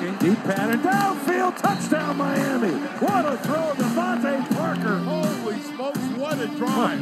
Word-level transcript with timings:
looking. 0.00 0.16
Deep 0.18 0.38
pattern 0.44 0.80
downfield. 0.80 1.56
Touchdown, 1.58 2.16
Miami. 2.16 2.72
What 2.72 3.26
a 3.26 3.36
throw, 3.38 3.72
DeVante 3.74 4.56
Parker. 4.56 4.98
Holy 4.98 5.60
smokes, 5.60 5.98
what 6.16 6.40
a 6.40 6.46
drive. 6.56 7.00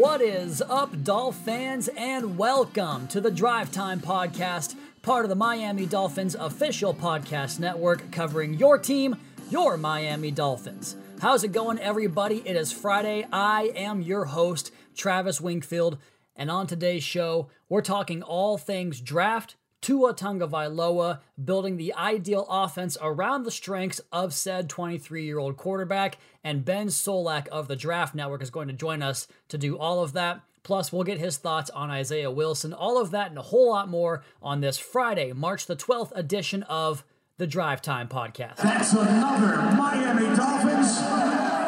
What 0.00 0.22
is 0.22 0.62
up, 0.62 1.02
Dolph 1.04 1.36
fans, 1.36 1.88
and 1.88 2.38
welcome 2.38 3.06
to 3.08 3.20
the 3.20 3.30
Drive 3.30 3.70
Time 3.70 4.00
Podcast, 4.00 4.74
part 5.02 5.24
of 5.24 5.28
the 5.28 5.34
Miami 5.34 5.86
Dolphins 5.86 6.34
official 6.34 6.94
podcast 6.94 7.58
network 7.58 8.10
covering 8.10 8.54
your 8.54 8.78
team, 8.78 9.16
your 9.50 9.76
Miami 9.76 10.30
Dolphins. 10.30 10.96
How's 11.20 11.44
it 11.44 11.52
going, 11.52 11.78
everybody? 11.78 12.42
It 12.46 12.56
is 12.56 12.72
Friday. 12.72 13.26
I 13.30 13.72
am 13.76 14.00
your 14.00 14.24
host, 14.24 14.72
Travis 14.94 15.38
Wingfield, 15.38 15.98
and 16.40 16.50
on 16.50 16.66
today's 16.66 17.04
show, 17.04 17.50
we're 17.68 17.82
talking 17.82 18.22
all 18.22 18.56
things 18.56 18.98
draft, 18.98 19.56
Tua 19.82 20.14
Tagovailoa 20.14 21.20
building 21.42 21.76
the 21.76 21.92
ideal 21.92 22.46
offense 22.48 22.96
around 23.02 23.42
the 23.42 23.50
strengths 23.50 24.00
of 24.10 24.32
said 24.32 24.66
23-year-old 24.66 25.58
quarterback, 25.58 26.16
and 26.42 26.64
Ben 26.64 26.86
Solak 26.86 27.46
of 27.48 27.68
the 27.68 27.76
Draft 27.76 28.14
Network 28.14 28.42
is 28.42 28.48
going 28.48 28.68
to 28.68 28.74
join 28.74 29.02
us 29.02 29.28
to 29.48 29.58
do 29.58 29.76
all 29.76 30.02
of 30.02 30.14
that. 30.14 30.40
Plus, 30.62 30.90
we'll 30.90 31.04
get 31.04 31.18
his 31.18 31.36
thoughts 31.36 31.68
on 31.70 31.90
Isaiah 31.90 32.30
Wilson, 32.30 32.72
all 32.72 32.98
of 32.98 33.10
that 33.10 33.28
and 33.28 33.38
a 33.38 33.42
whole 33.42 33.68
lot 33.68 33.90
more 33.90 34.24
on 34.42 34.62
this 34.62 34.78
Friday, 34.78 35.34
March 35.34 35.66
the 35.66 35.76
12th 35.76 36.12
edition 36.14 36.62
of 36.62 37.04
the 37.36 37.46
Drive 37.46 37.82
Time 37.82 38.08
Podcast. 38.08 38.56
That's 38.56 38.94
another 38.94 39.56
Miami 39.76 40.34
Dolphins. 40.34 41.59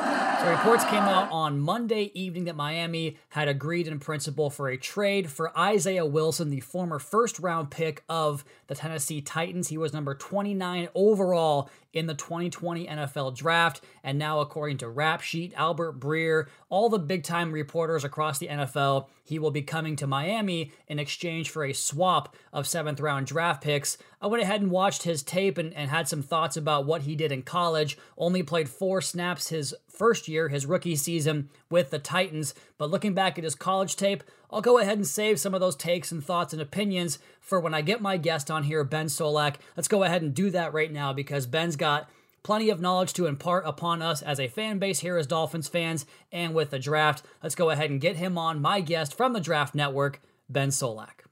So 0.42 0.50
reports 0.50 0.84
came 0.86 1.04
out 1.04 1.30
on 1.30 1.60
Monday 1.60 2.10
evening 2.14 2.46
that 2.46 2.56
Miami 2.56 3.16
had 3.28 3.46
agreed 3.46 3.86
in 3.86 4.00
principle 4.00 4.50
for 4.50 4.68
a 4.68 4.76
trade 4.76 5.30
for 5.30 5.56
Isaiah 5.56 6.04
Wilson, 6.04 6.50
the 6.50 6.58
former 6.58 6.98
first 6.98 7.38
round 7.38 7.70
pick 7.70 8.02
of 8.08 8.44
the 8.66 8.74
Tennessee 8.74 9.20
Titans. 9.20 9.68
He 9.68 9.78
was 9.78 9.92
number 9.92 10.16
29 10.16 10.88
overall 10.96 11.70
in 11.92 12.06
the 12.06 12.14
2020 12.14 12.86
NFL 12.86 13.36
Draft. 13.36 13.82
And 14.02 14.18
now, 14.18 14.40
according 14.40 14.78
to 14.78 14.88
Rap 14.88 15.20
Sheet, 15.20 15.52
Albert 15.56 16.00
Breer, 16.00 16.46
all 16.68 16.88
the 16.88 16.98
big 16.98 17.22
time 17.22 17.52
reporters 17.52 18.04
across 18.04 18.38
the 18.38 18.48
NFL, 18.48 19.08
he 19.24 19.38
will 19.38 19.50
be 19.50 19.62
coming 19.62 19.96
to 19.96 20.06
Miami 20.06 20.72
in 20.88 20.98
exchange 20.98 21.50
for 21.50 21.64
a 21.64 21.72
swap 21.72 22.34
of 22.52 22.66
seventh 22.66 23.00
round 23.00 23.26
draft 23.26 23.62
picks. 23.62 23.98
I 24.20 24.26
went 24.26 24.42
ahead 24.42 24.60
and 24.60 24.70
watched 24.70 25.02
his 25.02 25.22
tape 25.22 25.58
and, 25.58 25.72
and 25.74 25.90
had 25.90 26.08
some 26.08 26.22
thoughts 26.22 26.56
about 26.56 26.86
what 26.86 27.02
he 27.02 27.16
did 27.16 27.32
in 27.32 27.42
college. 27.42 27.98
Only 28.16 28.42
played 28.42 28.68
four 28.68 29.00
snaps 29.00 29.48
his 29.48 29.74
first 29.88 30.26
year, 30.28 30.48
his 30.48 30.66
rookie 30.66 30.96
season 30.96 31.48
with 31.70 31.90
the 31.90 31.98
Titans. 31.98 32.54
But 32.78 32.90
looking 32.90 33.14
back 33.14 33.38
at 33.38 33.44
his 33.44 33.54
college 33.54 33.96
tape, 33.96 34.24
I'll 34.50 34.60
go 34.60 34.78
ahead 34.78 34.98
and 34.98 35.06
save 35.06 35.40
some 35.40 35.54
of 35.54 35.60
those 35.60 35.76
takes 35.76 36.12
and 36.12 36.22
thoughts 36.22 36.52
and 36.52 36.60
opinions 36.60 37.18
for 37.40 37.58
when 37.58 37.72
I 37.72 37.80
get 37.80 38.02
my 38.02 38.16
guest 38.16 38.50
on 38.50 38.64
here, 38.64 38.84
Ben 38.84 39.06
Solak. 39.06 39.56
Let's 39.76 39.88
go 39.88 40.02
ahead 40.04 40.22
and 40.22 40.34
do 40.34 40.50
that 40.50 40.74
right 40.74 40.92
now 40.92 41.12
because 41.12 41.46
Ben's 41.46 41.76
got 41.82 42.08
plenty 42.44 42.70
of 42.70 42.80
knowledge 42.80 43.12
to 43.12 43.26
impart 43.26 43.64
upon 43.66 44.02
us 44.02 44.22
as 44.22 44.38
a 44.38 44.46
fan 44.46 44.78
base 44.78 45.00
here 45.00 45.16
as 45.16 45.26
Dolphins 45.26 45.66
fans 45.66 46.06
and 46.30 46.54
with 46.54 46.70
the 46.70 46.78
draft. 46.78 47.24
Let's 47.42 47.56
go 47.56 47.70
ahead 47.70 47.90
and 47.90 48.00
get 48.00 48.14
him 48.14 48.38
on, 48.38 48.62
my 48.62 48.80
guest 48.80 49.16
from 49.16 49.32
the 49.32 49.40
Draft 49.40 49.74
Network, 49.74 50.22
Ben 50.48 50.68
Solak. 50.68 51.22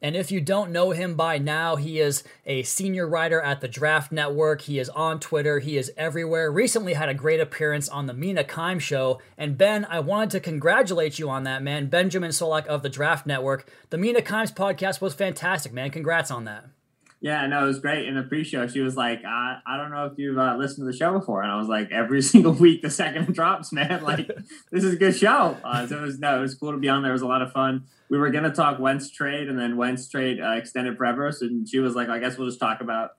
And 0.00 0.16
if 0.16 0.30
you 0.30 0.40
don't 0.40 0.72
know 0.72 0.92
him 0.92 1.14
by 1.14 1.36
now, 1.36 1.76
he 1.76 2.00
is 2.00 2.24
a 2.46 2.62
senior 2.62 3.06
writer 3.06 3.42
at 3.42 3.60
the 3.60 3.68
Draft 3.68 4.10
Network. 4.10 4.62
He 4.62 4.78
is 4.78 4.88
on 4.88 5.20
Twitter. 5.20 5.58
He 5.58 5.76
is 5.76 5.92
everywhere. 5.94 6.50
Recently 6.50 6.94
had 6.94 7.10
a 7.10 7.14
great 7.14 7.40
appearance 7.40 7.90
on 7.90 8.06
the 8.06 8.14
Mina 8.14 8.44
Kimes 8.44 8.80
show. 8.80 9.20
And 9.36 9.58
Ben, 9.58 9.84
I 9.84 10.00
wanted 10.00 10.30
to 10.30 10.40
congratulate 10.40 11.18
you 11.18 11.28
on 11.28 11.42
that, 11.42 11.62
man. 11.62 11.88
Benjamin 11.88 12.30
Solak 12.30 12.64
of 12.66 12.82
the 12.82 12.88
Draft 12.88 13.26
Network. 13.26 13.70
The 13.90 13.98
Mina 13.98 14.22
Kimes 14.22 14.54
podcast 14.54 15.02
was 15.02 15.12
fantastic, 15.12 15.72
man. 15.72 15.90
Congrats 15.90 16.30
on 16.30 16.44
that. 16.44 16.64
Yeah, 17.20 17.44
no, 17.48 17.64
it 17.64 17.66
was 17.66 17.80
great. 17.80 18.06
In 18.06 18.14
the 18.14 18.22
pre-show, 18.22 18.68
she 18.68 18.80
was 18.80 18.96
like, 18.96 19.24
"I, 19.24 19.58
I 19.66 19.76
don't 19.76 19.90
know 19.90 20.06
if 20.06 20.12
you've 20.18 20.38
uh, 20.38 20.56
listened 20.56 20.86
to 20.86 20.92
the 20.92 20.96
show 20.96 21.18
before," 21.18 21.42
and 21.42 21.50
I 21.50 21.56
was 21.56 21.66
like, 21.66 21.90
"Every 21.90 22.22
single 22.32 22.52
week, 22.52 22.82
the 22.82 22.90
second 22.90 23.28
it 23.28 23.32
drops, 23.32 23.72
man. 23.72 24.02
Like, 24.02 24.28
this 24.70 24.84
is 24.84 24.94
a 24.94 24.96
good 24.96 25.16
show." 25.16 25.56
Uh, 25.64 25.86
so 25.86 25.98
it 25.98 26.02
was 26.02 26.18
no, 26.18 26.38
it 26.38 26.40
was 26.40 26.54
cool 26.54 26.72
to 26.72 26.78
be 26.78 26.88
on 26.88 27.02
there. 27.02 27.10
It 27.10 27.14
was 27.14 27.22
a 27.22 27.26
lot 27.26 27.42
of 27.42 27.52
fun. 27.52 27.84
We 28.08 28.18
were 28.18 28.30
gonna 28.30 28.54
talk 28.54 28.78
Wentz 28.78 29.10
trade, 29.10 29.48
and 29.48 29.58
then 29.58 29.76
Wentz 29.76 30.08
trade 30.08 30.40
uh, 30.40 30.52
extended 30.52 30.96
forever. 30.96 31.32
So 31.32 31.48
she 31.68 31.80
was 31.80 31.96
like, 31.96 32.08
"I 32.08 32.20
guess 32.20 32.38
we'll 32.38 32.48
just 32.48 32.60
talk 32.60 32.80
about 32.80 33.10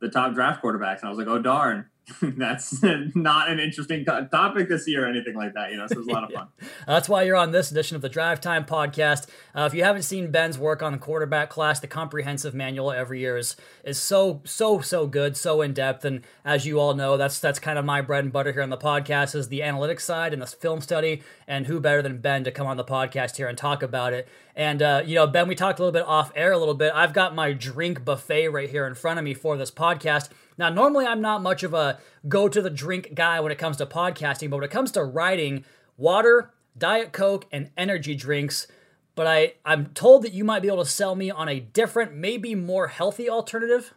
the 0.00 0.08
top 0.08 0.34
draft 0.34 0.62
quarterbacks," 0.62 1.00
and 1.00 1.06
I 1.06 1.08
was 1.08 1.18
like, 1.18 1.28
"Oh 1.28 1.40
darn." 1.40 1.86
that's 2.22 2.82
not 3.14 3.50
an 3.50 3.58
interesting 3.58 4.04
topic 4.04 4.68
this 4.68 4.86
year 4.88 5.04
or 5.04 5.08
anything 5.08 5.34
like 5.34 5.54
that, 5.54 5.70
you 5.70 5.76
know. 5.76 5.86
So 5.86 5.94
it 5.94 5.98
was 5.98 6.06
a 6.08 6.12
lot 6.12 6.24
of 6.24 6.30
fun. 6.34 6.48
That's 6.86 7.08
why 7.08 7.22
you're 7.22 7.36
on 7.36 7.52
this 7.52 7.70
edition 7.70 7.96
of 7.96 8.02
the 8.02 8.08
Drive 8.08 8.40
Time 8.40 8.64
podcast. 8.64 9.26
Uh, 9.54 9.62
if 9.62 9.74
you 9.74 9.84
haven't 9.84 10.02
seen 10.02 10.30
Ben's 10.30 10.58
work 10.58 10.82
on 10.82 10.92
the 10.92 10.98
quarterback 10.98 11.50
class, 11.50 11.80
the 11.80 11.86
comprehensive 11.86 12.54
manual 12.54 12.92
every 12.92 13.20
year 13.20 13.36
is 13.36 13.56
is 13.84 13.98
so 13.98 14.42
so 14.44 14.80
so 14.80 15.06
good, 15.06 15.36
so 15.36 15.62
in 15.62 15.72
depth, 15.72 16.04
and 16.04 16.22
as 16.44 16.66
you 16.66 16.78
all 16.78 16.94
know, 16.94 17.16
that's 17.16 17.38
that's 17.38 17.58
kind 17.58 17.78
of 17.78 17.84
my 17.84 18.00
bread 18.00 18.24
and 18.24 18.32
butter 18.32 18.52
here 18.52 18.62
on 18.62 18.70
the 18.70 18.78
podcast 18.78 19.34
is 19.34 19.48
the 19.48 19.60
analytics 19.60 20.02
side 20.02 20.32
and 20.32 20.42
the 20.42 20.46
film 20.46 20.80
study. 20.80 21.22
And 21.46 21.66
who 21.66 21.80
better 21.80 22.00
than 22.02 22.18
Ben 22.18 22.44
to 22.44 22.52
come 22.52 22.66
on 22.66 22.76
the 22.76 22.84
podcast 22.84 23.36
here 23.36 23.48
and 23.48 23.58
talk 23.58 23.82
about 23.82 24.12
it? 24.12 24.28
And 24.60 24.82
uh, 24.82 25.02
you 25.06 25.14
know, 25.14 25.26
Ben, 25.26 25.48
we 25.48 25.54
talked 25.54 25.78
a 25.78 25.82
little 25.82 25.98
bit 25.98 26.06
off 26.06 26.32
air 26.36 26.52
a 26.52 26.58
little 26.58 26.74
bit. 26.74 26.92
I've 26.94 27.14
got 27.14 27.34
my 27.34 27.54
drink 27.54 28.04
buffet 28.04 28.48
right 28.48 28.68
here 28.68 28.86
in 28.86 28.94
front 28.94 29.18
of 29.18 29.24
me 29.24 29.32
for 29.32 29.56
this 29.56 29.70
podcast. 29.70 30.28
Now, 30.58 30.68
normally 30.68 31.06
I'm 31.06 31.22
not 31.22 31.42
much 31.42 31.62
of 31.62 31.72
a 31.72 31.98
go 32.28 32.46
to 32.46 32.60
the 32.60 32.68
drink 32.68 33.14
guy 33.14 33.40
when 33.40 33.50
it 33.50 33.56
comes 33.56 33.78
to 33.78 33.86
podcasting, 33.86 34.50
but 34.50 34.56
when 34.56 34.64
it 34.64 34.70
comes 34.70 34.92
to 34.92 35.02
writing, 35.02 35.64
water, 35.96 36.52
Diet 36.76 37.12
Coke, 37.12 37.46
and 37.50 37.70
energy 37.74 38.14
drinks. 38.14 38.66
But 39.14 39.26
I, 39.26 39.54
I'm 39.64 39.86
told 39.94 40.24
that 40.24 40.34
you 40.34 40.44
might 40.44 40.60
be 40.60 40.68
able 40.68 40.84
to 40.84 40.90
sell 40.90 41.14
me 41.14 41.30
on 41.30 41.48
a 41.48 41.58
different, 41.58 42.12
maybe 42.12 42.54
more 42.54 42.88
healthy 42.88 43.30
alternative. 43.30 43.94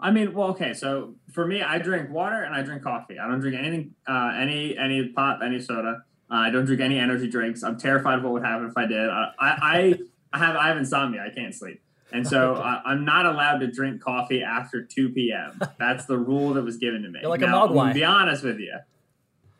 I 0.00 0.10
mean, 0.10 0.34
well, 0.34 0.48
okay. 0.48 0.74
So 0.74 1.14
for 1.32 1.46
me, 1.46 1.62
I 1.62 1.78
drink 1.78 2.10
water 2.10 2.42
and 2.42 2.52
I 2.52 2.62
drink 2.62 2.82
coffee. 2.82 3.20
I 3.20 3.28
don't 3.28 3.38
drink 3.38 3.56
anything, 3.56 3.94
uh, 4.08 4.32
any 4.36 4.76
any 4.76 5.10
pop, 5.10 5.38
any 5.40 5.60
soda. 5.60 6.02
Uh, 6.34 6.38
I 6.38 6.50
don't 6.50 6.64
drink 6.64 6.80
any 6.80 6.98
energy 6.98 7.28
drinks. 7.28 7.62
I'm 7.62 7.78
terrified 7.78 8.18
of 8.18 8.24
what 8.24 8.32
would 8.32 8.42
happen 8.42 8.66
if 8.66 8.76
I 8.76 8.86
did. 8.86 9.08
I, 9.08 9.30
I, 9.38 9.98
I 10.32 10.38
have 10.38 10.56
I 10.56 10.66
have 10.66 10.76
insomnia. 10.76 11.24
I 11.24 11.32
can't 11.32 11.54
sleep. 11.54 11.80
And 12.12 12.26
so 12.26 12.54
uh, 12.54 12.82
I'm 12.84 13.04
not 13.04 13.24
allowed 13.24 13.58
to 13.58 13.68
drink 13.68 14.02
coffee 14.02 14.42
after 14.42 14.82
2 14.82 15.10
p.m. 15.10 15.60
That's 15.78 16.06
the 16.06 16.18
rule 16.18 16.54
that 16.54 16.62
was 16.62 16.76
given 16.76 17.02
to 17.02 17.08
me. 17.08 17.20
You're 17.22 17.30
like 17.30 17.40
now, 17.40 17.66
a 17.66 17.68
mogwai. 17.68 17.88
To 17.88 17.94
be 17.94 18.04
honest 18.04 18.42
with 18.42 18.58
you, 18.58 18.74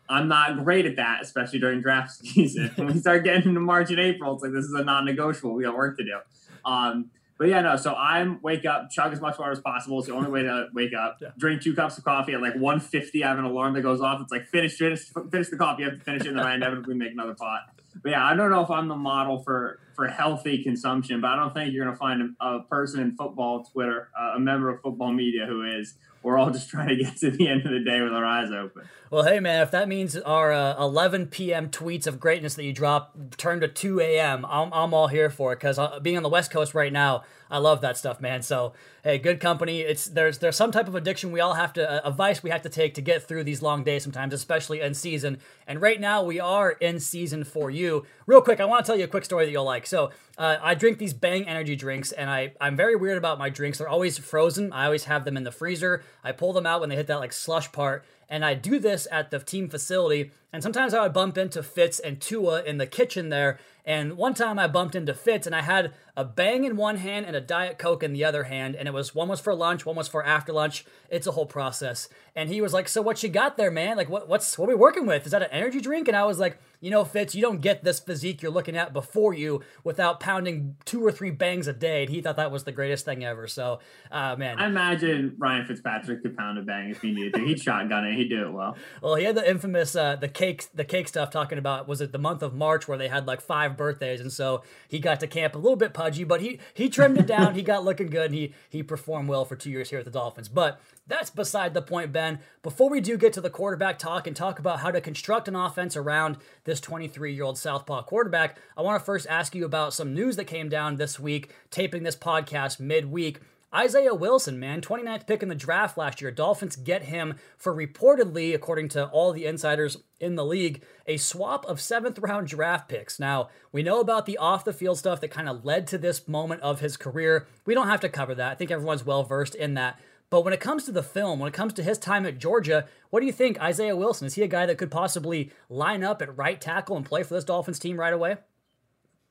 I'm 0.09 0.27
not 0.27 0.65
great 0.65 0.84
at 0.84 0.97
that, 0.97 1.23
especially 1.23 1.61
during 1.61 1.81
draft 1.81 2.11
season. 2.27 2.73
when 2.75 2.89
we 2.89 2.99
start 2.99 3.23
getting 3.23 3.51
into 3.51 3.61
March 3.61 3.91
and 3.91 4.01
April, 4.01 4.34
it's 4.34 4.43
like 4.43 4.53
this 4.53 4.65
is 4.65 4.75
a 4.75 4.83
non-negotiable. 4.83 5.55
We 5.55 5.63
got 5.63 5.77
work 5.77 5.97
to 5.99 6.05
do. 6.05 6.19
Um, 6.65 7.11
but 7.37 7.49
yeah, 7.49 7.61
no. 7.61 7.77
So 7.77 7.95
I'm 7.95 8.41
wake 8.43 8.65
up, 8.65 8.91
chug 8.91 9.12
as 9.12 9.21
much 9.21 9.39
water 9.39 9.53
as 9.53 9.61
possible. 9.61 9.99
It's 9.99 10.09
the 10.09 10.15
only 10.15 10.31
way 10.31 10.43
to 10.43 10.69
wake 10.72 10.95
up. 10.95 11.19
Yeah. 11.21 11.28
Drink 11.37 11.62
two 11.62 11.75
cups 11.75 11.99
of 11.99 12.05
coffee 12.05 12.33
at 12.33 12.41
like 12.41 12.55
1:50. 12.55 13.25
I 13.25 13.28
have 13.28 13.39
an 13.39 13.45
alarm 13.45 13.75
that 13.75 13.83
goes 13.83 14.00
off. 14.00 14.21
It's 14.21 14.31
like 14.31 14.47
finish, 14.47 14.77
finish, 14.77 15.11
finish 15.31 15.49
the 15.49 15.56
coffee. 15.56 15.83
You 15.83 15.91
have 15.91 15.99
to 15.99 16.05
finish 16.05 16.22
it, 16.22 16.28
and 16.28 16.39
then 16.39 16.47
I 16.47 16.55
inevitably 16.55 16.95
make 16.95 17.12
another 17.12 17.34
pot. 17.34 17.62
But 18.03 18.11
yeah, 18.11 18.25
I 18.25 18.34
don't 18.34 18.50
know 18.50 18.62
if 18.62 18.71
I'm 18.71 18.89
the 18.89 18.97
model 18.97 19.43
for 19.43 19.78
for 19.95 20.06
healthy 20.09 20.62
consumption, 20.62 21.21
but 21.21 21.28
I 21.28 21.37
don't 21.37 21.55
think 21.55 21.72
you're 21.72 21.84
going 21.84 21.95
to 21.95 21.99
find 21.99 22.37
a, 22.41 22.45
a, 22.45 22.62
person 22.65 23.00
in 23.00 23.15
football 23.15 23.65
Twitter, 23.65 24.09
uh, 24.19 24.33
a 24.34 24.41
member 24.41 24.69
of 24.69 24.81
football 24.81 25.12
media 25.12 25.47
who 25.47 25.62
is. 25.65 25.95
We're 26.25 26.39
all 26.39 26.51
just 26.51 26.71
trying 26.71 26.89
to 26.89 26.97
get 26.97 27.19
to 27.19 27.31
the 27.31 27.47
end 27.47 27.67
of 27.67 27.73
the 27.73 27.81
day 27.81 28.01
with 28.01 28.15
our 28.15 28.25
eyes 28.25 28.51
open. 28.51 28.89
Well, 29.11 29.25
hey 29.25 29.41
man, 29.41 29.62
if 29.62 29.71
that 29.73 29.89
means 29.89 30.17
our 30.17 30.53
uh, 30.53 30.83
11 30.83 31.27
p.m. 31.27 31.69
tweets 31.69 32.07
of 32.07 32.19
greatness 32.19 32.55
that 32.55 32.65
you 32.65 32.73
drop 32.73 33.15
turn 33.37 33.61
to 33.61 33.69
2 33.69 34.01
a.m., 34.01 34.47
I'm, 34.47 34.73
I'm 34.73 34.95
all 34.95 35.09
here 35.09 35.29
for 35.29 35.53
it 35.53 35.57
because 35.57 35.79
uh, 35.79 36.01
being 36.01 36.17
on 36.17 36.23
the 36.23 36.31
West 36.31 36.51
Coast 36.51 36.73
right 36.73 36.93
now, 36.93 37.25
I 37.50 37.59
love 37.59 37.81
that 37.82 37.97
stuff, 37.97 38.21
man. 38.21 38.43
So 38.43 38.72
hey, 39.03 39.19
good 39.19 39.41
company. 39.41 39.81
It's 39.81 40.06
there's 40.06 40.38
there's 40.38 40.56
some 40.56 40.72
type 40.72 40.88
of 40.88 40.94
addiction 40.94 41.32
we 41.32 41.41
all 41.41 41.55
have 41.55 41.72
to 41.75 42.06
a 42.06 42.10
vice 42.10 42.43
we 42.43 42.50
have 42.50 42.62
to 42.62 42.69
take 42.69 42.94
to 42.94 43.03
get 43.03 43.22
through 43.22 43.44
these 43.44 43.62
long 43.62 43.84
days 43.84 44.03
sometimes, 44.03 44.32
especially 44.32 44.81
in 44.81 44.94
season. 44.94 45.38
And 45.66 45.81
right 45.81 46.00
now 46.00 46.22
we 46.22 46.41
are 46.41 46.72
in 46.72 47.00
season 47.00 47.44
for 47.44 47.71
you. 47.71 48.06
Real 48.27 48.41
quick, 48.41 48.60
I 48.60 48.65
want 48.65 48.84
to 48.84 48.91
tell 48.91 48.99
you 48.99 49.04
a 49.04 49.09
quick 49.09 49.25
story 49.25 49.44
that 49.44 49.53
you'll 49.53 49.65
like. 49.65 49.87
So 49.87 50.10
uh, 50.39 50.57
I 50.63 50.74
drink 50.74 50.98
these 50.98 51.15
Bang 51.15 51.47
energy 51.47 51.77
drinks, 51.77 52.13
and 52.13 52.28
I 52.28 52.53
I'm 52.60 52.77
very 52.77 52.97
weird 52.97 53.19
about 53.19 53.39
my 53.39 53.51
drinks. 53.51 53.78
They're 53.78 53.89
always 53.89 54.19
frozen. 54.19 54.72
I 54.72 54.86
always 54.86 55.04
have 55.04 55.24
them 55.24 55.36
in 55.36 55.45
the 55.45 55.53
freezer. 55.53 56.03
I 56.22 56.33
pull 56.33 56.53
them 56.53 56.66
out 56.66 56.80
when 56.80 56.89
they 56.89 56.97
hit 56.97 57.07
that 57.09 57.19
like 57.19 57.33
slush 57.33 57.71
part. 57.72 58.04
And 58.28 58.45
I 58.45 58.54
do 58.54 58.78
this 58.78 59.07
at 59.13 59.30
the 59.30 59.39
team 59.39 59.69
facility. 59.69 60.33
And 60.53 60.63
sometimes 60.63 60.95
I 60.95 61.03
would 61.03 61.13
bump 61.13 61.36
into 61.36 61.63
Fitz 61.63 61.98
and 61.98 62.21
Tua 62.21 62.63
in 62.63 62.78
the 62.78 62.86
kitchen 62.86 63.28
there. 63.28 63.59
And 63.84 64.16
one 64.16 64.33
time 64.33 64.59
I 64.59 64.66
bumped 64.66 64.95
into 64.95 65.13
Fitz 65.13 65.47
and 65.47 65.54
I 65.54 65.60
had 65.60 65.92
a 66.16 66.25
bang 66.25 66.65
in 66.65 66.77
one 66.77 66.97
hand 66.97 67.27
and 67.27 67.36
a 67.36 67.41
Diet 67.41 67.77
Coke 67.78 68.03
in 68.03 68.15
the 68.15 68.25
other 68.25 68.45
hand. 68.45 68.77
And 68.77 68.89
it 68.89 68.95
was 68.95 69.15
one 69.15 69.28
was 69.28 69.41
for 69.41 69.54
lunch, 69.54 69.84
one 69.84 69.97
was 69.97 70.09
for 70.09 70.25
after 70.25 70.53
lunch. 70.53 70.86
It's 71.10 71.27
a 71.27 71.33
whole 71.33 71.45
process. 71.45 72.09
And 72.34 72.48
he 72.48 72.63
was 72.63 72.72
like, 72.72 72.89
So 72.89 73.03
what 73.03 73.22
you 73.22 73.28
got 73.28 73.57
there, 73.57 73.71
man? 73.71 73.97
Like 73.97 74.09
what 74.09 74.28
what's 74.28 74.57
what 74.57 74.69
we 74.69 74.75
working 74.75 75.07
with? 75.07 75.27
Is 75.27 75.33
that 75.33 75.42
an 75.42 75.51
energy 75.51 75.81
drink? 75.81 76.09
And 76.09 76.16
I 76.16 76.25
was 76.25 76.39
like, 76.39 76.59
you 76.84 76.91
know, 76.91 77.03
Fitz, 77.03 77.34
you 77.34 77.41
don't 77.41 77.63
get 77.63 77.83
this 77.83 77.98
physique 77.98 78.42
you're 78.42 78.53
looking 78.53 78.77
at 78.77 78.92
before 78.92 79.33
you 79.33 79.63
without 79.84 80.21
pounding 80.21 80.77
two 80.84 81.03
or 81.03 81.10
three 81.10 81.31
bangs 81.31 81.66
a 81.66 81.72
day. 81.72 82.03
And 82.03 82.10
he 82.10 82.21
thought 82.21 82.36
that 82.36 82.51
was 82.51 82.65
the 82.65 82.72
greatest 82.72 83.07
thing 83.07 83.25
ever. 83.25 83.47
So, 83.47 83.78
uh, 84.13 84.36
man. 84.36 84.59
I 84.59 84.66
imagine 84.66 85.34
Ryan 85.39 85.65
Fitzpatrick 85.65 86.21
could 86.21 86.36
pound 86.36 86.59
a 86.59 86.63
bang 86.63 86.91
if 86.91 87.01
he 87.01 87.13
needed 87.13 87.33
to. 87.36 87.41
He'd 87.41 87.59
shotgun 87.59 88.04
it. 88.04 88.16
He'd 88.16 88.28
do 88.28 88.48
it 88.48 88.53
well. 88.53 88.77
Well, 89.01 89.15
he 89.15 89.25
had 89.25 89.34
the 89.34 89.48
infamous 89.48 89.97
uh, 89.97 90.16
the 90.16 90.28
cake 90.28 90.66
the 90.75 90.84
cake 90.84 91.09
stuff 91.09 91.31
talking 91.31 91.57
about 91.57 91.89
was 91.89 92.03
it 92.03 92.13
the 92.13 92.19
month 92.19 92.42
of 92.42 92.53
March 92.53 92.86
where 92.86 92.98
they 92.98 93.09
had 93.09 93.27
like 93.27 93.41
five 93.41 93.78
birthdays, 93.78 94.21
and 94.21 94.31
so 94.31 94.63
he 94.86 94.98
got 94.98 95.21
to 95.21 95.27
camp 95.27 95.54
a 95.54 95.59
little 95.59 95.77
bit 95.77 95.95
pudgy, 95.95 96.25
but 96.25 96.42
he 96.42 96.60
he 96.75 96.91
trimmed 96.91 97.16
it 97.16 97.27
down. 97.27 97.54
he 97.54 97.63
got 97.63 97.83
looking 97.83 98.09
good, 98.09 98.27
and 98.27 98.34
he 98.34 98.53
he 98.69 98.83
performed 98.83 99.31
well 99.31 99.47
for 99.47 99.57
two 99.57 99.71
years 99.71 99.89
here 99.89 100.01
at 100.01 100.04
the 100.04 100.10
Dolphins. 100.10 100.51
But 100.51 100.78
that's 101.06 101.30
beside 101.30 101.74
the 101.74 101.83
point, 101.83 102.12
Ben. 102.12 102.39
Before 102.62 102.89
we 102.89 103.01
do 103.01 103.18
get 103.18 103.33
to 103.34 103.41
the 103.41 103.51
quarterback 103.51 103.98
talk 103.98 104.27
and 104.27 104.34
talk 104.34 104.59
about 104.59 104.80
how 104.80 104.91
to 104.91 105.01
construct 105.01 105.48
an 105.48 105.56
offense 105.56 105.97
around 105.97 106.39
this 106.65 106.80
23 106.80 107.34
year 107.34 107.45
old 107.45 107.59
Southpaw 107.59 108.04
quarterback, 108.04 108.56
I 108.77 108.83
want 108.83 108.98
to 108.98 109.04
first 109.04 109.27
ask 109.28 109.54
you 109.54 109.65
about 109.65 109.92
some 109.92 110.15
news 110.15 110.36
that 110.36 110.47
came 110.47 110.68
down 110.68 110.97
this 110.97 111.21
week, 111.21 111.51
taping 111.71 112.04
this 112.04 112.16
podcast 112.16 112.80
midweek. 112.80 113.41
Isaiah 113.74 114.15
Wilson, 114.15 114.60
man, 114.60 114.80
29th 114.80 115.27
pick 115.27 115.42
in 115.42 115.48
the 115.48 115.54
draft 115.56 115.98
last 115.98 116.22
year. 116.22 116.30
Dolphins 116.30 116.77
get 116.77 117.03
him 117.03 117.34
for 117.59 117.74
reportedly, 117.74 118.54
according 118.54 118.89
to 118.91 119.07
all 119.09 119.33
the 119.33 119.47
insiders 119.47 119.97
in 120.21 120.36
the 120.36 120.45
league, 120.45 120.84
a 121.09 121.16
swap 121.16 121.66
of 121.66 121.80
seventh 121.80 122.21
round 122.21 122.47
draft 122.47 122.89
picks. 122.89 123.18
Now, 123.18 123.48
we 123.72 123.83
know 123.83 123.98
about 123.98 124.27
the 124.27 124.39
off 124.39 124.65
the 124.65 124.72
field 124.72 124.98
stuff 124.98 125.21
that 125.21 125.33
kind 125.33 125.48
of 125.48 125.65
led 125.65 125.89
to 125.89 125.98
this 125.98 126.28
moment 126.28 126.62
of 126.62 126.78
his 126.78 126.97
career. 126.97 127.48
We 127.66 127.74
don't 127.74 127.89
have 127.89 128.00
to 128.03 128.09
cover 128.09 128.36
that. 128.36 128.53
I 128.53 128.54
think 128.54 128.71
everyone's 128.71 129.04
well 129.04 129.24
versed 129.24 129.57
in 129.57 129.74
that. 129.74 129.98
But 130.30 130.44
when 130.44 130.53
it 130.53 130.60
comes 130.60 130.84
to 130.84 130.92
the 130.92 131.03
film, 131.03 131.38
when 131.38 131.48
it 131.48 131.54
comes 131.54 131.72
to 131.74 131.82
his 131.82 131.98
time 131.98 132.26
at 132.26 132.38
Georgia, 132.38 132.86
what 133.10 133.21
do 133.21 133.26
you 133.26 133.32
think, 133.32 133.60
Isaiah 133.60 133.97
Wilson? 133.97 134.26
Is 134.26 134.34
he 134.34 134.42
a 134.42 134.48
guy 134.48 134.66
that 134.66 134.78
could 134.78 134.91
possibly 134.91 135.53
line 135.68 136.03
up 136.03 136.22
at 136.22 136.36
right 136.36 136.60
tackle 136.60 136.97
and 136.97 137.06
play 137.06 137.22
for 137.22 137.34
this 137.34 137.44
Dolphins 137.44 137.78
team 137.78 137.98
right 137.98 138.12
away? 138.12 138.38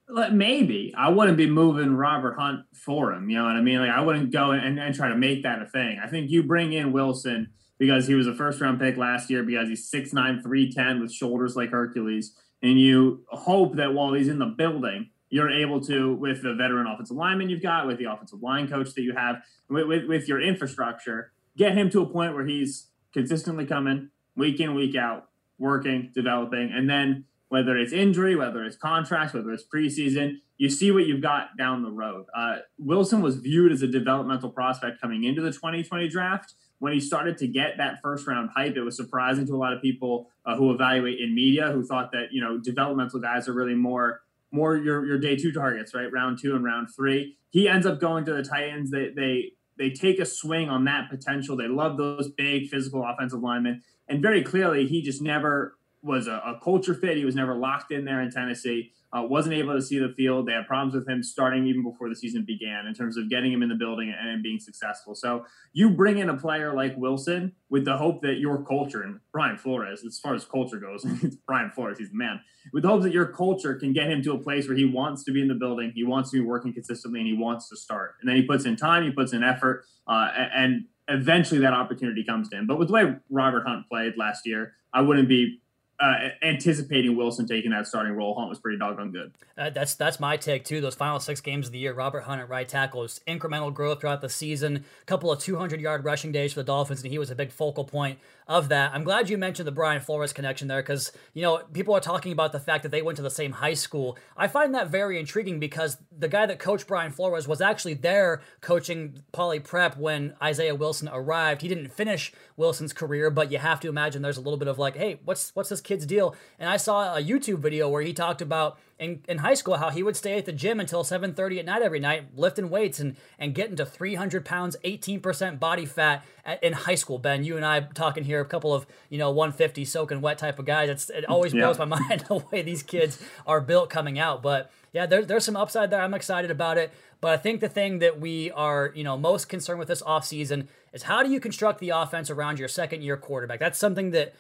Maybe 0.10 0.94
I 0.98 1.10
wouldn't 1.10 1.38
be 1.38 1.50
moving 1.50 1.96
Robert 1.96 2.38
Hunt 2.38 2.66
for 2.74 3.14
him. 3.14 3.30
You 3.30 3.38
know 3.38 3.46
what 3.46 3.56
I 3.56 3.62
mean? 3.62 3.80
Like 3.80 3.90
I 3.90 4.02
wouldn't 4.02 4.32
go 4.32 4.52
and, 4.52 4.80
and 4.80 4.96
try 4.96 5.10
to 5.10 5.18
make 5.18 5.44
that 5.44 5.62
a 5.62 5.66
thing. 5.66 6.00
I 6.04 6.08
think 6.08 6.30
you 6.30 6.44
bring 6.44 6.74
in 6.74 6.92
Wilson 6.92 7.50
because 7.80 8.08
he 8.08 8.14
was 8.14 8.28
a 8.28 8.34
first 8.34 8.62
round 8.62 8.80
pick 8.80 8.98
last 8.98 9.30
year 9.30 9.44
because 9.44 9.70
he's 9.70 9.90
6'9, 9.90 10.44
310 10.44 11.02
with 11.02 11.12
shoulders 11.12 11.56
like 11.56 11.72
Hercules. 11.72 12.36
And 12.62 12.80
you 12.80 13.26
hope 13.30 13.76
that 13.78 13.94
while 13.94 14.14
he's 14.14 14.28
in 14.28 14.40
the 14.40 14.46
building, 14.46 15.10
you're 15.34 15.50
able 15.50 15.82
to, 15.82 16.14
with 16.14 16.44
the 16.44 16.54
veteran 16.54 16.86
offensive 16.86 17.18
lineman 17.18 17.50
you've 17.50 17.64
got, 17.64 17.88
with 17.88 17.98
the 17.98 18.06
offensive 18.06 18.44
line 18.44 18.68
coach 18.68 18.94
that 18.94 19.02
you 19.02 19.16
have, 19.16 19.38
with, 19.68 19.88
with, 19.88 20.06
with 20.08 20.28
your 20.28 20.40
infrastructure, 20.40 21.32
get 21.58 21.76
him 21.76 21.90
to 21.90 22.02
a 22.02 22.06
point 22.06 22.36
where 22.36 22.46
he's 22.46 22.90
consistently 23.14 23.66
coming 23.66 24.12
week 24.36 24.60
in, 24.60 24.76
week 24.76 24.96
out, 24.96 25.30
working, 25.58 26.12
developing, 26.14 26.72
and 26.72 26.88
then 26.88 27.26
whether 27.50 27.76
it's 27.76 27.92
injury, 27.92 28.36
whether 28.36 28.64
it's 28.64 28.76
contracts, 28.76 29.34
whether 29.34 29.52
it's 29.52 29.64
preseason, 29.64 30.36
you 30.58 30.70
see 30.70 30.92
what 30.92 31.08
you've 31.08 31.22
got 31.24 31.58
down 31.58 31.82
the 31.82 31.92
road. 31.92 32.26
Uh, 32.36 32.58
Wilson 32.78 33.24
was 33.24 33.38
viewed 33.38 33.72
as 33.72 33.82
a 33.82 33.88
developmental 33.88 34.52
prospect 34.52 35.02
coming 35.02 35.24
into 35.24 35.42
the 35.42 35.52
2020 35.52 36.10
draft. 36.10 36.54
When 36.78 36.94
he 36.94 37.00
started 37.00 37.40
to 37.40 37.48
get 37.48 37.78
that 37.78 38.02
first 38.04 38.28
round 38.28 38.52
hype, 38.56 38.76
it 38.76 38.82
was 38.82 38.96
surprising 38.96 39.48
to 39.48 39.56
a 39.56 39.58
lot 39.58 39.74
of 39.74 39.82
people 39.82 40.30
uh, 40.46 40.56
who 40.56 40.72
evaluate 40.72 41.20
in 41.20 41.34
media 41.34 41.72
who 41.72 41.84
thought 41.84 42.12
that 42.12 42.28
you 42.32 42.42
know 42.42 42.60
developmental 42.60 43.20
guys 43.20 43.48
are 43.48 43.54
really 43.54 43.74
more 43.74 44.22
more 44.54 44.78
your 44.78 45.06
your 45.06 45.18
day 45.18 45.36
two 45.36 45.52
targets, 45.52 45.94
right? 45.94 46.12
Round 46.12 46.38
two 46.40 46.56
and 46.56 46.64
round 46.64 46.88
three. 46.96 47.38
He 47.50 47.68
ends 47.68 47.86
up 47.86 48.00
going 48.00 48.24
to 48.26 48.34
the 48.34 48.44
Titans. 48.44 48.92
They 48.92 49.10
they 49.16 49.52
they 49.78 49.90
take 49.90 50.20
a 50.20 50.26
swing 50.26 50.70
on 50.70 50.86
that 50.86 51.10
potential. 51.10 51.58
They 51.58 51.68
love 51.68 51.98
those 51.98 52.32
big 52.32 52.70
physical 52.70 53.04
offensive 53.06 53.42
linemen, 53.42 53.82
and 54.08 54.22
very 54.22 54.44
clearly 54.44 54.88
he 54.88 55.02
just 55.02 55.22
never 55.22 55.76
was 56.04 56.28
a, 56.28 56.42
a 56.46 56.60
culture 56.62 56.94
fit. 56.94 57.18
He 57.18 57.26
was 57.26 57.36
never 57.36 57.56
locked 57.56 57.92
in 57.92 58.06
there 58.06 58.22
in 58.22 58.32
Tennessee 58.32 58.92
uh, 59.14 59.22
wasn't 59.22 59.54
able 59.54 59.74
to 59.74 59.82
see 59.82 60.00
the 60.00 60.10
field. 60.10 60.48
They 60.48 60.54
had 60.54 60.66
problems 60.66 60.96
with 60.96 61.08
him 61.08 61.22
starting 61.22 61.68
even 61.68 61.84
before 61.84 62.10
the 62.10 62.16
season 62.16 62.44
began 62.46 62.88
in 62.88 62.96
terms 62.96 63.16
of 63.16 63.30
getting 63.30 63.54
him 63.54 63.62
in 63.62 63.70
the 63.70 63.76
building 63.76 64.14
and, 64.18 64.30
and 64.30 64.42
being 64.42 64.60
successful. 64.60 65.14
So 65.14 65.46
you 65.72 65.92
bring 65.92 66.18
in 66.18 66.30
a 66.30 66.38
player 66.38 66.74
like 66.74 66.98
Wilson 66.98 67.54
with 67.70 67.86
the 67.86 67.98
hope 67.98 68.22
that 68.24 68.40
your 68.40 68.64
culture 68.64 69.04
and 69.04 69.20
Brian 69.32 69.58
Flores, 69.58 70.04
as 70.04 70.18
far 70.18 70.34
as 70.34 70.46
culture 70.46 70.80
goes, 70.80 71.06
it's 71.24 71.36
Brian 71.36 71.70
Flores, 71.70 72.00
he's 72.00 72.10
the 72.10 72.18
man. 72.18 72.42
With 72.72 72.84
the 72.84 72.90
hope 72.90 73.04
that 73.04 73.14
your 73.14 73.28
culture 73.28 73.76
can 73.76 73.94
get 73.94 74.10
him 74.10 74.24
to 74.24 74.34
a 74.34 74.40
place 74.40 74.68
where 74.68 74.78
he 74.78 74.86
wants 74.86 75.24
to 75.26 75.32
be 75.32 75.42
in 75.42 75.48
the 75.48 75.54
building, 75.54 75.92
he 75.94 76.04
wants 76.04 76.32
to 76.32 76.38
be 76.38 76.46
working 76.46 76.74
consistently, 76.74 77.20
and 77.20 77.28
he 77.28 77.36
wants 77.36 77.70
to 77.70 77.78
start. 77.78 78.16
And 78.22 78.30
then 78.30 78.36
he 78.36 78.44
puts 78.44 78.66
in 78.66 78.76
time, 78.76 79.04
he 79.04 79.12
puts 79.12 79.34
in 79.34 79.44
effort, 79.44 79.86
uh, 80.08 80.30
and 80.56 80.86
eventually 81.10 81.60
that 81.60 81.74
opportunity 81.74 82.24
comes 82.24 82.50
to 82.50 82.58
him. 82.58 82.66
But 82.66 82.80
with 82.80 82.88
the 82.88 82.94
way 82.94 83.16
Robert 83.30 83.68
Hunt 83.68 83.88
played 83.90 84.14
last 84.18 84.46
year, 84.46 84.74
I 84.94 85.02
wouldn't 85.02 85.28
be 85.28 85.60
uh, 86.00 86.30
anticipating 86.42 87.16
Wilson 87.16 87.46
taking 87.46 87.72
that 87.72 87.88
starting 87.88 88.14
role, 88.14 88.34
Hunt 88.34 88.50
was 88.50 88.60
pretty 88.60 88.78
doggone 88.78 89.12
good. 89.12 89.32
Uh, 89.58 89.70
that's 89.70 89.94
that's 89.94 90.20
my 90.20 90.36
take 90.36 90.66
too. 90.66 90.82
Those 90.82 90.96
final 90.96 91.20
six 91.20 91.40
games 91.40 91.68
of 91.68 91.72
the 91.72 91.78
year, 91.78 91.94
Robert 91.94 92.22
Hunt 92.22 92.42
at 92.42 92.50
right 92.50 92.68
tackle 92.68 93.04
incremental 93.04 93.72
growth 93.72 94.02
throughout 94.02 94.22
the 94.22 94.30
season. 94.30 94.86
A 95.02 95.06
couple 95.06 95.32
of 95.32 95.40
200 95.40 95.80
yard 95.80 96.04
rushing 96.04 96.32
days 96.32 96.54
for 96.54 96.62
the 96.62 96.66
Dolphins, 96.66 97.04
and 97.04 97.12
he 97.12 97.20
was 97.20 97.30
a 97.30 97.36
big 97.36 97.52
focal 97.52 97.86
point 97.86 98.18
of 98.48 98.70
that. 98.70 98.92
I'm 98.94 99.04
glad 99.04 99.30
you 99.30 99.38
mentioned 99.38 99.68
the 99.68 99.72
Brian 99.72 100.02
Flores 100.02 100.34
connection 100.34 100.68
there 100.68 100.82
because 100.82 101.12
you 101.34 101.44
know 101.44 101.60
people 101.72 101.94
are 101.94 102.00
talking 102.00 102.32
about 102.32 102.52
the 102.52 102.60
fact 102.60 102.82
that 102.84 102.90
they 102.90 103.04
went 103.04 103.18
to 103.18 103.22
the 103.22 103.30
same 103.30 103.52
high 103.52 103.76
school. 103.76 104.18
I 104.36 104.48
find 104.48 104.74
that 104.74 104.90
very 104.90 105.20
intriguing 105.20 105.60
because 105.60 105.98
the 106.18 106.28
guy 106.28 106.48
that 106.48 106.58
coached 106.58 106.88
Brian 106.88 107.12
Flores 107.12 107.48
was 107.48 107.62
actually 107.62 107.94
there 107.94 108.42
coaching 108.62 109.22
Poly 109.32 109.60
Prep 109.60 109.96
when 109.98 110.34
Isaiah 110.42 110.76
Wilson 110.76 111.08
arrived. 111.14 111.62
He 111.62 111.68
didn't 111.68 111.90
finish 111.90 112.34
Wilson's 112.58 112.94
career, 112.94 113.30
but 113.30 113.52
you 113.52 113.60
have 113.60 113.80
to 113.82 113.90
imagine 113.90 114.24
there's 114.24 114.38
a 114.38 114.42
little 114.42 114.58
bit 114.58 114.68
of 114.68 114.80
like, 114.80 114.98
hey, 114.98 115.20
what's 115.24 115.52
what's 115.54 115.70
this 115.70 115.82
kid's 115.84 116.06
deal? 116.06 116.36
And 116.60 116.70
I 116.70 116.78
saw 116.78 117.16
a 117.16 117.22
YouTube 117.22 117.60
video 117.60 117.90
where 117.90 118.02
he 118.02 118.14
talked 118.14 118.42
about 118.42 118.78
in, 119.00 119.22
in 119.28 119.40
high 119.40 119.54
school 119.54 119.76
how 119.76 119.90
he 119.90 120.02
would 120.02 120.16
stay 120.16 120.38
at 120.38 120.46
the 120.46 120.52
gym 120.52 120.80
until 120.80 121.04
7.30 121.04 121.60
at 121.60 121.66
night 121.66 121.82
every 121.82 122.00
night 122.00 122.26
lifting 122.36 122.70
weights 122.70 123.00
and, 123.00 123.16
and 123.38 123.54
getting 123.54 123.76
to 123.76 123.86
300 123.86 124.46
pounds 124.46 124.78
18% 124.86 125.60
body 125.60 125.86
fat 125.86 126.24
at, 126.46 126.64
in 126.64 126.74
high 126.74 126.96
school. 126.96 127.18
Ben 127.18 127.44
you 127.44 127.58
and 127.58 127.66
i 127.66 127.82
talking 127.82 128.24
here 128.24 128.40
a 128.40 128.46
couple 128.46 128.74
of 128.74 128.86
you 129.10 129.18
know 129.18 129.30
150 129.30 129.84
soaking 129.86 130.22
wet 130.22 130.38
type 130.38 130.58
of 130.60 130.66
guys. 130.66 130.90
It's, 130.90 131.10
it 131.10 131.26
always 131.26 131.54
blows 131.54 131.78
my 131.78 131.86
mind 131.86 132.26
the 132.28 132.44
way 132.52 132.62
these 132.62 132.84
kids 132.84 133.22
are 133.46 133.60
built 133.60 133.90
coming 133.90 134.20
out. 134.20 134.42
But 134.42 134.72
yeah 134.94 135.06
there, 135.06 135.26
there's 135.26 135.46
some 135.46 135.58
upside 135.58 135.90
there. 135.90 136.02
I'm 136.02 136.14
excited 136.14 136.52
about 136.52 136.78
it. 136.78 136.92
But 137.20 137.32
i 137.32 137.38
think 137.38 137.62
the 137.62 137.70
thing 137.70 138.00
that 138.00 138.20
we 138.20 138.52
are 138.52 138.92
you 138.96 139.04
know 139.04 139.18
most 139.18 139.50
concerned 139.50 139.80
with 139.80 139.88
this 139.88 140.02
offseason 140.02 140.68
is 140.94 141.04
how 141.04 141.24
do 141.24 141.30
you 141.30 141.40
construct 141.40 141.80
the 141.80 141.90
offense 141.90 142.30
around 142.30 142.60
your 142.60 142.68
second 142.68 143.02
year 143.02 143.18
quarterback? 143.18 143.60
That's 143.60 143.80
something 143.80 144.12
that 144.12 144.34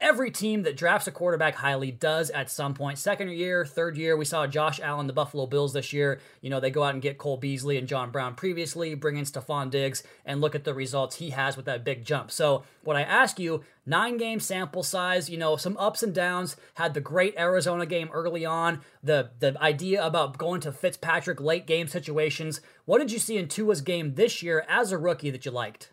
every 0.00 0.30
team 0.30 0.62
that 0.62 0.76
drafts 0.76 1.06
a 1.06 1.10
quarterback 1.10 1.56
highly 1.56 1.90
does 1.90 2.30
at 2.30 2.50
some 2.50 2.74
point. 2.74 2.98
Second 2.98 3.30
year, 3.30 3.64
third 3.64 3.96
year, 3.96 4.16
we 4.16 4.24
saw 4.24 4.46
Josh 4.46 4.80
Allen, 4.80 5.06
the 5.06 5.12
Buffalo 5.12 5.46
Bills 5.46 5.72
this 5.72 5.92
year. 5.92 6.20
You 6.40 6.50
know, 6.50 6.60
they 6.60 6.70
go 6.70 6.84
out 6.84 6.94
and 6.94 7.02
get 7.02 7.18
Cole 7.18 7.36
Beasley 7.36 7.76
and 7.76 7.88
John 7.88 8.10
Brown 8.10 8.34
previously, 8.34 8.94
bring 8.94 9.16
in 9.16 9.24
Stefon 9.24 9.70
Diggs, 9.70 10.02
and 10.24 10.40
look 10.40 10.54
at 10.54 10.64
the 10.64 10.74
results 10.74 11.16
he 11.16 11.30
has 11.30 11.56
with 11.56 11.66
that 11.66 11.84
big 11.84 12.04
jump. 12.04 12.30
So, 12.30 12.62
what 12.84 12.96
I 12.96 13.02
ask 13.02 13.38
you, 13.38 13.64
nine 13.84 14.16
game 14.16 14.40
sample 14.40 14.82
size, 14.82 15.28
you 15.28 15.36
know, 15.36 15.56
some 15.56 15.76
ups 15.76 16.02
and 16.02 16.14
downs, 16.14 16.56
had 16.74 16.94
the 16.94 17.00
great 17.00 17.34
Arizona 17.38 17.86
game 17.86 18.08
early 18.12 18.46
on, 18.46 18.80
the, 19.02 19.30
the 19.40 19.60
idea 19.60 20.04
about 20.04 20.38
going 20.38 20.60
to 20.60 20.72
Fitzpatrick 20.72 21.40
late 21.40 21.66
game 21.66 21.88
situations. 21.88 22.60
What 22.84 22.98
did 22.98 23.12
you 23.12 23.18
see 23.18 23.36
in 23.36 23.48
Tua's 23.48 23.80
game 23.80 24.14
this 24.14 24.42
year 24.42 24.64
as 24.68 24.92
a 24.92 24.98
rookie 24.98 25.30
that 25.30 25.44
you 25.44 25.50
liked? 25.50 25.90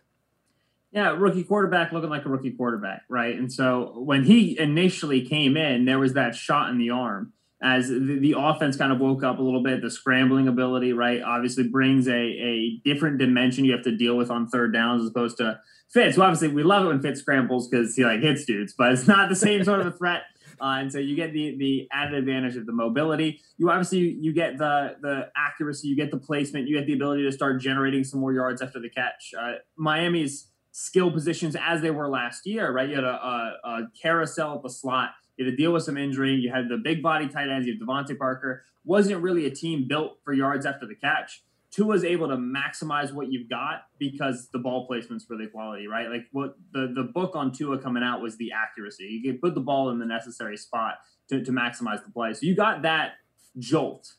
Yeah, 0.96 1.10
rookie 1.10 1.44
quarterback 1.44 1.92
looking 1.92 2.10
like 2.10 2.24
a 2.24 2.30
rookie 2.30 2.52
quarterback, 2.52 3.02
right? 3.10 3.38
And 3.38 3.52
so 3.52 3.92
when 3.98 4.24
he 4.24 4.58
initially 4.58 5.26
came 5.26 5.58
in, 5.58 5.84
there 5.84 6.00
was 6.00 6.14
that 6.14 6.36
shot 6.36 6.70
in 6.70 6.78
the 6.78 6.92
arm 6.92 7.34
as 7.62 7.90
the, 7.90 8.00
the 8.00 8.36
offense 8.38 8.78
kind 8.78 8.94
of 8.94 9.00
woke 9.02 9.22
up 9.22 9.38
a 9.38 9.42
little 9.42 9.62
bit. 9.62 9.82
The 9.82 9.92
scrambling 9.92 10.48
ability, 10.48 10.94
right, 10.94 11.22
obviously 11.22 11.68
brings 11.68 12.08
a, 12.08 12.14
a 12.14 12.80
different 12.86 13.18
dimension 13.18 13.66
you 13.66 13.74
have 13.74 13.84
to 13.84 13.96
deal 13.96 14.16
with 14.16 14.32
on 14.32 14.48
third 14.48 14.72
downs 14.72 15.04
as 15.04 15.10
opposed 15.10 15.36
to 15.40 15.60
Fitz. 15.92 16.16
Well, 16.16 16.28
obviously, 16.28 16.48
we 16.48 16.64
love 16.64 16.86
it 16.86 16.88
when 16.88 17.02
Fitz 17.02 17.20
scrambles 17.20 17.68
because 17.68 17.94
he 17.94 18.06
like 18.06 18.22
hits 18.22 18.46
dudes, 18.46 18.74
but 18.78 18.94
it's 18.94 19.06
not 19.06 19.28
the 19.28 19.36
same 19.36 19.66
sort 19.66 19.82
of 19.82 19.88
a 19.88 19.92
threat. 19.98 20.22
Uh, 20.62 20.78
and 20.80 20.90
so 20.90 21.00
you 21.00 21.18
get 21.18 21.34
the 21.34 21.58
the 21.58 21.90
added 21.92 22.14
advantage 22.14 22.56
of 22.56 22.66
the 22.66 22.72
mobility. 22.72 23.42
You 23.58 23.70
obviously 23.70 23.98
you, 23.98 24.18
you, 24.22 24.34
get 24.34 24.58
the 24.58 24.96
the 25.02 25.30
accuracy, 25.36 25.90
you 25.90 25.98
get 25.98 26.10
the 26.10 26.18
placement, 26.18 26.70
you 26.70 26.78
get 26.78 26.88
the 26.88 26.94
ability 26.94 27.24
to 27.24 27.34
start 27.34 27.60
generating 27.60 28.06
some 28.06 28.22
more 28.22 28.32
yards 28.32 28.62
after 28.62 28.80
the 28.80 28.90
catch. 28.90 29.34
Uh, 29.38 29.56
Miami's 29.76 30.48
skill 30.78 31.10
positions 31.10 31.56
as 31.56 31.82
they 31.82 31.90
were 31.90 32.10
last 32.10 32.46
year, 32.46 32.70
right? 32.70 32.90
You 32.90 32.96
had 32.96 33.06
a, 33.06 33.08
a, 33.08 33.58
a 33.64 33.88
carousel 34.02 34.56
at 34.56 34.62
the 34.62 34.70
slot. 34.70 35.12
You 35.38 35.46
had 35.46 35.52
to 35.52 35.56
deal 35.56 35.72
with 35.72 35.84
some 35.84 35.98
injury. 35.98 36.34
You 36.34 36.52
had 36.52 36.68
the 36.68 36.76
big 36.76 37.02
body 37.02 37.30
tight 37.30 37.48
ends. 37.48 37.66
You 37.66 37.78
had 37.80 37.88
DeVante 37.88 38.18
Parker. 38.18 38.66
Wasn't 38.84 39.22
really 39.22 39.46
a 39.46 39.50
team 39.50 39.88
built 39.88 40.18
for 40.26 40.34
yards 40.34 40.66
after 40.66 40.86
the 40.86 40.96
catch. 40.96 41.44
Tua 41.72 41.96
is 41.96 42.04
able 42.04 42.28
to 42.28 42.36
maximize 42.36 43.14
what 43.14 43.32
you've 43.32 43.50
got 43.50 43.84
because 44.00 44.50
the 44.52 44.60
ball 44.60 44.86
placement's 44.86 45.26
really 45.30 45.48
quality, 45.48 45.88
right? 45.88 46.10
Like 46.10 46.26
what 46.34 46.58
the, 46.74 46.92
the 46.94 47.04
book 47.04 47.38
on 47.38 47.54
Tua 47.54 47.78
coming 47.78 48.04
out 48.04 48.22
was 48.22 48.36
the 48.36 48.52
accuracy. 48.52 49.22
You 49.24 49.36
put 49.36 49.56
the 49.56 49.62
ball 49.62 49.92
in 49.92 50.00
the 50.00 50.06
necessary 50.06 50.58
spot 50.58 50.96
to, 51.30 51.42
to 51.42 51.52
maximize 51.54 52.04
the 52.04 52.12
play. 52.12 52.34
So 52.34 52.46
you 52.46 52.54
got 52.54 52.82
that 52.82 53.14
jolt. 53.58 54.16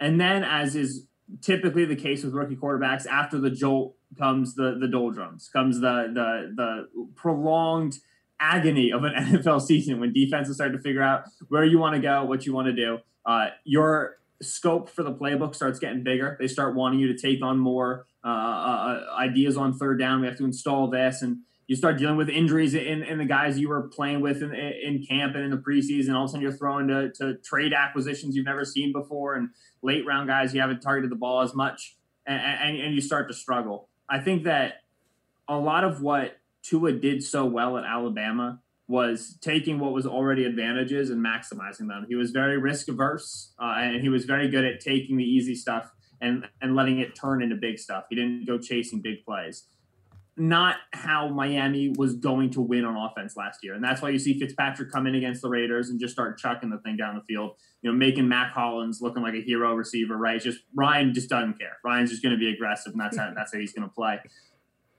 And 0.00 0.20
then, 0.20 0.44
as 0.44 0.76
is 0.76 1.06
typically 1.40 1.86
the 1.86 1.96
case 1.96 2.22
with 2.24 2.34
rookie 2.34 2.56
quarterbacks, 2.56 3.06
after 3.06 3.38
the 3.38 3.50
jolt 3.50 3.96
comes 4.16 4.54
the 4.54 4.76
the 4.80 4.88
doldrums, 4.88 5.48
comes 5.52 5.80
the 5.80 6.10
the 6.12 6.54
the 6.54 7.06
prolonged 7.14 7.98
agony 8.40 8.90
of 8.90 9.04
an 9.04 9.14
NFL 9.18 9.62
season 9.62 10.00
when 10.00 10.12
defenses 10.12 10.56
start 10.56 10.72
to 10.72 10.78
figure 10.78 11.02
out 11.02 11.24
where 11.48 11.64
you 11.64 11.78
want 11.78 11.94
to 11.94 12.00
go, 12.00 12.24
what 12.24 12.46
you 12.46 12.52
want 12.52 12.66
to 12.66 12.72
do. 12.72 12.98
Uh, 13.26 13.48
your 13.64 14.16
scope 14.42 14.90
for 14.90 15.02
the 15.02 15.12
playbook 15.12 15.54
starts 15.54 15.78
getting 15.78 16.02
bigger. 16.02 16.36
They 16.38 16.48
start 16.48 16.74
wanting 16.74 16.98
you 16.98 17.12
to 17.12 17.18
take 17.18 17.42
on 17.42 17.58
more 17.58 18.06
uh, 18.24 18.28
uh, 18.28 19.00
ideas 19.18 19.56
on 19.56 19.72
third 19.72 19.98
down. 19.98 20.20
We 20.20 20.26
have 20.26 20.36
to 20.38 20.44
install 20.44 20.88
this, 20.88 21.22
and 21.22 21.38
you 21.66 21.76
start 21.76 21.98
dealing 21.98 22.16
with 22.16 22.28
injuries 22.28 22.74
in, 22.74 23.02
in 23.02 23.18
the 23.18 23.24
guys 23.24 23.58
you 23.58 23.68
were 23.68 23.88
playing 23.88 24.20
with 24.20 24.42
in, 24.42 24.54
in 24.54 25.04
camp 25.06 25.34
and 25.34 25.44
in 25.44 25.50
the 25.50 25.56
preseason. 25.56 26.14
All 26.14 26.24
of 26.24 26.28
a 26.28 26.32
sudden, 26.32 26.42
you're 26.42 26.52
throwing 26.52 26.88
to, 26.88 27.10
to 27.12 27.34
trade 27.38 27.72
acquisitions 27.72 28.36
you've 28.36 28.46
never 28.46 28.64
seen 28.64 28.92
before, 28.92 29.34
and 29.34 29.50
late 29.82 30.04
round 30.06 30.28
guys 30.28 30.54
you 30.54 30.60
haven't 30.60 30.80
targeted 30.80 31.10
the 31.10 31.16
ball 31.16 31.40
as 31.40 31.54
much, 31.54 31.96
and, 32.26 32.40
and, 32.40 32.80
and 32.80 32.94
you 32.94 33.00
start 33.00 33.28
to 33.28 33.34
struggle. 33.34 33.88
I 34.08 34.20
think 34.20 34.44
that 34.44 34.82
a 35.48 35.56
lot 35.56 35.84
of 35.84 36.02
what 36.02 36.38
Tua 36.62 36.92
did 36.92 37.22
so 37.22 37.44
well 37.44 37.76
at 37.76 37.84
Alabama 37.84 38.60
was 38.86 39.38
taking 39.40 39.78
what 39.78 39.92
was 39.92 40.06
already 40.06 40.44
advantages 40.44 41.10
and 41.10 41.24
maximizing 41.24 41.88
them. 41.88 42.04
He 42.08 42.14
was 42.14 42.30
very 42.30 42.58
risk 42.58 42.88
averse, 42.88 43.52
uh, 43.58 43.74
and 43.78 44.02
he 44.02 44.08
was 44.08 44.24
very 44.24 44.48
good 44.48 44.64
at 44.64 44.80
taking 44.80 45.16
the 45.16 45.24
easy 45.24 45.54
stuff 45.54 45.90
and 46.20 46.46
and 46.60 46.74
letting 46.74 46.98
it 46.98 47.14
turn 47.14 47.42
into 47.42 47.56
big 47.56 47.78
stuff. 47.78 48.04
He 48.10 48.16
didn't 48.16 48.46
go 48.46 48.58
chasing 48.58 49.00
big 49.00 49.24
plays. 49.24 49.64
Not 50.36 50.76
how 50.92 51.28
Miami 51.28 51.94
was 51.96 52.16
going 52.16 52.50
to 52.50 52.60
win 52.60 52.84
on 52.84 52.96
offense 52.96 53.36
last 53.36 53.60
year, 53.62 53.74
and 53.74 53.84
that's 53.84 54.02
why 54.02 54.10
you 54.10 54.18
see 54.18 54.38
Fitzpatrick 54.38 54.90
come 54.90 55.06
in 55.06 55.14
against 55.14 55.42
the 55.42 55.48
Raiders 55.48 55.90
and 55.90 56.00
just 56.00 56.12
start 56.12 56.38
chucking 56.38 56.70
the 56.70 56.78
thing 56.78 56.96
down 56.96 57.14
the 57.14 57.22
field. 57.22 57.56
You 57.82 57.92
know, 57.92 57.96
making 57.96 58.28
Mack 58.28 58.52
Hollins 58.52 59.00
looking 59.00 59.22
like 59.22 59.34
a 59.34 59.42
hero 59.42 59.74
receiver. 59.74 60.16
Right? 60.16 60.40
Just 60.40 60.60
Ryan 60.74 61.14
just 61.14 61.28
doesn't 61.28 61.58
care. 61.58 61.76
Ryan's 61.84 62.10
just 62.10 62.22
going 62.22 62.34
to 62.34 62.38
be 62.38 62.52
aggressive, 62.52 62.92
and 62.92 63.00
that's 63.00 63.16
how 63.16 63.32
that's 63.34 63.52
how 63.52 63.60
he's 63.60 63.72
going 63.72 63.88
to 63.88 63.94
play 63.94 64.20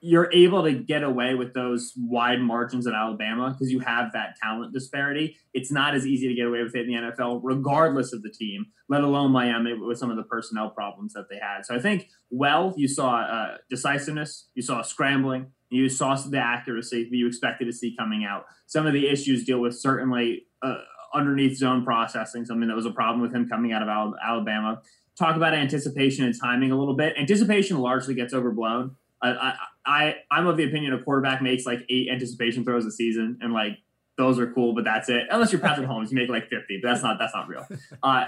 you're 0.08 0.30
able 0.32 0.62
to 0.62 0.72
get 0.72 1.02
away 1.02 1.34
with 1.34 1.56
those 1.56 1.92
wide 1.98 2.40
margins 2.40 2.86
at 2.86 2.94
Alabama 2.94 3.50
because 3.50 3.72
you 3.72 3.80
have 3.80 4.14
that 4.14 4.36
talent 4.40 4.72
disparity. 4.72 5.36
It's 5.52 5.72
not 5.72 5.96
as 5.96 6.06
easy 6.06 6.28
to 6.28 6.36
get 6.36 6.46
away 6.46 6.62
with 6.62 6.76
it 6.76 6.88
in 6.88 6.94
the 6.94 7.12
NFL, 7.12 7.40
regardless 7.42 8.14
of 8.14 8.22
the 8.22 8.30
team, 8.30 8.68
let 8.88 9.04
alone 9.04 9.32
Miami 9.32 9.74
with 9.74 9.98
some 9.98 10.12
of 10.12 10.18
the 10.18 10.24
personnel 10.24 10.70
problems 10.70 11.14
that 11.14 11.26
they 11.28 11.40
had. 11.42 11.66
So 11.66 11.74
I 11.74 11.80
think, 11.80 12.10
well, 12.30 12.76
you 12.78 12.88
saw 12.88 13.22
uh, 13.22 13.58
decisiveness, 13.68 14.50
you 14.54 14.62
saw 14.62 14.84
scrambling, 14.84 15.48
you 15.72 15.90
saw 15.90 16.14
the 16.14 16.38
accuracy 16.38 17.10
that 17.10 17.16
you 17.16 17.26
expected 17.26 17.66
to 17.66 17.74
see 17.74 17.96
coming 17.98 18.26
out. 18.26 18.46
Some 18.68 18.86
of 18.86 18.94
the 18.94 19.10
issues 19.10 19.44
deal 19.44 19.60
with 19.60 19.76
certainly 19.76 20.44
uh, 20.62 20.76
underneath 21.16 21.58
zone 21.58 21.84
processing, 21.84 22.46
something 22.46 22.68
that 22.68 22.76
was 22.76 22.86
a 22.86 22.92
problem 22.92 23.22
with 23.22 23.34
him 23.34 23.50
coming 23.50 23.74
out 23.74 23.82
of 23.82 24.14
Alabama. 24.24 24.84
Talk 25.18 25.36
about 25.36 25.56
anticipation 25.56 26.26
and 26.26 26.40
timing 26.40 26.72
a 26.72 26.78
little 26.78 26.96
bit. 26.96 27.16
Anticipation 27.18 27.80
largely 27.80 28.14
gets 28.14 28.36
overblown. 28.36 28.98
I, 29.22 29.56
I 29.86 30.16
I'm 30.30 30.48
of 30.48 30.58
the 30.58 30.66
opinion 30.66 30.94
a 30.94 31.02
quarterback 31.02 31.42
makes 31.42 31.66
like 31.66 31.86
eight 31.90 32.10
anticipation 32.12 32.64
throws 32.64 32.86
a 32.86 32.92
season, 32.92 33.40
and 33.42 33.54
like 33.54 33.80
those 34.18 34.40
are 34.40 34.52
cool, 34.54 34.74
but 34.74 34.84
that's 34.84 35.10
it. 35.10 35.24
Unless 35.30 35.52
you're 35.52 35.62
Patrick 35.62 35.88
Mahomes, 35.88 36.10
you 36.10 36.16
make 36.16 36.30
like 36.30 36.50
50, 36.50 36.80
but 36.82 36.90
that's 36.90 37.04
not 37.04 37.18
that's 37.20 37.34
not 37.34 37.48
real. 37.48 37.66
Uh, 38.04 38.28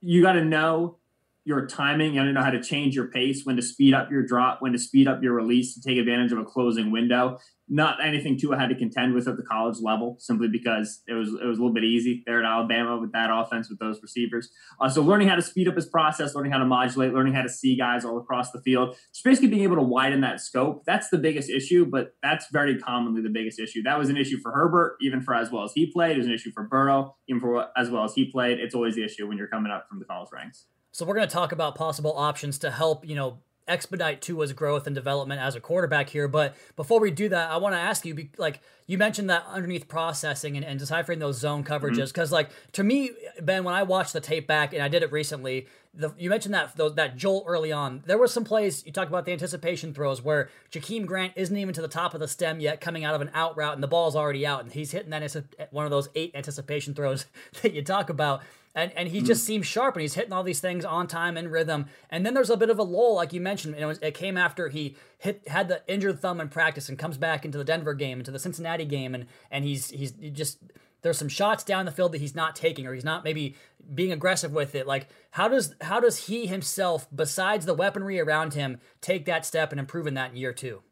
you 0.00 0.22
got 0.22 0.32
to 0.32 0.44
know 0.44 0.96
your 1.44 1.66
timing. 1.66 2.14
You 2.14 2.20
got 2.20 2.24
to 2.24 2.32
know 2.32 2.42
how 2.42 2.50
to 2.50 2.62
change 2.62 2.94
your 2.94 3.08
pace, 3.08 3.44
when 3.44 3.56
to 3.56 3.62
speed 3.62 3.94
up 3.94 4.10
your 4.10 4.22
drop, 4.22 4.62
when 4.62 4.72
to 4.72 4.78
speed 4.78 5.08
up 5.08 5.22
your 5.22 5.34
release 5.34 5.74
to 5.74 5.80
take 5.80 5.98
advantage 5.98 6.32
of 6.32 6.38
a 6.38 6.44
closing 6.44 6.90
window 6.90 7.38
not 7.72 8.04
anything 8.04 8.38
Tua 8.38 8.58
had 8.58 8.68
to 8.68 8.74
contend 8.74 9.14
with 9.14 9.26
at 9.26 9.38
the 9.38 9.42
college 9.42 9.78
level, 9.80 10.16
simply 10.18 10.46
because 10.46 11.00
it 11.08 11.14
was 11.14 11.30
it 11.30 11.46
was 11.46 11.58
a 11.58 11.62
little 11.62 11.72
bit 11.72 11.84
easy 11.84 12.22
there 12.26 12.38
at 12.38 12.44
Alabama 12.44 12.98
with 12.98 13.12
that 13.12 13.30
offense 13.32 13.70
with 13.70 13.78
those 13.78 13.98
receivers. 14.02 14.50
Uh, 14.78 14.90
so 14.90 15.00
learning 15.00 15.28
how 15.28 15.36
to 15.36 15.42
speed 15.42 15.66
up 15.66 15.74
his 15.74 15.86
process, 15.86 16.34
learning 16.34 16.52
how 16.52 16.58
to 16.58 16.66
modulate, 16.66 17.14
learning 17.14 17.32
how 17.32 17.40
to 17.40 17.48
see 17.48 17.74
guys 17.74 18.04
all 18.04 18.18
across 18.18 18.52
the 18.52 18.60
field, 18.60 18.94
just 19.12 19.24
basically 19.24 19.48
being 19.48 19.62
able 19.62 19.76
to 19.76 19.82
widen 19.82 20.20
that 20.20 20.38
scope. 20.38 20.84
That's 20.84 21.08
the 21.08 21.16
biggest 21.16 21.48
issue, 21.48 21.86
but 21.86 22.14
that's 22.22 22.46
very 22.52 22.78
commonly 22.78 23.22
the 23.22 23.30
biggest 23.30 23.58
issue. 23.58 23.82
That 23.82 23.98
was 23.98 24.10
an 24.10 24.18
issue 24.18 24.38
for 24.42 24.52
Herbert, 24.52 24.98
even 25.00 25.22
for 25.22 25.34
as 25.34 25.50
well 25.50 25.64
as 25.64 25.72
he 25.74 25.90
played. 25.90 26.16
It 26.16 26.18
was 26.18 26.26
an 26.26 26.34
issue 26.34 26.52
for 26.52 26.64
Burrow, 26.64 27.16
even 27.26 27.40
for 27.40 27.68
as 27.74 27.88
well 27.88 28.04
as 28.04 28.12
he 28.12 28.30
played. 28.30 28.60
It's 28.60 28.74
always 28.74 28.96
the 28.96 29.04
issue 29.04 29.26
when 29.26 29.38
you're 29.38 29.48
coming 29.48 29.72
up 29.72 29.86
from 29.88 29.98
the 29.98 30.04
college 30.04 30.28
ranks. 30.30 30.66
So 30.92 31.06
we're 31.06 31.14
going 31.14 31.26
to 31.26 31.32
talk 31.32 31.52
about 31.52 31.74
possible 31.74 32.14
options 32.18 32.58
to 32.58 32.70
help, 32.70 33.08
you 33.08 33.14
know, 33.14 33.38
expedite 33.68 34.20
Tua's 34.20 34.52
growth 34.52 34.86
and 34.86 34.94
development 34.94 35.40
as 35.40 35.54
a 35.54 35.60
quarterback 35.60 36.08
here. 36.08 36.28
But 36.28 36.54
before 36.76 37.00
we 37.00 37.10
do 37.10 37.28
that, 37.28 37.50
I 37.50 37.56
want 37.56 37.74
to 37.74 37.78
ask 37.78 38.04
you, 38.04 38.28
like 38.38 38.60
you 38.86 38.98
mentioned 38.98 39.30
that 39.30 39.44
underneath 39.48 39.88
processing 39.88 40.56
and, 40.56 40.64
and 40.64 40.78
deciphering 40.78 41.18
those 41.18 41.38
zone 41.38 41.64
coverages, 41.64 42.08
because 42.08 42.28
mm-hmm. 42.28 42.34
like 42.34 42.50
to 42.72 42.82
me, 42.82 43.12
Ben, 43.40 43.64
when 43.64 43.74
I 43.74 43.82
watched 43.82 44.12
the 44.12 44.20
tape 44.20 44.46
back 44.46 44.72
and 44.72 44.82
I 44.82 44.88
did 44.88 45.02
it 45.02 45.12
recently, 45.12 45.66
the, 45.94 46.12
you 46.16 46.30
mentioned 46.30 46.54
that 46.54 46.74
that 46.96 47.16
jolt 47.16 47.44
early 47.46 47.70
on. 47.70 48.02
There 48.06 48.16
were 48.16 48.26
some 48.26 48.44
plays 48.44 48.84
you 48.86 48.92
talked 48.92 49.10
about 49.10 49.26
the 49.26 49.32
anticipation 49.32 49.92
throws 49.92 50.22
where 50.22 50.48
Jakeem 50.70 51.04
Grant 51.04 51.34
isn't 51.36 51.56
even 51.56 51.74
to 51.74 51.82
the 51.82 51.88
top 51.88 52.14
of 52.14 52.20
the 52.20 52.28
stem 52.28 52.60
yet, 52.60 52.80
coming 52.80 53.04
out 53.04 53.14
of 53.14 53.20
an 53.20 53.30
out 53.34 53.56
route, 53.56 53.74
and 53.74 53.82
the 53.82 53.88
ball's 53.88 54.16
already 54.16 54.46
out, 54.46 54.62
and 54.62 54.72
he's 54.72 54.90
hitting 54.90 55.10
that 55.10 55.44
one 55.70 55.84
of 55.84 55.90
those 55.90 56.08
eight 56.14 56.32
anticipation 56.34 56.94
throws 56.94 57.26
that 57.62 57.74
you 57.74 57.82
talk 57.82 58.08
about 58.08 58.42
and 58.74 58.92
and 58.96 59.08
he 59.08 59.20
mm 59.20 59.26
just 59.26 59.44
seems 59.44 59.66
sharp 59.66 59.94
and 59.94 60.02
he's 60.02 60.14
hitting 60.14 60.32
all 60.32 60.42
these 60.42 60.60
things 60.60 60.84
on 60.84 61.06
time 61.06 61.36
and 61.36 61.52
rhythm. 61.52 61.86
And 62.10 62.26
then 62.26 62.34
there's 62.34 62.50
a 62.50 62.56
bit 62.56 62.70
of 62.70 62.78
a 62.78 62.82
lull, 62.82 63.14
like 63.14 63.32
you 63.32 63.40
mentioned. 63.40 63.76
It, 63.76 63.84
was, 63.84 63.98
it 63.98 64.14
came 64.14 64.36
after 64.36 64.68
he 64.68 64.96
hit 65.18 65.46
had 65.46 65.68
the 65.68 65.82
injured 65.86 66.20
thumb 66.20 66.40
in 66.40 66.48
practice 66.48 66.88
and 66.88 66.98
comes 66.98 67.16
back 67.16 67.44
into 67.44 67.56
the 67.56 67.64
Denver 67.64 67.94
game, 67.94 68.18
into 68.18 68.30
the 68.30 68.38
Cincinnati 68.38 68.84
game, 68.84 69.14
and 69.14 69.26
and 69.50 69.64
he's 69.64 69.90
he's 69.90 70.14
he 70.18 70.30
just 70.30 70.58
there's 71.02 71.18
some 71.18 71.28
shots 71.28 71.62
down 71.64 71.84
the 71.84 71.92
field 71.92 72.12
that 72.12 72.20
he's 72.20 72.34
not 72.34 72.56
taking 72.56 72.86
or 72.86 72.94
he's 72.94 73.04
not 73.04 73.24
maybe 73.24 73.56
being 73.94 74.12
aggressive 74.12 74.52
with 74.52 74.74
it. 74.74 74.86
Like 74.86 75.08
how 75.30 75.48
does 75.48 75.74
how 75.80 76.00
does 76.00 76.26
he 76.26 76.46
himself, 76.46 77.06
besides 77.14 77.66
the 77.66 77.74
weaponry 77.74 78.18
around 78.20 78.54
him, 78.54 78.80
take 79.00 79.24
that 79.26 79.46
step 79.46 79.70
and 79.72 79.78
improve 79.78 80.06
in 80.06 80.14
that 80.14 80.36
year 80.36 80.52
two? 80.52 80.82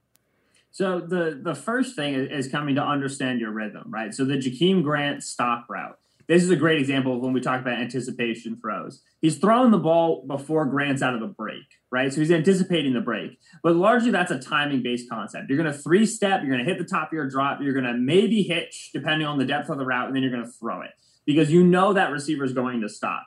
So 0.71 1.01
the 1.01 1.41
the 1.43 1.55
first 1.55 1.97
thing 1.97 2.15
is 2.15 2.49
coming 2.49 2.77
to 2.77 2.83
understand 2.83 3.41
your 3.41 3.51
rhythm, 3.51 3.85
right? 3.89 4.15
So 4.15 4.25
the 4.25 4.35
Jakeem 4.35 4.83
Grant 4.85 5.23
stop 5.23 5.67
route 5.69 5.99
this 6.29 6.43
is 6.43 6.51
a 6.51 6.57
great 6.57 6.79
example 6.79 7.15
of 7.15 7.21
when 7.21 7.33
we 7.33 7.41
talk 7.41 7.61
about 7.61 7.79
anticipation 7.79 8.57
throws. 8.61 9.03
He's 9.21 9.39
throwing 9.39 9.71
the 9.71 9.79
ball 9.79 10.25
before 10.27 10.65
Grant's 10.67 11.03
out 11.03 11.15
of 11.15 11.21
the 11.21 11.27
break, 11.27 11.65
right? 11.91 12.13
So 12.13 12.21
he's 12.21 12.31
anticipating 12.31 12.93
the 12.93 13.01
break. 13.01 13.39
But 13.63 13.77
largely 13.77 14.11
that's 14.11 14.31
a 14.31 14.39
timing 14.39 14.83
based 14.83 15.09
concept. 15.11 15.49
You're 15.49 15.63
going 15.63 15.73
to 15.73 15.79
three 15.79 16.07
step, 16.07 16.41
you're 16.43 16.53
going 16.53 16.65
to 16.65 16.71
hit 16.71 16.79
the 16.79 16.85
top 16.85 17.09
of 17.09 17.13
your 17.13 17.29
drop, 17.29 17.61
you're 17.61 17.73
going 17.73 17.85
to 17.85 17.95
maybe 17.95 18.43
hitch 18.43 18.91
depending 18.93 19.27
on 19.27 19.39
the 19.39 19.45
depth 19.45 19.69
of 19.69 19.79
the 19.79 19.85
route, 19.85 20.07
and 20.07 20.17
then 20.17 20.23
you're 20.23 20.33
going 20.33 20.45
to 20.45 20.53
throw 20.53 20.83
it 20.83 20.91
because 21.27 21.51
you 21.51 21.65
know 21.65 21.93
that 21.93 22.11
receiver 22.11 22.45
is 22.45 22.53
going 22.53 22.81
to 22.81 22.89
stop. 22.89 23.27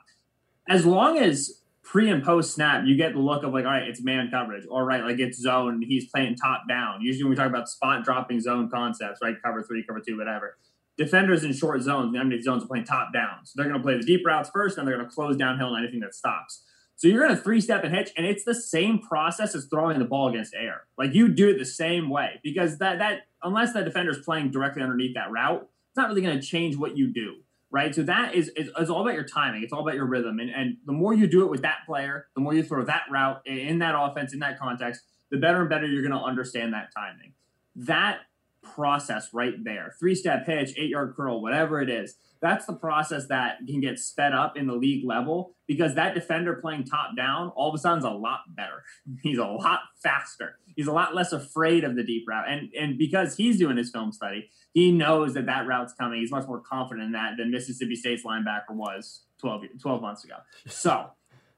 As 0.68 0.86
long 0.86 1.18
as 1.18 1.60
pre 1.82 2.08
and 2.08 2.24
post 2.24 2.54
snap, 2.54 2.84
you 2.86 2.96
get 2.96 3.12
the 3.12 3.20
look 3.20 3.44
of 3.44 3.52
like, 3.52 3.64
all 3.64 3.70
right, 3.70 3.88
it's 3.88 4.02
man 4.02 4.30
coverage. 4.30 4.64
All 4.66 4.82
right, 4.82 5.04
like 5.04 5.20
it's 5.20 5.38
zone. 5.38 5.82
He's 5.86 6.08
playing 6.10 6.36
top 6.36 6.62
down. 6.68 7.02
Usually 7.02 7.24
when 7.24 7.30
we 7.30 7.36
talk 7.36 7.48
about 7.48 7.68
spot 7.68 8.04
dropping 8.04 8.40
zone 8.40 8.70
concepts, 8.70 9.20
right? 9.22 9.36
Cover 9.42 9.62
three, 9.62 9.84
cover 9.84 10.00
two, 10.00 10.16
whatever 10.16 10.56
defenders 10.96 11.44
in 11.44 11.52
short 11.52 11.82
zones, 11.82 12.16
underneath 12.16 12.44
zones 12.44 12.64
are 12.64 12.66
playing 12.66 12.84
top 12.84 13.12
down. 13.12 13.44
So 13.44 13.54
they're 13.56 13.68
going 13.68 13.80
to 13.80 13.84
play 13.84 13.96
the 13.96 14.04
deep 14.04 14.24
routes 14.24 14.50
first, 14.50 14.78
and 14.78 14.86
they're 14.86 14.96
going 14.96 15.08
to 15.08 15.14
close 15.14 15.36
downhill 15.36 15.68
on 15.68 15.82
anything 15.82 16.00
that 16.00 16.14
stops. 16.14 16.64
So 16.96 17.08
you're 17.08 17.24
going 17.26 17.36
to 17.36 17.42
three 17.42 17.60
step 17.60 17.82
and 17.84 17.94
hitch, 17.94 18.10
and 18.16 18.24
it's 18.24 18.44
the 18.44 18.54
same 18.54 19.00
process 19.00 19.54
as 19.54 19.66
throwing 19.66 19.98
the 19.98 20.04
ball 20.04 20.28
against 20.28 20.54
air. 20.54 20.82
Like 20.96 21.12
you 21.12 21.28
do 21.28 21.50
it 21.50 21.58
the 21.58 21.64
same 21.64 22.08
way 22.08 22.40
because 22.42 22.78
that 22.78 22.98
that 22.98 23.22
unless 23.42 23.72
that 23.72 23.84
defender's 23.84 24.20
playing 24.20 24.52
directly 24.52 24.82
underneath 24.82 25.14
that 25.14 25.30
route, 25.30 25.62
it's 25.62 25.96
not 25.96 26.08
really 26.08 26.22
going 26.22 26.38
to 26.38 26.46
change 26.46 26.76
what 26.76 26.96
you 26.96 27.12
do, 27.12 27.36
right? 27.70 27.94
So 27.94 28.04
that 28.04 28.34
is, 28.34 28.48
is, 28.50 28.70
is 28.78 28.90
all 28.90 29.02
about 29.02 29.14
your 29.14 29.24
timing. 29.24 29.64
It's 29.64 29.72
all 29.72 29.80
about 29.80 29.94
your 29.94 30.06
rhythm, 30.06 30.38
and 30.38 30.50
and 30.50 30.76
the 30.86 30.92
more 30.92 31.12
you 31.12 31.26
do 31.26 31.44
it 31.44 31.50
with 31.50 31.62
that 31.62 31.78
player, 31.84 32.28
the 32.36 32.40
more 32.40 32.54
you 32.54 32.62
throw 32.62 32.84
that 32.84 33.02
route 33.10 33.42
in 33.44 33.80
that 33.80 33.94
offense 33.98 34.32
in 34.32 34.38
that 34.38 34.58
context, 34.58 35.02
the 35.32 35.36
better 35.36 35.60
and 35.60 35.68
better 35.68 35.86
you're 35.86 36.02
going 36.02 36.18
to 36.18 36.24
understand 36.24 36.72
that 36.74 36.90
timing. 36.96 37.32
That 37.74 38.20
process 38.64 39.28
right 39.32 39.54
there. 39.62 39.94
Three 39.98 40.14
step 40.14 40.46
pitch, 40.46 40.72
eight 40.76 40.90
yard 40.90 41.14
curl, 41.16 41.42
whatever 41.42 41.80
it 41.80 41.90
is. 41.90 42.16
That's 42.40 42.66
the 42.66 42.74
process 42.74 43.26
that 43.28 43.58
can 43.66 43.80
get 43.80 43.98
sped 43.98 44.34
up 44.34 44.56
in 44.56 44.66
the 44.66 44.74
league 44.74 45.06
level 45.06 45.54
because 45.66 45.94
that 45.94 46.14
defender 46.14 46.54
playing 46.56 46.84
top 46.84 47.16
down 47.16 47.48
all 47.56 47.70
of 47.70 47.74
a 47.74 47.78
sudden 47.78 48.00
is 48.00 48.04
a 48.04 48.10
lot 48.10 48.40
better. 48.54 48.82
He's 49.22 49.38
a 49.38 49.46
lot 49.46 49.80
faster. 50.02 50.58
He's 50.76 50.86
a 50.86 50.92
lot 50.92 51.14
less 51.14 51.32
afraid 51.32 51.84
of 51.84 51.96
the 51.96 52.02
deep 52.02 52.24
route. 52.28 52.46
And, 52.48 52.70
and 52.78 52.98
because 52.98 53.36
he's 53.36 53.58
doing 53.58 53.76
his 53.76 53.90
film 53.90 54.10
study, 54.10 54.50
he 54.72 54.90
knows 54.90 55.34
that 55.34 55.46
that 55.46 55.68
route's 55.68 55.94
coming. 55.94 56.18
He's 56.18 56.32
much 56.32 56.48
more 56.48 56.60
confident 56.60 57.06
in 57.06 57.12
that 57.12 57.34
than 57.38 57.52
Mississippi 57.52 57.94
State's 57.94 58.24
linebacker 58.24 58.70
was 58.72 59.22
12, 59.40 59.62
12 59.80 60.02
months 60.02 60.24
ago. 60.24 60.34
So 60.66 61.10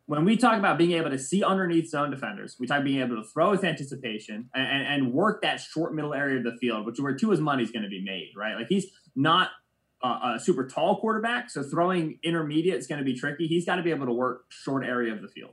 when 0.07 0.25
we 0.25 0.37
talk 0.37 0.57
about 0.59 0.79
being 0.79 0.93
able 0.93 1.11
to 1.11 1.19
see 1.19 1.43
underneath 1.43 1.89
zone 1.91 2.11
defenders, 2.11 2.57
we 2.59 2.67
talk 2.67 2.77
about 2.79 2.85
being 2.85 3.01
able 3.01 3.17
to 3.17 3.29
throw 3.29 3.51
with 3.51 3.65
anticipation 3.65 4.49
and, 4.55 4.67
and, 4.67 4.87
and 4.87 5.13
work 5.13 5.43
that 5.43 5.61
short 5.61 5.95
middle 5.95 6.15
area 6.15 6.39
of 6.39 6.45
the 6.45 6.57
field, 6.61 6.87
which 6.87 6.95
is 6.95 7.01
where 7.01 7.15
Tua's 7.15 7.41
money 7.41 7.63
is 7.63 7.71
going 7.71 7.83
to 7.83 7.89
be 7.89 8.03
made, 8.03 8.31
right? 8.37 8.55
Like 8.55 8.69
he's 8.69 8.87
not 9.17 9.51
a, 10.03 10.35
a 10.37 10.41
super 10.41 10.67
tall 10.67 11.01
quarterback, 11.01 11.51
so 11.51 11.63
throwing 11.63 12.19
intermediate 12.23 12.77
is 12.77 12.87
going 12.87 13.01
to 13.01 13.05
be 13.05 13.15
tricky. 13.15 13.47
He's 13.49 13.67
got 13.67 13.77
to 13.77 13.83
be 13.83 13.91
able 13.91 14.07
to 14.07 14.13
work 14.13 14.45
short 14.49 14.85
area 14.85 15.13
of 15.13 15.23
the 15.23 15.29
field. 15.29 15.53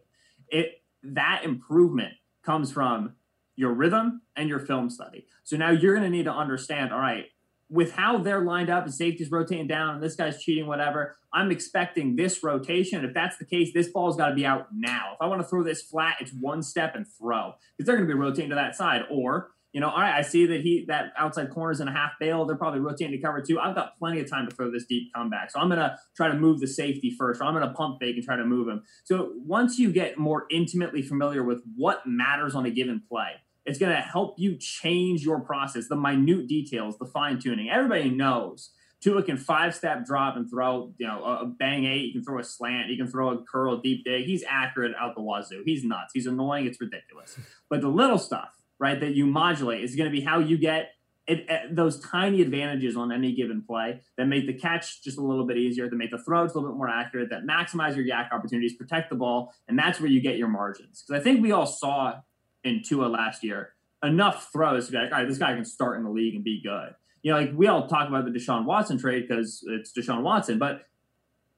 It 0.50 0.84
that 1.04 1.42
improvement 1.44 2.14
comes 2.46 2.72
from 2.72 3.16
your 3.56 3.74
rhythm 3.74 4.22
and 4.36 4.50
your 4.50 4.60
film 4.60 4.90
study. 4.90 5.26
So 5.44 5.58
now 5.58 5.72
you're 5.72 5.94
going 5.94 6.10
to 6.10 6.16
need 6.16 6.26
to 6.26 6.34
understand, 6.34 6.94
all 6.94 7.00
right, 7.00 7.26
with 7.74 7.92
how 7.94 8.20
they're 8.20 8.46
lined 8.46 8.70
up 8.70 8.84
and 8.86 8.94
safety's 8.94 9.32
rotating 9.32 9.68
down 9.68 9.96
and 9.96 10.03
this 10.03 10.15
guy's 10.15 10.42
cheating, 10.42 10.68
whatever, 10.68 11.15
I'm 11.34 11.50
expecting 11.50 12.15
this 12.15 12.44
rotation. 12.44 13.03
If 13.03 13.13
that's 13.15 13.38
the 13.38 13.46
case, 13.46 13.74
this 13.74 13.89
ball's 13.89 14.15
got 14.15 14.30
to 14.30 14.36
be 14.36 14.46
out 14.46 14.68
now. 14.72 15.13
If 15.15 15.22
I 15.22 15.25
want 15.25 15.42
to 15.42 15.48
throw 15.48 15.63
this 15.63 15.82
flat, 15.82 16.18
it's 16.22 16.32
one 16.39 16.62
step 16.62 16.96
and 16.96 17.06
throw 17.20 17.56
because 17.75 17.88
they're 17.88 17.98
going 17.98 18.08
to 18.08 18.13
be 18.13 18.20
rotating 18.20 18.50
to 18.51 18.56
that 18.56 18.75
side. 18.75 19.01
Or 19.10 19.50
You 19.74 19.82
know, 19.82 19.89
all 19.89 20.00
right, 20.00 20.13
I 20.13 20.22
see 20.22 20.46
that 20.46 20.62
he 20.62 20.86
that 20.88 21.13
outside 21.18 21.50
corner's 21.50 21.82
in 21.82 21.88
a 21.88 21.92
half 21.92 22.12
bail. 22.20 22.46
They're 22.46 22.56
probably 22.56 22.80
rotating 22.80 23.12
to 23.13 23.18
cover 23.18 23.42
two. 23.42 23.60
I've 23.60 23.74
got 23.74 23.98
plenty 23.98 24.20
of 24.20 24.30
time 24.30 24.48
to 24.48 24.56
throw 24.56 24.70
this 24.72 24.86
deep 24.86 25.12
comeback. 25.15 25.50
So 25.50 25.60
I'm 25.60 25.68
gonna 25.68 25.98
try 26.15 26.27
to 26.27 26.36
move 26.36 26.60
the 26.60 26.68
safety 26.68 27.10
first, 27.18 27.42
or 27.42 27.46
I'm 27.46 27.56
gonna 27.56 27.74
pump 27.74 27.98
fake 28.00 28.15
and 28.15 28.24
try 28.24 28.36
to 28.36 28.46
move 28.46 28.68
him. 28.68 28.84
So 29.03 29.34
once 29.36 29.80
you 29.80 29.92
get 29.92 30.20
more 30.20 30.46
intimately 30.51 31.01
familiar 31.01 31.44
with 31.44 31.63
what 31.75 32.06
matters 32.06 32.53
on 32.53 32.68
a 32.68 32.70
given 32.70 33.01
play, 33.10 33.32
it's 33.65 33.79
gonna 33.79 34.01
help 34.01 34.36
you 34.38 34.55
change 34.58 35.24
your 35.24 35.39
process, 35.39 35.88
the 35.88 35.96
minute 35.96 36.48
details, 36.48 36.98
the 36.98 37.05
fine 37.05 37.39
tuning. 37.39 37.70
Everybody 37.70 38.10
knows 38.10 38.72
Tua 39.03 39.22
can 39.22 39.36
five 39.36 39.75
step 39.75 40.05
drop 40.05 40.38
and 40.38 40.50
throw, 40.50 40.93
you 40.98 41.05
know, 41.05 41.25
a 41.25 41.46
bang 41.46 41.84
eight. 41.86 42.05
You 42.05 42.13
can 42.13 42.24
throw 42.24 42.39
a 42.39 42.43
slant. 42.43 42.89
You 42.89 42.96
can 42.96 43.08
throw 43.08 43.32
a 43.32 43.43
curl 43.43 43.75
deep 43.82 44.05
dig. 44.05 44.25
He's 44.25 44.46
accurate 44.48 44.93
out 44.98 45.15
the 45.15 45.22
wazoo. 45.22 45.62
He's 45.65 45.84
nuts. 45.84 46.12
He's 46.13 46.25
annoying. 46.25 46.67
It's 46.67 46.79
ridiculous. 46.79 47.38
But 47.70 47.82
the 47.82 47.89
little 47.89 48.17
stuff, 48.17 48.53
right, 48.79 48.98
that 49.01 49.13
you 49.13 49.25
modulate 49.25 49.84
is 49.84 49.98
going 49.98 50.10
to 50.10 50.15
be 50.15 50.24
how 50.24 50.39
you 50.39 50.58
get 50.58 50.91
it, 51.27 51.46
it, 51.50 51.75
those 51.75 52.00
tiny 52.00 52.41
advantages 52.41 52.96
on 52.96 53.12
any 53.12 53.34
given 53.34 53.62
play 53.62 54.01
that 54.17 54.25
make 54.25 54.48
the 54.48 54.53
catch 54.53 55.03
just 55.03 55.17
a 55.17 55.22
little 55.22 55.46
bit 55.46 55.58
easier, 55.58 55.89
that 55.89 55.96
make 55.96 56.12
the 56.12 56.17
throw 56.17 56.46
just 56.46 56.55
a 56.55 56.60
little 56.60 56.74
bit 56.74 56.77
more 56.77 56.89
accurate, 56.89 57.29
that 57.29 57.43
maximize 57.43 57.96
your 57.96 58.05
YAC 58.05 58.32
opportunities, 58.32 58.74
protect 58.74 59.10
the 59.10 59.15
ball, 59.15 59.53
and 59.67 59.77
that's 59.77 60.00
where 60.00 60.10
you 60.10 60.22
get 60.22 60.38
your 60.38 60.50
margins. 60.50 61.03
Because 61.05 61.20
I 61.20 61.24
think 61.24 61.41
we 61.41 61.51
all 61.51 61.65
saw 61.65 62.15
in 62.63 62.82
Tua 62.84 63.08
last 63.08 63.43
year 63.43 63.74
enough 64.03 64.51
throws 64.51 64.88
to 64.88 64.91
be 64.91 64.98
like, 64.98 65.12
all 65.12 65.20
right, 65.20 65.27
this 65.27 65.38
guy 65.38 65.53
can 65.53 65.63
start 65.63 65.98
in 65.98 66.03
the 66.03 66.10
league 66.10 66.36
and 66.36 66.43
be 66.43 66.62
good 66.62 66.93
you 67.24 67.32
know, 67.32 67.39
like 67.39 67.51
we 67.55 67.67
all 67.67 67.88
talk 67.88 68.08
about 68.08 68.25
the 68.25 68.32
Deshaun 68.32 68.65
Watson 68.65 69.00
trade 69.00 69.27
because 69.27 69.65
it's 69.67 69.91
Deshaun 69.93 70.22
Watson, 70.22 70.60
but 70.60 70.86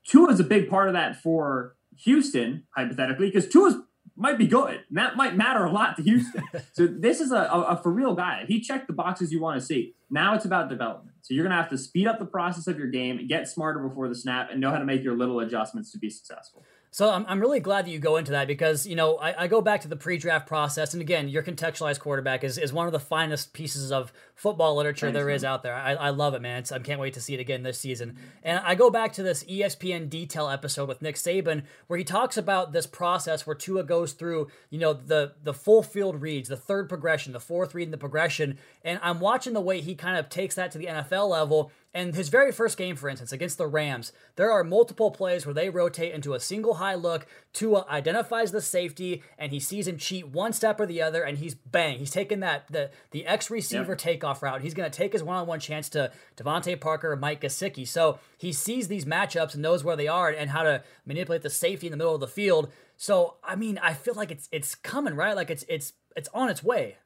Tua 0.07 0.31
is 0.31 0.39
a 0.39 0.43
big 0.43 0.69
part 0.69 0.87
of 0.87 0.93
that 0.93 1.21
for 1.21 1.75
Houston, 2.03 2.63
hypothetically, 2.75 3.27
because 3.27 3.49
Tua 3.49 3.83
might 4.15 4.37
be 4.37 4.45
good. 4.45 4.81
And 4.87 4.97
that 4.97 5.15
might 5.15 5.35
matter 5.35 5.65
a 5.65 5.71
lot 5.71 5.97
to 5.97 6.03
Houston. 6.03 6.43
so 6.73 6.85
this 6.85 7.19
is 7.19 7.31
a, 7.31 7.37
a, 7.37 7.61
a, 7.61 7.81
for 7.81 7.91
real 7.91 8.13
guy. 8.13 8.45
He 8.47 8.61
checked 8.61 8.85
the 8.85 8.93
boxes 8.93 9.31
you 9.31 9.41
want 9.41 9.59
to 9.59 9.65
see. 9.65 9.95
Now 10.11 10.35
it's 10.35 10.45
about 10.45 10.69
development. 10.69 11.15
So 11.23 11.33
you're 11.33 11.43
going 11.43 11.55
to 11.55 11.61
have 11.61 11.71
to 11.71 11.77
speed 11.79 12.05
up 12.05 12.19
the 12.19 12.25
process 12.25 12.67
of 12.67 12.77
your 12.77 12.87
game, 12.87 13.25
get 13.27 13.47
smarter 13.47 13.79
before 13.79 14.07
the 14.07 14.15
snap, 14.15 14.51
and 14.51 14.61
know 14.61 14.69
how 14.69 14.77
to 14.77 14.85
make 14.85 15.03
your 15.03 15.17
little 15.17 15.39
adjustments 15.39 15.91
to 15.93 15.97
be 15.97 16.11
successful. 16.11 16.63
So 16.95 17.11
I'm, 17.11 17.25
I'm 17.27 17.41
really 17.41 17.59
glad 17.59 17.85
that 17.85 17.91
you 17.91 17.99
go 17.99 18.15
into 18.15 18.31
that 18.31 18.47
because, 18.47 18.87
you 18.87 18.95
know, 18.95 19.17
I, 19.17 19.43
I 19.43 19.47
go 19.47 19.59
back 19.59 19.81
to 19.81 19.89
the 19.89 19.97
pre-draft 19.97 20.47
process. 20.47 20.93
And 20.93 21.01
again, 21.01 21.27
your 21.27 21.43
contextualized 21.43 21.99
quarterback 21.99 22.45
is, 22.45 22.57
is 22.57 22.71
one 22.71 22.87
of 22.87 22.93
the 22.93 23.01
finest 23.01 23.51
pieces 23.51 23.91
of 23.91 24.13
football 24.33 24.77
literature 24.77 25.11
there 25.11 25.29
is 25.29 25.43
out 25.43 25.61
there. 25.61 25.75
I, 25.75 25.95
I 25.95 26.09
love 26.11 26.35
it, 26.35 26.41
man. 26.41 26.59
It's, 26.59 26.71
I 26.71 26.79
can't 26.79 27.01
wait 27.01 27.13
to 27.15 27.19
see 27.19 27.33
it 27.33 27.41
again 27.41 27.63
this 27.63 27.77
season. 27.77 28.17
And 28.43 28.59
I 28.59 28.75
go 28.75 28.89
back 28.89 29.11
to 29.13 29.23
this 29.23 29.43
ESPN 29.43 30.09
detail 30.09 30.47
episode 30.47 30.87
with 30.87 31.01
Nick 31.01 31.15
Saban 31.15 31.63
where 31.87 31.97
he 31.99 32.05
talks 32.05 32.37
about 32.37 32.71
this 32.71 32.87
process 32.87 33.45
where 33.45 33.57
Tua 33.57 33.83
goes 33.83 34.13
through, 34.13 34.47
you 34.69 34.79
know, 34.79 34.93
the, 34.93 35.33
the 35.43 35.53
full 35.53 35.83
field 35.83 36.21
reads, 36.21 36.47
the 36.47 36.55
third 36.55 36.87
progression, 36.87 37.33
the 37.33 37.41
fourth 37.41 37.75
read, 37.75 37.87
and 37.87 37.93
the 37.93 37.97
progression. 37.97 38.57
And 38.85 39.01
I'm 39.03 39.19
watching 39.19 39.51
the 39.51 39.59
way 39.59 39.81
he 39.81 39.95
kind 39.95 40.17
of 40.17 40.29
takes 40.29 40.55
that 40.55 40.71
to 40.71 40.77
the 40.77 40.85
NFL 40.85 41.27
level 41.27 41.73
and 41.95 42.13
his 42.13 42.27
very 42.27 42.51
first 42.51 42.77
game, 42.77 42.97
for 42.97 43.07
instance, 43.07 43.31
against 43.31 43.57
the 43.57 43.67
Rams, 43.67 44.11
there 44.35 44.51
are 44.51 44.65
multiple 44.65 45.11
plays 45.11 45.45
where 45.45 45.53
they 45.53 45.69
rotate 45.69 46.13
into 46.13 46.33
a 46.33 46.41
single 46.41 46.75
high 46.75 46.93
look. 46.93 47.25
Tua 47.53 47.85
identifies 47.89 48.51
the 48.51 48.59
safety, 48.59 49.23
and 49.37 49.53
he 49.53 49.61
sees 49.61 49.87
him 49.87 49.97
cheat 49.97 50.27
one 50.27 50.51
step 50.51 50.77
or 50.77 50.85
the 50.85 51.01
other, 51.01 51.23
and 51.23 51.37
he's 51.37 51.55
bang. 51.55 51.97
He's 51.97 52.11
taking 52.11 52.41
that 52.41 52.67
the 52.69 52.91
the 53.11 53.25
X 53.25 53.49
receiver 53.49 53.93
yep. 53.93 53.97
takeoff 53.97 54.43
route. 54.43 54.61
He's 54.61 54.73
going 54.73 54.91
to 54.91 54.95
take 54.95 55.13
his 55.13 55.23
one 55.23 55.37
on 55.37 55.47
one 55.47 55.61
chance 55.61 55.87
to 55.89 56.11
DeVante 56.35 56.77
Parker 56.81 57.13
or 57.13 57.15
Mike 57.15 57.39
Gesicki. 57.39 57.87
So 57.87 58.19
he 58.37 58.51
sees 58.51 58.89
these 58.89 59.05
matchups 59.05 59.53
and 59.53 59.63
knows 59.63 59.85
where 59.85 59.95
they 59.95 60.09
are 60.09 60.27
and 60.27 60.49
how 60.49 60.63
to 60.63 60.83
manipulate 61.05 61.43
the 61.43 61.49
safety 61.49 61.87
in 61.87 61.91
the 61.91 61.97
middle 61.97 62.13
of 62.13 62.19
the 62.19 62.27
field. 62.27 62.73
So 62.97 63.35
I 63.41 63.55
mean, 63.55 63.77
I 63.81 63.93
feel 63.93 64.15
like 64.15 64.31
it's 64.31 64.49
it's 64.51 64.75
coming 64.75 65.15
right. 65.15 65.33
Like 65.33 65.49
it's 65.49 65.63
it's 65.69 65.93
it's 66.17 66.27
on 66.33 66.49
its 66.49 66.61
way. 66.61 66.97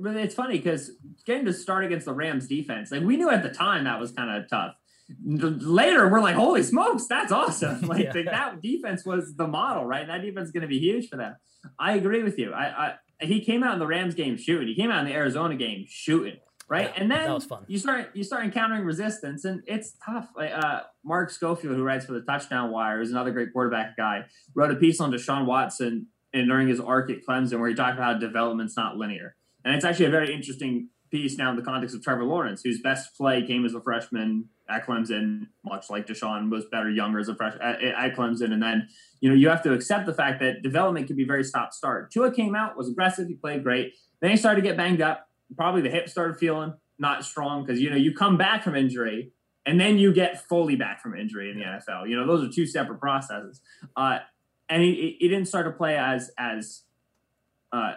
But 0.00 0.16
it's 0.16 0.34
funny 0.34 0.58
because 0.58 0.92
getting 1.24 1.44
to 1.46 1.52
start 1.52 1.84
against 1.84 2.06
the 2.06 2.12
Rams 2.12 2.46
defense, 2.46 2.90
like 2.90 3.02
we 3.02 3.16
knew 3.16 3.30
at 3.30 3.42
the 3.42 3.50
time 3.50 3.84
that 3.84 4.00
was 4.00 4.12
kind 4.12 4.30
of 4.30 4.48
tough. 4.48 4.74
Later, 5.24 6.08
we're 6.08 6.20
like, 6.20 6.36
holy 6.36 6.62
smokes, 6.62 7.06
that's 7.06 7.32
awesome! 7.32 7.80
Like 7.88 8.12
yeah. 8.14 8.22
that 8.24 8.60
defense 8.60 9.06
was 9.06 9.34
the 9.36 9.46
model, 9.46 9.86
right? 9.86 10.06
That 10.06 10.20
defense 10.20 10.48
is 10.48 10.52
going 10.52 10.62
to 10.62 10.68
be 10.68 10.78
huge 10.78 11.08
for 11.08 11.16
them. 11.16 11.36
I 11.78 11.94
agree 11.94 12.22
with 12.22 12.38
you. 12.38 12.52
I, 12.52 12.64
I 12.64 12.94
he 13.20 13.40
came 13.40 13.64
out 13.64 13.72
in 13.72 13.78
the 13.78 13.86
Rams 13.86 14.14
game 14.14 14.36
shooting. 14.36 14.68
He 14.68 14.74
came 14.74 14.90
out 14.90 15.00
in 15.00 15.06
the 15.06 15.14
Arizona 15.14 15.56
game 15.56 15.86
shooting, 15.88 16.36
right? 16.68 16.92
Yeah, 16.94 17.02
and 17.02 17.10
then 17.10 17.40
you 17.66 17.78
start 17.78 18.10
you 18.14 18.22
start 18.22 18.44
encountering 18.44 18.84
resistance, 18.84 19.44
and 19.44 19.62
it's 19.66 19.94
tough. 20.04 20.28
Like 20.36 20.52
uh, 20.52 20.82
Mark 21.04 21.30
Schofield, 21.30 21.76
who 21.76 21.82
writes 21.82 22.04
for 22.04 22.12
the 22.12 22.20
Touchdown 22.20 22.70
Wire, 22.70 23.00
is 23.00 23.10
another 23.10 23.30
great 23.30 23.52
quarterback 23.52 23.96
guy. 23.96 24.26
Wrote 24.54 24.70
a 24.70 24.76
piece 24.76 25.00
on 25.00 25.10
Deshaun 25.10 25.46
Watson 25.46 26.08
and 26.32 26.48
during 26.48 26.68
his 26.68 26.80
arc 26.80 27.10
at 27.10 27.24
Clemson, 27.26 27.58
where 27.58 27.68
he 27.68 27.74
talked 27.74 27.94
about 27.96 28.14
how 28.14 28.18
development's 28.18 28.76
not 28.76 28.96
linear. 28.96 29.34
And 29.68 29.76
it's 29.76 29.84
actually 29.84 30.06
a 30.06 30.10
very 30.10 30.32
interesting 30.32 30.88
piece 31.10 31.36
now 31.36 31.50
in 31.50 31.56
the 31.56 31.62
context 31.62 31.94
of 31.94 32.02
Trevor 32.02 32.24
Lawrence, 32.24 32.62
whose 32.64 32.80
best 32.80 33.14
play 33.14 33.46
came 33.46 33.66
as 33.66 33.74
a 33.74 33.82
freshman 33.82 34.48
at 34.66 34.86
Clemson, 34.86 35.48
much 35.62 35.90
like 35.90 36.06
Deshaun 36.06 36.50
was 36.50 36.64
better 36.72 36.90
younger 36.90 37.18
as 37.18 37.28
a 37.28 37.34
freshman 37.34 37.60
at, 37.60 37.82
at, 37.82 38.16
Clemson. 38.16 38.54
And 38.54 38.62
then, 38.62 38.88
you 39.20 39.28
know, 39.28 39.34
you 39.34 39.50
have 39.50 39.62
to 39.64 39.74
accept 39.74 40.06
the 40.06 40.14
fact 40.14 40.40
that 40.40 40.62
development 40.62 41.06
can 41.06 41.16
be 41.16 41.24
very 41.24 41.44
stop 41.44 41.74
start. 41.74 42.10
Tua 42.10 42.32
came 42.32 42.54
out, 42.54 42.78
was 42.78 42.88
aggressive, 42.88 43.28
he 43.28 43.34
played 43.34 43.62
great. 43.62 43.92
Then 44.20 44.30
he 44.30 44.38
started 44.38 44.62
to 44.62 44.66
get 44.66 44.78
banged 44.78 45.02
up. 45.02 45.28
Probably 45.54 45.82
the 45.82 45.90
hip 45.90 46.08
started 46.08 46.38
feeling 46.38 46.72
not 46.98 47.22
strong 47.26 47.62
because, 47.62 47.78
you 47.78 47.90
know, 47.90 47.96
you 47.96 48.14
come 48.14 48.38
back 48.38 48.62
from 48.62 48.74
injury 48.74 49.32
and 49.66 49.78
then 49.78 49.98
you 49.98 50.14
get 50.14 50.48
fully 50.48 50.76
back 50.76 51.02
from 51.02 51.14
injury 51.14 51.50
in 51.50 51.58
the 51.58 51.64
NFL. 51.64 52.08
You 52.08 52.16
know, 52.16 52.26
those 52.26 52.42
are 52.42 52.50
two 52.50 52.66
separate 52.66 53.00
processes. 53.00 53.60
Uh, 53.94 54.20
and 54.70 54.82
he, 54.82 55.18
he 55.20 55.28
didn't 55.28 55.46
start 55.46 55.66
to 55.66 55.72
play 55.72 55.98
as, 55.98 56.30
as, 56.38 56.84
uh, 57.70 57.96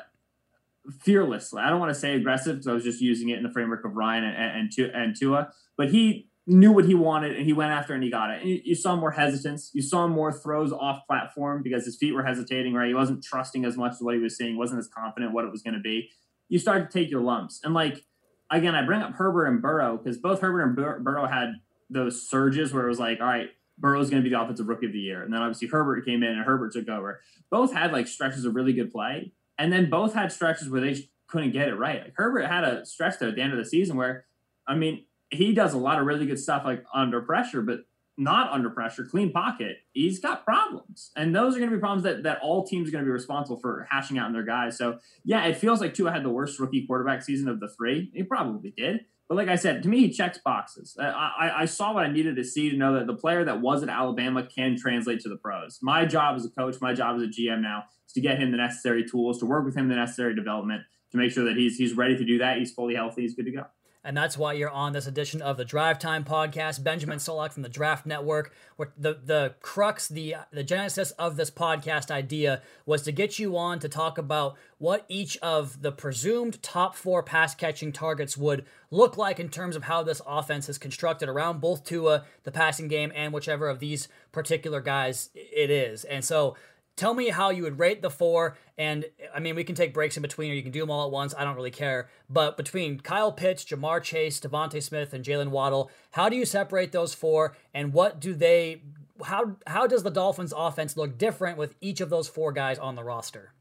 fearlessly. 0.99 1.61
I 1.61 1.69
don't 1.69 1.79
want 1.79 1.93
to 1.93 1.99
say 1.99 2.15
aggressive 2.15 2.55
because 2.55 2.67
I 2.67 2.73
was 2.73 2.83
just 2.83 3.01
using 3.01 3.29
it 3.29 3.37
in 3.37 3.43
the 3.43 3.51
framework 3.51 3.85
of 3.85 3.95
Ryan 3.95 4.23
and, 4.23 4.69
and, 4.77 4.91
and 4.93 5.15
Tua, 5.15 5.51
but 5.77 5.91
he 5.91 6.27
knew 6.47 6.71
what 6.71 6.85
he 6.85 6.95
wanted 6.95 7.35
and 7.35 7.45
he 7.45 7.53
went 7.53 7.71
after 7.71 7.93
and 7.93 8.03
he 8.03 8.09
got 8.09 8.31
it. 8.31 8.41
And 8.41 8.49
you, 8.49 8.61
you, 8.63 8.75
saw 8.75 8.95
more 8.95 9.11
hesitance. 9.11 9.69
You 9.73 9.81
saw 9.81 10.07
more 10.07 10.33
throws 10.33 10.73
off 10.73 11.05
platform 11.07 11.61
because 11.63 11.85
his 11.85 11.97
feet 11.97 12.13
were 12.13 12.23
hesitating, 12.23 12.73
right? 12.73 12.87
He 12.87 12.95
wasn't 12.95 13.23
trusting 13.23 13.63
as 13.63 13.77
much 13.77 13.93
as 13.93 14.01
what 14.01 14.15
he 14.15 14.19
was 14.19 14.35
seeing, 14.35 14.57
wasn't 14.57 14.79
as 14.79 14.87
confident 14.87 15.33
what 15.33 15.45
it 15.45 15.51
was 15.51 15.61
going 15.61 15.75
to 15.75 15.79
be. 15.79 16.09
You 16.49 16.57
started 16.57 16.89
to 16.89 16.99
take 16.99 17.11
your 17.11 17.21
lumps. 17.21 17.61
And 17.63 17.73
like, 17.73 18.03
again, 18.49 18.75
I 18.75 18.83
bring 18.83 19.01
up 19.01 19.13
Herbert 19.13 19.45
and 19.45 19.61
Burrow 19.61 19.97
because 19.97 20.17
both 20.17 20.41
Herbert 20.41 20.63
and 20.63 20.75
Bur- 20.75 20.99
Burrow 20.99 21.27
had 21.27 21.53
those 21.89 22.27
surges 22.27 22.73
where 22.73 22.85
it 22.85 22.89
was 22.89 22.99
like, 22.99 23.19
all 23.21 23.27
right, 23.27 23.49
Burrow's 23.77 24.09
going 24.09 24.23
to 24.23 24.27
be 24.27 24.33
the 24.33 24.41
offensive 24.41 24.67
rookie 24.67 24.87
of 24.87 24.93
the 24.93 24.99
year. 24.99 25.23
And 25.23 25.33
then 25.33 25.41
obviously 25.41 25.67
Herbert 25.67 26.05
came 26.05 26.23
in 26.23 26.29
and 26.29 26.43
Herbert 26.43 26.73
took 26.73 26.89
over. 26.89 27.21
Both 27.49 27.73
had 27.73 27.93
like 27.93 28.07
stretches 28.07 28.45
of 28.45 28.55
really 28.55 28.73
good 28.73 28.91
play 28.91 29.31
and 29.61 29.71
then 29.71 29.91
both 29.91 30.15
had 30.15 30.31
stretches 30.31 30.69
where 30.69 30.81
they 30.81 31.07
couldn't 31.27 31.51
get 31.51 31.67
it 31.67 31.75
right. 31.75 32.01
Like 32.01 32.13
Herbert 32.15 32.47
had 32.47 32.63
a 32.63 32.83
stretch 32.83 33.19
there 33.19 33.29
at 33.29 33.35
the 33.35 33.41
end 33.41 33.53
of 33.53 33.59
the 33.59 33.65
season 33.65 33.95
where, 33.95 34.25
I 34.67 34.73
mean, 34.73 35.05
he 35.29 35.53
does 35.53 35.73
a 35.73 35.77
lot 35.77 35.99
of 35.99 36.07
really 36.07 36.25
good 36.25 36.39
stuff 36.39 36.65
like 36.65 36.83
under 36.95 37.21
pressure, 37.21 37.61
but 37.61 37.81
not 38.17 38.51
under 38.51 38.71
pressure, 38.71 39.05
clean 39.05 39.31
pocket. 39.31 39.77
He's 39.93 40.19
got 40.19 40.43
problems, 40.43 41.11
and 41.15 41.35
those 41.35 41.55
are 41.55 41.59
going 41.59 41.69
to 41.69 41.75
be 41.75 41.79
problems 41.79 42.03
that 42.03 42.23
that 42.23 42.39
all 42.41 42.65
teams 42.65 42.89
are 42.89 42.91
going 42.91 43.03
to 43.03 43.07
be 43.07 43.11
responsible 43.11 43.59
for 43.59 43.87
hashing 43.89 44.17
out 44.17 44.27
in 44.27 44.33
their 44.33 44.43
guys. 44.43 44.77
So 44.77 44.97
yeah, 45.23 45.45
it 45.45 45.57
feels 45.57 45.79
like 45.79 45.93
Tua 45.93 46.11
had 46.11 46.23
the 46.23 46.29
worst 46.29 46.59
rookie 46.59 46.85
quarterback 46.87 47.21
season 47.21 47.47
of 47.47 47.59
the 47.59 47.69
three. 47.69 48.11
He 48.15 48.23
probably 48.23 48.73
did. 48.75 49.05
But 49.31 49.37
like 49.37 49.47
I 49.47 49.55
said, 49.55 49.81
to 49.83 49.87
me, 49.87 49.99
he 49.99 50.09
checks 50.09 50.39
boxes. 50.43 50.97
I, 50.99 51.05
I, 51.05 51.61
I, 51.61 51.65
saw 51.65 51.93
what 51.93 52.03
I 52.03 52.11
needed 52.11 52.35
to 52.35 52.43
see 52.43 52.69
to 52.69 52.75
know 52.75 52.95
that 52.95 53.07
the 53.07 53.13
player 53.13 53.45
that 53.45 53.61
was 53.61 53.81
at 53.81 53.87
Alabama 53.87 54.45
can 54.45 54.75
translate 54.75 55.21
to 55.21 55.29
the 55.29 55.37
pros. 55.37 55.79
My 55.81 56.03
job 56.03 56.35
as 56.35 56.43
a 56.43 56.49
coach, 56.49 56.81
my 56.81 56.93
job 56.93 57.15
as 57.15 57.21
a 57.21 57.27
GM 57.27 57.61
now 57.61 57.85
is 58.05 58.11
to 58.15 58.19
get 58.19 58.39
him 58.39 58.51
the 58.51 58.57
necessary 58.57 59.05
tools, 59.05 59.39
to 59.39 59.45
work 59.45 59.63
with 59.63 59.73
him 59.73 59.87
the 59.87 59.95
necessary 59.95 60.35
development, 60.35 60.81
to 61.13 61.17
make 61.17 61.31
sure 61.31 61.45
that 61.45 61.55
he's 61.55 61.77
he's 61.77 61.93
ready 61.93 62.17
to 62.17 62.25
do 62.25 62.39
that. 62.39 62.57
He's 62.57 62.73
fully 62.73 62.93
healthy. 62.93 63.21
He's 63.21 63.33
good 63.33 63.45
to 63.45 63.51
go. 63.51 63.63
And 64.03 64.17
that's 64.17 64.35
why 64.35 64.53
you're 64.53 64.69
on 64.69 64.93
this 64.93 65.05
edition 65.05 65.43
of 65.43 65.57
the 65.57 65.65
Drive 65.65 65.99
Time 65.99 66.23
podcast. 66.23 66.83
Benjamin 66.83 67.19
Solak 67.19 67.53
from 67.53 67.61
the 67.61 67.69
Draft 67.69 68.05
Network. 68.05 68.51
Where 68.75 68.91
the 68.97 69.19
the 69.23 69.53
crux, 69.61 70.07
the 70.07 70.37
the 70.51 70.63
genesis 70.63 71.11
of 71.11 71.35
this 71.35 71.51
podcast 71.51 72.09
idea 72.09 72.63
was 72.85 73.03
to 73.03 73.11
get 73.11 73.37
you 73.37 73.55
on 73.55 73.77
to 73.79 73.89
talk 73.89 74.17
about 74.17 74.57
what 74.79 75.05
each 75.07 75.37
of 75.37 75.83
the 75.83 75.91
presumed 75.91 76.63
top 76.63 76.95
four 76.95 77.21
pass 77.21 77.53
catching 77.53 77.91
targets 77.91 78.35
would 78.35 78.65
look 78.89 79.17
like 79.17 79.39
in 79.39 79.49
terms 79.49 79.75
of 79.75 79.83
how 79.83 80.01
this 80.01 80.21
offense 80.25 80.67
is 80.67 80.79
constructed 80.79 81.29
around 81.29 81.61
both 81.61 81.83
Tua, 81.83 82.25
the 82.43 82.51
passing 82.51 82.87
game, 82.87 83.11
and 83.15 83.31
whichever 83.31 83.69
of 83.69 83.79
these 83.79 84.07
particular 84.31 84.81
guys 84.81 85.29
it 85.35 85.69
is. 85.69 86.03
And 86.05 86.25
so 86.25 86.55
Tell 86.95 87.13
me 87.13 87.29
how 87.29 87.49
you 87.49 87.63
would 87.63 87.79
rate 87.79 88.01
the 88.01 88.09
four, 88.09 88.57
and 88.77 89.05
I 89.33 89.39
mean, 89.39 89.55
we 89.55 89.63
can 89.63 89.75
take 89.75 89.93
breaks 89.93 90.17
in 90.17 90.21
between, 90.21 90.51
or 90.51 90.53
you 90.53 90.61
can 90.61 90.71
do 90.71 90.81
them 90.81 90.91
all 90.91 91.05
at 91.05 91.11
once. 91.11 91.33
I 91.35 91.43
don't 91.43 91.55
really 91.55 91.71
care. 91.71 92.09
But 92.29 92.57
between 92.57 92.99
Kyle 92.99 93.31
Pitts, 93.31 93.63
Ja'Marr 93.63 94.03
Chase, 94.03 94.39
DeVonta 94.39 94.83
Smith, 94.83 95.13
and 95.13 95.23
Jaylen 95.23 95.49
Waddle, 95.49 95.89
how 96.11 96.29
do 96.29 96.35
you 96.35 96.45
separate 96.45 96.91
those 96.91 97.13
four, 97.13 97.55
and 97.73 97.93
what 97.93 98.19
do 98.19 98.33
they? 98.33 98.83
How 99.23 99.55
how 99.65 99.87
does 99.87 100.03
the 100.03 100.11
Dolphins' 100.11 100.53
offense 100.55 100.97
look 100.97 101.17
different 101.17 101.57
with 101.57 101.75
each 101.81 102.01
of 102.01 102.09
those 102.09 102.27
four 102.27 102.51
guys 102.51 102.77
on 102.77 102.95
the 102.95 103.03
roster? 103.03 103.53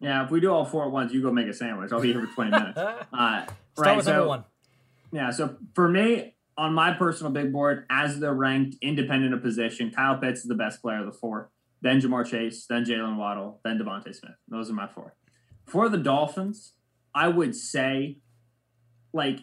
Yeah, 0.00 0.24
if 0.24 0.30
we 0.30 0.40
do 0.40 0.52
all 0.52 0.64
four 0.64 0.84
at 0.84 0.90
once, 0.90 1.12
you 1.12 1.22
go 1.22 1.32
make 1.32 1.48
a 1.48 1.54
sandwich. 1.54 1.92
I'll 1.92 2.00
be 2.00 2.12
here 2.12 2.24
for 2.26 2.34
twenty 2.34 2.50
minutes. 2.58 2.78
Uh, 2.78 3.02
Start 3.12 3.52
right, 3.78 3.96
with 3.96 4.04
so, 4.06 4.12
number 4.12 4.28
one. 4.28 4.44
Yeah, 5.12 5.30
so 5.30 5.56
for 5.74 5.88
me, 5.88 6.34
on 6.56 6.72
my 6.72 6.92
personal 6.92 7.32
big 7.32 7.52
board, 7.52 7.84
as 7.90 8.20
they're 8.20 8.34
ranked 8.34 8.76
independent 8.80 9.34
of 9.34 9.42
position, 9.42 9.90
Kyle 9.90 10.18
Pitts 10.18 10.40
is 10.40 10.46
the 10.46 10.54
best 10.54 10.80
player 10.80 11.00
of 11.00 11.06
the 11.06 11.12
four 11.12 11.50
then 11.82 12.00
Ja'Marr 12.00 12.26
Chase, 12.26 12.66
then 12.68 12.84
Jaylen 12.84 13.16
Waddle, 13.16 13.60
then 13.64 13.78
DeVonta 13.78 14.14
Smith. 14.14 14.36
Those 14.48 14.70
are 14.70 14.74
my 14.74 14.86
four. 14.86 15.14
For 15.66 15.88
the 15.88 15.98
Dolphins, 15.98 16.72
I 17.14 17.28
would 17.28 17.54
say, 17.54 18.18
like, 19.12 19.40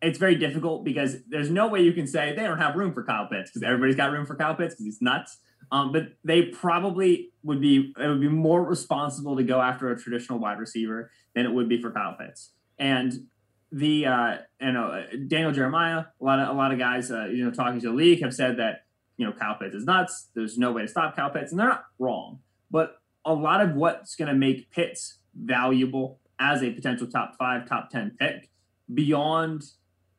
it's 0.00 0.18
very 0.18 0.36
difficult 0.36 0.84
because 0.84 1.16
there's 1.28 1.50
no 1.50 1.66
way 1.66 1.82
you 1.82 1.92
can 1.92 2.06
say 2.06 2.34
they 2.34 2.44
don't 2.44 2.58
have 2.58 2.76
room 2.76 2.92
for 2.92 3.02
Kyle 3.02 3.26
Pitts 3.26 3.50
because 3.50 3.62
everybody's 3.62 3.96
got 3.96 4.12
room 4.12 4.26
for 4.26 4.36
Kyle 4.36 4.54
Pitts 4.54 4.74
because 4.74 4.84
he's 4.84 5.02
nuts. 5.02 5.38
Um, 5.70 5.92
but 5.92 6.12
they 6.24 6.42
probably 6.42 7.30
would 7.42 7.60
be 7.60 7.92
it 7.98 8.06
would 8.06 8.20
be 8.20 8.28
more 8.28 8.64
responsible 8.64 9.36
to 9.36 9.42
go 9.42 9.60
after 9.60 9.90
a 9.90 9.98
traditional 9.98 10.38
wide 10.38 10.58
receiver 10.58 11.10
than 11.34 11.44
it 11.44 11.52
would 11.52 11.68
be 11.68 11.80
for 11.80 11.90
Kyle 11.90 12.16
Pitts. 12.18 12.52
And 12.78 13.26
the 13.70 14.06
uh, 14.06 14.36
you 14.60 14.72
know 14.72 15.04
Daniel 15.26 15.52
Jeremiah, 15.52 16.04
a 16.20 16.24
lot 16.24 16.38
of 16.38 16.48
a 16.48 16.52
lot 16.52 16.72
of 16.72 16.78
guys 16.78 17.10
uh, 17.10 17.26
you 17.26 17.44
know 17.44 17.50
talking 17.50 17.80
to 17.80 17.88
the 17.88 17.92
league 17.92 18.22
have 18.22 18.34
said 18.34 18.58
that 18.58 18.84
you 19.18 19.26
know 19.26 19.32
Kyle 19.32 19.56
Pitts 19.56 19.74
is 19.74 19.84
nuts. 19.84 20.28
There's 20.34 20.56
no 20.56 20.72
way 20.72 20.82
to 20.82 20.88
stop 20.88 21.14
Pitts, 21.34 21.50
and 21.50 21.60
they're 21.60 21.68
not 21.68 21.84
wrong. 21.98 22.38
But 22.70 23.02
a 23.24 23.34
lot 23.34 23.60
of 23.60 23.74
what's 23.74 24.16
going 24.16 24.28
to 24.28 24.34
make 24.34 24.70
Pitts 24.70 25.18
valuable 25.34 26.20
as 26.40 26.62
a 26.62 26.70
potential 26.70 27.06
top 27.06 27.36
five, 27.38 27.68
top 27.68 27.90
ten 27.90 28.16
pick 28.18 28.48
beyond 28.92 29.64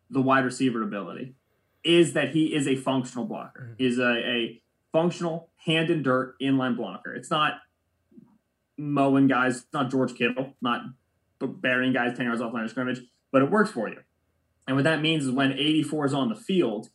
the 0.10 0.22
wide 0.22 0.46
receiver 0.46 0.84
ability 0.84 1.36
is 1.84 2.14
that 2.14 2.30
he 2.32 2.54
is 2.54 2.68
a 2.68 2.76
functional 2.76 3.26
blocker, 3.26 3.72
mm-hmm. 3.74 3.84
is 3.84 3.98
a, 3.98 4.18
a 4.18 4.62
functional 4.92 5.50
hand 5.66 5.90
in 5.90 6.04
dirt 6.04 6.36
inline 6.42 6.76
blocker. 6.76 7.14
It's 7.14 7.32
not 7.32 7.54
mowing 8.78 9.28
guys, 9.28 9.58
it's 9.58 9.74
not 9.74 9.90
George 9.90 10.16
Kittle, 10.16 10.54
not 10.62 10.82
but 11.40 11.62
burying 11.62 11.94
guys 11.94 12.18
10 12.18 12.26
yards 12.26 12.42
off 12.42 12.54
line 12.54 12.66
of 12.66 12.70
scrimmage, 12.70 13.00
but 13.32 13.42
it 13.42 13.50
works 13.50 13.72
for 13.72 13.88
you. 13.88 14.00
And 14.68 14.76
what 14.76 14.84
that 14.84 15.02
means 15.02 15.26
is 15.26 15.32
when 15.32 15.54
84 15.54 16.08
is 16.08 16.14
on 16.14 16.30
the 16.30 16.36
field, 16.36 16.90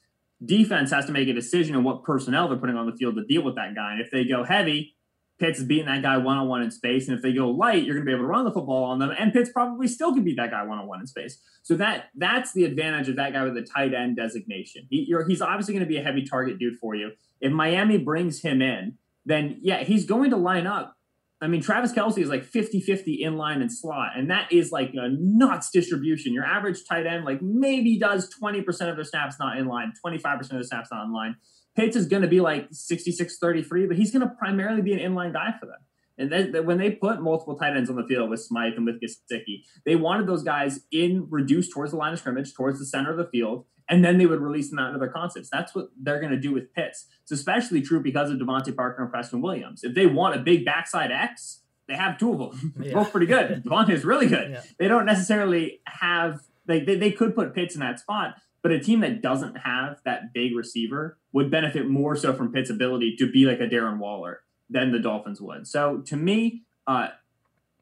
defense 0.47 0.91
has 0.91 1.07
to 1.07 1.13
make 1.13 1.29
a 1.29 1.33
decision 1.33 1.77
on 1.77 1.85
what 1.85 2.03
personnel 2.03 2.49
they're 2.49 2.59
putting 2.59 2.77
on 2.77 2.87
the 2.87 2.97
field 2.97 3.17
to 3.17 3.25
deal 3.25 3.43
with 3.43 3.57
that 3.57 3.75
guy. 3.75 3.93
And 3.93 4.01
if 4.01 4.11
they 4.11 4.25
go 4.25 4.45
heavy, 4.45 4.95
Pitts 5.41 5.59
is 5.59 5.65
beating 5.65 5.87
that 5.87 6.03
guy 6.03 6.17
one 6.17 6.39
on 6.39 6.47
one 6.47 6.63
in 6.63 6.71
space. 6.71 7.09
And 7.09 7.17
if 7.17 7.23
they 7.23 7.33
go 7.33 7.51
light, 7.51 7.85
you're 7.85 7.97
going 7.97 8.07
to 8.07 8.09
be 8.09 8.13
able 8.13 8.25
to 8.25 8.29
run 8.29 8.45
the 8.45 8.53
football 8.53 8.85
on 8.85 9.01
them. 9.01 9.11
And 9.19 9.33
Pitts 9.33 9.51
probably 9.51 9.89
still 9.89 10.15
can 10.15 10.23
beat 10.23 10.37
that 10.37 10.51
guy 10.51 10.63
one 10.63 10.79
on 10.79 10.87
one 10.87 11.01
in 11.01 11.07
space. 11.07 11.41
So 11.63 11.75
that 11.77 12.07
that's 12.15 12.53
the 12.53 12.65
advantage 12.65 13.09
of 13.09 13.17
that 13.17 13.33
guy 13.33 13.43
with 13.43 13.55
the 13.55 13.63
tight 13.63 13.95
end 13.95 14.17
designation. 14.17 14.87
He, 14.91 15.13
he's 15.27 15.43
obviously 15.43 15.75
going 15.75 15.85
to 15.85 15.89
be 15.89 15.97
a 15.97 16.03
heavy 16.03 16.25
target 16.25 16.59
dude 16.59 16.79
for 16.79 16.95
you. 16.95 17.13
If 17.41 17.53
Miami 17.53 17.99
brings 17.99 18.43
him 18.43 18.63
in, 18.63 18.97
then 19.27 19.59
yeah, 19.61 19.83
he's 19.83 20.07
going 20.07 20.31
to 20.31 20.37
line 20.37 20.67
up. 20.67 20.95
I 21.41 21.49
mean, 21.49 21.61
Travis 21.61 21.93
Kelce 21.93 22.19
is 22.19 22.29
like 22.29 22.45
50 22.45 22.81
50 22.81 23.23
in 23.23 23.37
line 23.37 23.61
and 23.61 23.71
slot, 23.71 24.13
and 24.17 24.31
that 24.31 24.53
is 24.53 24.73
like 24.73 24.91
a 24.95 25.09
nuts 25.11 25.71
distribution. 25.71 26.33
Your 26.33 26.45
average 26.45 26.87
tight 26.89 27.07
end, 27.07 27.25
like 27.25 27.43
maybe 27.43 27.99
does 27.99 28.33
20% 28.43 28.67
of 28.89 28.97
their 28.97 29.05
snaps 29.05 29.37
not 29.39 29.59
in 29.59 29.67
line, 29.67 29.93
25% 30.05 30.41
of 30.41 30.49
the 30.51 30.65
snaps 30.65 30.89
not 30.91 31.05
in 31.05 31.13
line. 31.13 31.37
Pitts 31.77 31.97
is 31.97 32.07
going 32.07 32.23
to 32.23 32.29
be 32.29 32.41
like 32.41 32.69
66 32.71 33.39
33, 33.39 33.87
but 33.87 33.97
he's 33.97 34.13
going 34.13 34.27
to 34.27 34.35
primarily 34.39 34.81
be 34.81 34.93
an 34.93 35.01
inline 35.01 35.33
guy 35.33 35.55
for 35.59 35.67
them. 35.67 35.79
And 36.17 36.31
then 36.31 36.65
when 36.65 36.79
they 36.79 36.93
put 36.93 37.21
multiple 37.21 37.57
tight 37.57 37.77
ends 37.77 37.91
on 37.91 37.97
the 37.97 38.07
field 38.07 38.31
with 38.31 38.41
Smythe 38.41 38.75
and 38.77 38.87
with 38.87 39.01
Gesicki, 39.01 39.63
they 39.85 39.97
wanted 39.97 40.29
those 40.29 40.45
guys 40.45 40.81
in 40.93 41.27
reduced 41.29 41.73
towards 41.73 41.91
the 41.91 41.99
line 41.99 42.13
of 42.13 42.21
scrimmage, 42.21 42.55
towards 42.55 42.79
the 42.79 42.87
center 42.87 43.11
of 43.11 43.17
the 43.17 43.29
field, 43.31 43.67
and 43.89 44.05
then 44.05 44.19
they 44.19 44.27
would 44.27 44.41
release 44.41 44.71
them 44.71 44.79
out 44.79 44.89
into 44.89 44.99
their 44.99 45.09
concepts. 45.09 45.49
That's 45.51 45.75
what 45.75 45.89
they're 46.01 46.21
going 46.21 46.33
to 46.33 46.39
do 46.39 46.53
with 46.53 46.73
Pitts. 46.75 47.07
It's 47.23 47.33
especially 47.33 47.83
true 47.83 48.01
because 48.01 48.31
of 48.31 48.39
DeVante 48.39 48.75
Parker 48.75 49.03
and 49.03 49.11
Preston 49.11 49.43
Williams. 49.43 49.85
If 49.85 49.95
they 49.95 50.07
want 50.07 50.37
a 50.37 50.39
big 50.39 50.65
backside 50.65 51.11
X, 51.13 51.61
they 51.87 51.95
have 51.95 52.19
two 52.19 52.33
of 52.33 52.39
them. 52.61 52.75
Yeah. 52.81 52.95
Both 52.95 53.11
pretty 53.11 53.27
good. 53.27 53.63
DeVante 53.65 53.91
is 53.91 54.05
really 54.05 54.27
good. 54.27 54.53
Yeah. 54.53 54.63
They 54.79 54.89
don't 54.89 55.05
necessarily 55.07 55.81
have 55.87 56.41
like 56.67 56.87
they, 56.87 56.97
they 56.97 57.11
could 57.13 57.35
put 57.35 57.55
Pitts 57.55 57.75
in 57.75 57.81
that 57.81 58.01
spot, 58.01 58.37
but 58.63 58.73
a 58.73 58.81
team 58.81 59.01
that 59.01 59.21
doesn't 59.21 59.57
have 59.59 60.01
that 60.05 60.33
big 60.33 60.57
receiver 60.57 61.19
would 61.33 61.51
benefit 61.51 61.87
more 61.87 62.17
so 62.17 62.33
from 62.33 62.53
Pitt's 62.53 62.71
ability 62.71 63.17
to 63.17 63.31
be 63.31 63.45
like 63.45 63.61
a 63.61 63.67
Darren 63.67 63.99
Waller 63.99 64.41
than 64.71 64.93
the 64.93 64.99
Dolphins 64.99 65.41
would. 65.43 65.67
So 65.67 65.99
to 66.07 66.17
me, 66.17 66.63
uh, 66.87 67.09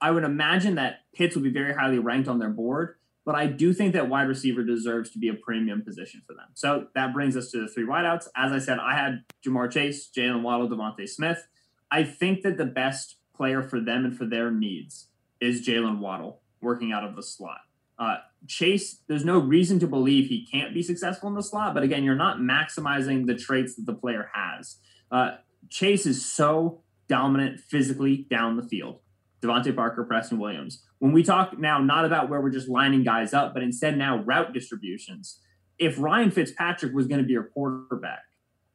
I 0.01 0.11
would 0.11 0.25
imagine 0.25 0.75
that 0.75 1.01
Pitts 1.15 1.37
would 1.37 1.45
be 1.45 1.51
very 1.53 1.75
highly 1.75 2.01
ranked 2.01 2.29
on 2.29 2.41
their 2.41 2.51
board, 2.51 2.97
but 3.25 3.35
I 3.35 3.47
do 3.47 3.73
think 3.73 3.93
that 3.93 4.09
wide 4.09 4.29
receiver 4.29 4.63
deserves 4.63 5.11
to 5.11 5.19
be 5.19 5.29
a 5.29 5.35
premium 5.35 5.83
position 5.83 6.23
for 6.27 6.35
them. 6.35 6.49
So 6.55 6.89
that 6.95 7.13
brings 7.13 7.37
us 7.37 7.51
to 7.53 7.61
the 7.61 7.69
three 7.69 7.87
wideouts. 7.87 8.29
As 8.37 8.53
I 8.53 8.59
said, 8.59 8.79
I 8.79 8.95
had 8.95 9.25
Ja'Marr 9.47 9.71
Chase, 9.71 10.11
Jaylen 10.17 10.43
Waddle, 10.43 10.69
DeVonta 10.69 11.09
Smith. 11.09 11.47
I 11.91 12.05
think 12.05 12.43
that 12.43 12.57
the 12.57 12.65
best 12.65 13.17
player 13.35 13.63
for 13.63 13.81
them 13.81 14.05
and 14.05 14.17
for 14.17 14.25
their 14.25 14.51
needs 14.51 15.09
is 15.41 15.67
Jaylen 15.67 15.99
Waddle 15.99 16.41
working 16.61 16.93
out 16.93 17.05
of 17.05 17.17
the 17.17 17.23
slot. 17.23 17.61
Uh, 17.99 18.17
Chase, 18.49 18.99
there's 19.07 19.25
no 19.25 19.39
reason 19.39 19.79
to 19.79 19.87
believe 19.87 20.29
he 20.29 20.47
can't 20.47 20.75
be 20.75 20.83
successful 20.83 21.29
in 21.29 21.35
the 21.35 21.43
slot, 21.43 21.75
but 21.75 21.83
again, 21.83 22.03
you're 22.03 22.15
not 22.15 22.39
maximizing 22.39 23.27
the 23.27 23.35
traits 23.35 23.77
that 23.77 23.87
the 23.87 23.95
player 23.95 24.31
has. 24.33 24.79
Uh, 25.11 25.37
Chase 25.69 26.07
is 26.07 26.25
so 26.25 26.83
dominant 27.09 27.61
physically 27.61 28.27
down 28.31 28.57
the 28.57 28.63
field. 28.63 28.99
DeVante 29.43 29.75
Parker, 29.75 30.05
Preston 30.05 30.39
Williams. 30.39 30.85
When 31.03 31.11
we 31.11 31.25
talk 31.25 31.59
now, 31.59 31.81
not 31.81 32.05
about 32.05 32.29
where 32.29 32.41
we're 32.41 32.53
just 32.53 32.69
lining 32.69 33.03
guys 33.03 33.35
up, 33.35 33.55
but 33.55 33.65
instead 33.65 33.99
now 33.99 34.19
route 34.19 34.53
distributions. 34.53 35.41
If 35.77 35.99
Ryan 35.99 36.31
Fitzpatrick 36.31 36.95
was 36.95 37.09
going 37.09 37.21
to 37.21 37.27
be 37.27 37.33
your 37.33 37.43
quarterback, 37.43 38.23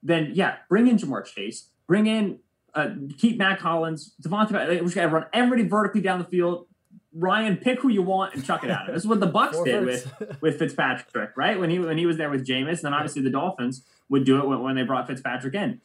then 0.04 0.32
yeah, 0.34 0.58
bring 0.68 0.88
in 0.88 0.98
Ja'Marr 0.98 1.24
Chase, 1.24 1.70
bring 1.88 2.06
in, 2.06 2.40
uh, 2.74 2.90
keep 3.18 3.38
Mack 3.38 3.62
Hollins, 3.62 4.13
DeVante. 4.22 4.52
We're 4.52 4.80
going 4.80 4.90
to 4.90 5.08
run 5.08 5.26
everybody 5.32 5.70
vertically 5.70 6.02
down 6.02 6.20
the 6.20 6.26
field. 6.26 6.68
Ryan, 7.13 7.56
pick 7.56 7.80
who 7.80 7.88
you 7.88 8.02
want 8.02 8.34
and 8.34 8.44
chuck 8.44 8.62
it 8.66 8.72
at 8.72 8.90
him. 8.90 8.94
This 8.94 9.04
is 9.04 9.08
what 9.08 9.22
the 9.22 9.32
Bucs 9.32 9.63
did 9.63 9.86
with 9.86 10.38
with 10.42 10.60
Fitzpatrick, 10.60 11.38
right? 11.38 11.58
When 11.58 11.70
he 11.70 11.80
when 11.80 11.98
he 11.98 12.06
was 12.06 12.18
there 12.18 12.30
with 12.30 12.46
Jameis, 12.46 12.82
then 12.82 12.94
obviously 12.94 13.22
the 13.22 13.30
Dolphins 13.30 13.86
would 14.10 14.26
do 14.26 14.38
it 14.40 14.46
when, 14.46 14.62
when 14.62 14.76
they 14.76 14.84
brought 14.84 15.08
Fitzpatrick 15.08 15.54
in. 15.54 15.80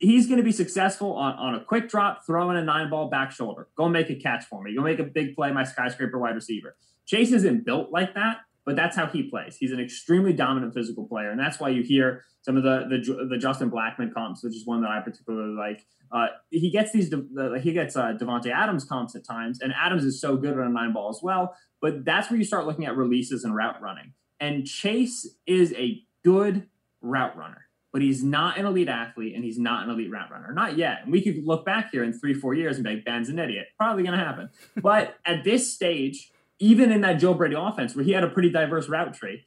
He's 0.00 0.26
going 0.26 0.38
to 0.38 0.44
be 0.44 0.52
successful 0.52 1.14
on, 1.14 1.34
on 1.34 1.54
a 1.56 1.64
quick 1.64 1.88
drop, 1.88 2.24
throwing 2.24 2.56
a 2.56 2.62
nine 2.62 2.88
ball 2.88 3.08
back 3.08 3.32
shoulder. 3.32 3.68
Go 3.76 3.88
make 3.88 4.10
a 4.10 4.14
catch 4.14 4.44
for 4.44 4.62
me. 4.62 4.74
Go 4.76 4.82
make 4.82 5.00
a 5.00 5.04
big 5.04 5.34
play, 5.34 5.50
my 5.50 5.64
skyscraper 5.64 6.18
wide 6.18 6.36
receiver. 6.36 6.76
Chase 7.06 7.32
isn't 7.32 7.64
built 7.64 7.90
like 7.90 8.14
that, 8.14 8.38
but 8.64 8.76
that's 8.76 8.94
how 8.94 9.06
he 9.06 9.22
plays. 9.22 9.56
He's 9.56 9.72
an 9.72 9.80
extremely 9.80 10.32
dominant 10.32 10.74
physical 10.74 11.06
player, 11.08 11.30
and 11.30 11.40
that's 11.40 11.58
why 11.58 11.70
you 11.70 11.82
hear 11.82 12.24
some 12.42 12.56
of 12.56 12.62
the 12.62 12.86
the, 12.88 13.26
the 13.26 13.38
Justin 13.38 13.70
Blackmon 13.70 14.12
comps, 14.12 14.44
which 14.44 14.54
is 14.54 14.66
one 14.66 14.82
that 14.82 14.90
I 14.90 15.00
particularly 15.00 15.56
like. 15.56 15.86
Uh, 16.12 16.28
he 16.50 16.70
gets 16.70 16.92
these 16.92 17.08
the, 17.08 17.58
he 17.62 17.72
gets 17.72 17.96
uh, 17.96 18.12
Davante 18.12 18.50
Adams 18.50 18.84
comps 18.84 19.16
at 19.16 19.24
times, 19.24 19.60
and 19.60 19.72
Adams 19.72 20.04
is 20.04 20.20
so 20.20 20.36
good 20.36 20.52
on 20.52 20.66
a 20.66 20.68
nine 20.68 20.92
ball 20.92 21.08
as 21.08 21.20
well. 21.22 21.56
But 21.80 22.04
that's 22.04 22.30
where 22.30 22.38
you 22.38 22.44
start 22.44 22.66
looking 22.66 22.84
at 22.84 22.96
releases 22.96 23.42
and 23.44 23.54
route 23.54 23.80
running. 23.80 24.12
And 24.38 24.66
Chase 24.66 25.26
is 25.46 25.72
a 25.72 26.02
good 26.22 26.68
route 27.00 27.36
runner, 27.36 27.67
but 27.98 28.04
he's 28.04 28.22
not 28.22 28.56
an 28.56 28.64
elite 28.64 28.88
athlete 28.88 29.34
and 29.34 29.42
he's 29.42 29.58
not 29.58 29.82
an 29.82 29.90
elite 29.90 30.08
route 30.08 30.30
runner. 30.30 30.52
Not 30.52 30.78
yet. 30.78 31.00
And 31.02 31.10
we 31.10 31.20
could 31.20 31.44
look 31.44 31.66
back 31.66 31.90
here 31.90 32.04
in 32.04 32.12
three, 32.12 32.32
four 32.32 32.54
years 32.54 32.76
and 32.76 32.84
be 32.84 32.94
like, 32.94 33.04
Ben's 33.04 33.28
an 33.28 33.40
idiot. 33.40 33.66
Probably 33.76 34.04
going 34.04 34.16
to 34.16 34.24
happen. 34.24 34.50
but 34.76 35.16
at 35.26 35.42
this 35.42 35.74
stage, 35.74 36.30
even 36.60 36.92
in 36.92 37.00
that 37.00 37.14
Joe 37.14 37.34
Brady 37.34 37.56
offense 37.58 37.96
where 37.96 38.04
he 38.04 38.12
had 38.12 38.22
a 38.22 38.28
pretty 38.28 38.50
diverse 38.50 38.88
route 38.88 39.14
tree, 39.14 39.46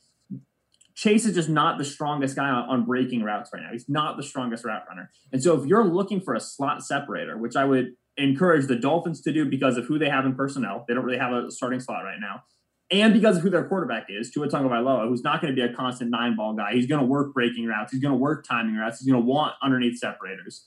Chase 0.96 1.24
is 1.24 1.34
just 1.34 1.48
not 1.48 1.78
the 1.78 1.86
strongest 1.86 2.36
guy 2.36 2.50
on, 2.50 2.68
on, 2.68 2.84
breaking 2.84 3.24
routes 3.24 3.52
right 3.54 3.64
now. 3.64 3.70
He's 3.72 3.88
not 3.88 4.18
the 4.18 4.24
strongest 4.24 4.66
route 4.66 4.84
runner. 4.90 5.10
And 5.32 5.42
so 5.42 5.58
if 5.58 5.66
you're 5.66 5.86
looking 5.86 6.20
for 6.20 6.34
a 6.34 6.42
slot 6.42 6.84
separator, 6.84 7.38
which 7.38 7.56
I 7.56 7.64
would 7.64 7.94
encourage 8.18 8.68
the 8.68 8.76
Dolphins 8.76 9.22
to 9.22 9.32
do 9.32 9.46
because 9.46 9.78
of 9.78 9.86
who 9.86 9.98
they 9.98 10.10
have 10.10 10.26
in 10.26 10.36
personnel, 10.36 10.84
they 10.90 10.94
don't 10.94 11.06
really 11.06 11.20
have 11.20 11.32
a 11.32 11.50
starting 11.52 11.80
slot 11.80 12.04
right 12.04 12.20
now. 12.20 12.44
And 12.92 13.14
because 13.14 13.38
of 13.38 13.44
who 13.44 13.50
their 13.50 13.64
quarterback 13.64 14.08
is, 14.10 14.32
Tua 14.32 14.50
Tagovailoa, 14.50 15.08
who's 15.08 15.24
not 15.24 15.42
going 15.42 15.56
to 15.56 15.60
be 15.60 15.66
a 15.66 15.74
constant 15.74 16.12
nine 16.12 16.36
ball 16.36 16.54
guy. 16.54 16.74
He's 16.74 16.88
going 16.88 17.00
to 17.00 17.08
work 17.08 17.34
breaking 17.34 17.66
routes. 17.66 17.94
He's 17.94 18.02
going 18.02 18.12
to 18.14 18.18
work 18.18 18.46
timing 18.46 18.76
routes. 18.76 19.00
He's 19.00 19.10
going 19.10 19.22
to 19.22 19.26
want 19.26 19.54
underneath 19.64 19.98
separators. 19.98 20.66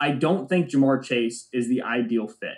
I 0.00 0.12
don't 0.12 0.48
think 0.48 0.68
Ja'Marr 0.68 1.02
Chase 1.02 1.48
is 1.52 1.68
the 1.68 1.82
ideal 1.82 2.28
fit. 2.28 2.54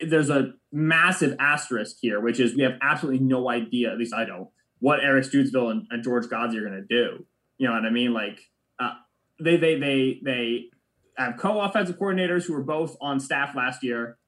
There's 0.00 0.30
a 0.30 0.52
massive 0.70 1.36
asterisk 1.40 1.96
here, 2.00 2.20
which 2.20 2.38
is 2.38 2.54
we 2.54 2.62
have 2.62 2.74
absolutely 2.80 3.20
no 3.20 3.50
idea, 3.50 3.90
at 3.90 3.98
least 3.98 4.14
I 4.14 4.24
don't, 4.24 4.48
what 4.78 5.00
Eric 5.02 5.24
Studesville 5.24 5.70
and, 5.70 5.86
and 5.90 6.04
George 6.04 6.26
Godsey 6.26 6.56
are 6.56 6.68
going 6.68 6.72
to 6.72 6.86
do. 6.86 7.26
You 7.58 7.68
know 7.68 7.74
what 7.74 7.84
I 7.84 7.90
mean? 7.90 8.12
Like 8.12 8.40
uh, 8.78 8.94
they 9.40 9.56
they 9.56 9.78
they 9.78 10.20
they 10.24 10.64
have 11.16 11.36
co-offensive 11.38 11.98
coordinators 11.98 12.44
who 12.44 12.52
were 12.52 12.62
both 12.62 12.96
on 13.00 13.20
staff 13.20 13.54
last 13.56 13.82
year. 13.82 14.18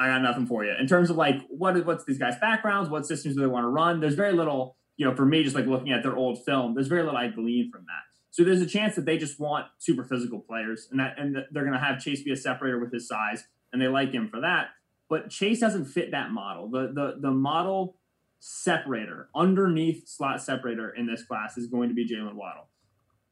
I 0.00 0.06
got 0.06 0.22
nothing 0.22 0.46
for 0.46 0.64
you 0.64 0.72
in 0.80 0.86
terms 0.86 1.10
of 1.10 1.16
like 1.16 1.42
what 1.48 1.84
what's 1.84 2.04
these 2.04 2.18
guys' 2.18 2.36
backgrounds, 2.40 2.88
what 2.88 3.06
systems 3.06 3.34
do 3.36 3.42
they 3.42 3.46
want 3.46 3.64
to 3.64 3.68
run. 3.68 4.00
There's 4.00 4.14
very 4.14 4.32
little, 4.32 4.76
you 4.96 5.06
know, 5.06 5.14
for 5.14 5.26
me, 5.26 5.44
just 5.44 5.54
like 5.54 5.66
looking 5.66 5.92
at 5.92 6.02
their 6.02 6.16
old 6.16 6.42
film, 6.42 6.74
there's 6.74 6.88
very 6.88 7.02
little 7.02 7.18
I 7.18 7.28
glean 7.28 7.70
from 7.70 7.82
that. 7.82 8.02
So 8.30 8.42
there's 8.42 8.62
a 8.62 8.66
chance 8.66 8.94
that 8.94 9.04
they 9.04 9.18
just 9.18 9.38
want 9.38 9.66
super 9.78 10.02
physical 10.02 10.40
players, 10.40 10.88
and 10.90 10.98
that 11.00 11.18
and 11.18 11.36
they're 11.50 11.64
going 11.64 11.74
to 11.74 11.84
have 11.84 12.00
Chase 12.00 12.22
be 12.22 12.32
a 12.32 12.36
separator 12.36 12.80
with 12.80 12.92
his 12.92 13.06
size, 13.06 13.44
and 13.72 13.82
they 13.82 13.88
like 13.88 14.12
him 14.12 14.28
for 14.28 14.40
that. 14.40 14.68
But 15.10 15.28
Chase 15.28 15.60
doesn't 15.60 15.84
fit 15.84 16.12
that 16.12 16.30
model. 16.30 16.70
The 16.70 16.90
the 16.94 17.16
the 17.20 17.30
model 17.30 17.96
separator 18.38 19.28
underneath 19.34 20.08
slot 20.08 20.40
separator 20.40 20.88
in 20.88 21.06
this 21.06 21.22
class 21.24 21.58
is 21.58 21.66
going 21.66 21.90
to 21.90 21.94
be 21.94 22.08
Jaylen 22.08 22.36
Waddle. 22.36 22.68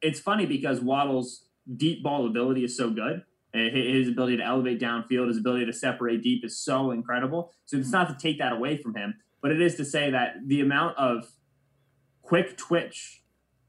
It's 0.02 0.20
funny 0.20 0.44
because 0.44 0.80
Waddle's 0.80 1.46
deep 1.74 2.02
ball 2.02 2.26
ability 2.26 2.64
is 2.64 2.76
so 2.76 2.90
good. 2.90 3.22
His 3.52 4.08
ability 4.08 4.36
to 4.36 4.44
elevate 4.44 4.80
downfield, 4.80 5.28
his 5.28 5.38
ability 5.38 5.66
to 5.66 5.72
separate 5.72 6.22
deep 6.22 6.44
is 6.44 6.58
so 6.58 6.90
incredible. 6.90 7.52
So 7.64 7.78
it's 7.78 7.90
not 7.90 8.08
to 8.08 8.16
take 8.20 8.38
that 8.38 8.52
away 8.52 8.76
from 8.76 8.94
him, 8.94 9.14
but 9.40 9.50
it 9.50 9.60
is 9.60 9.74
to 9.76 9.84
say 9.84 10.10
that 10.10 10.36
the 10.46 10.60
amount 10.60 10.98
of 10.98 11.30
quick 12.22 12.56
twitch 12.58 13.22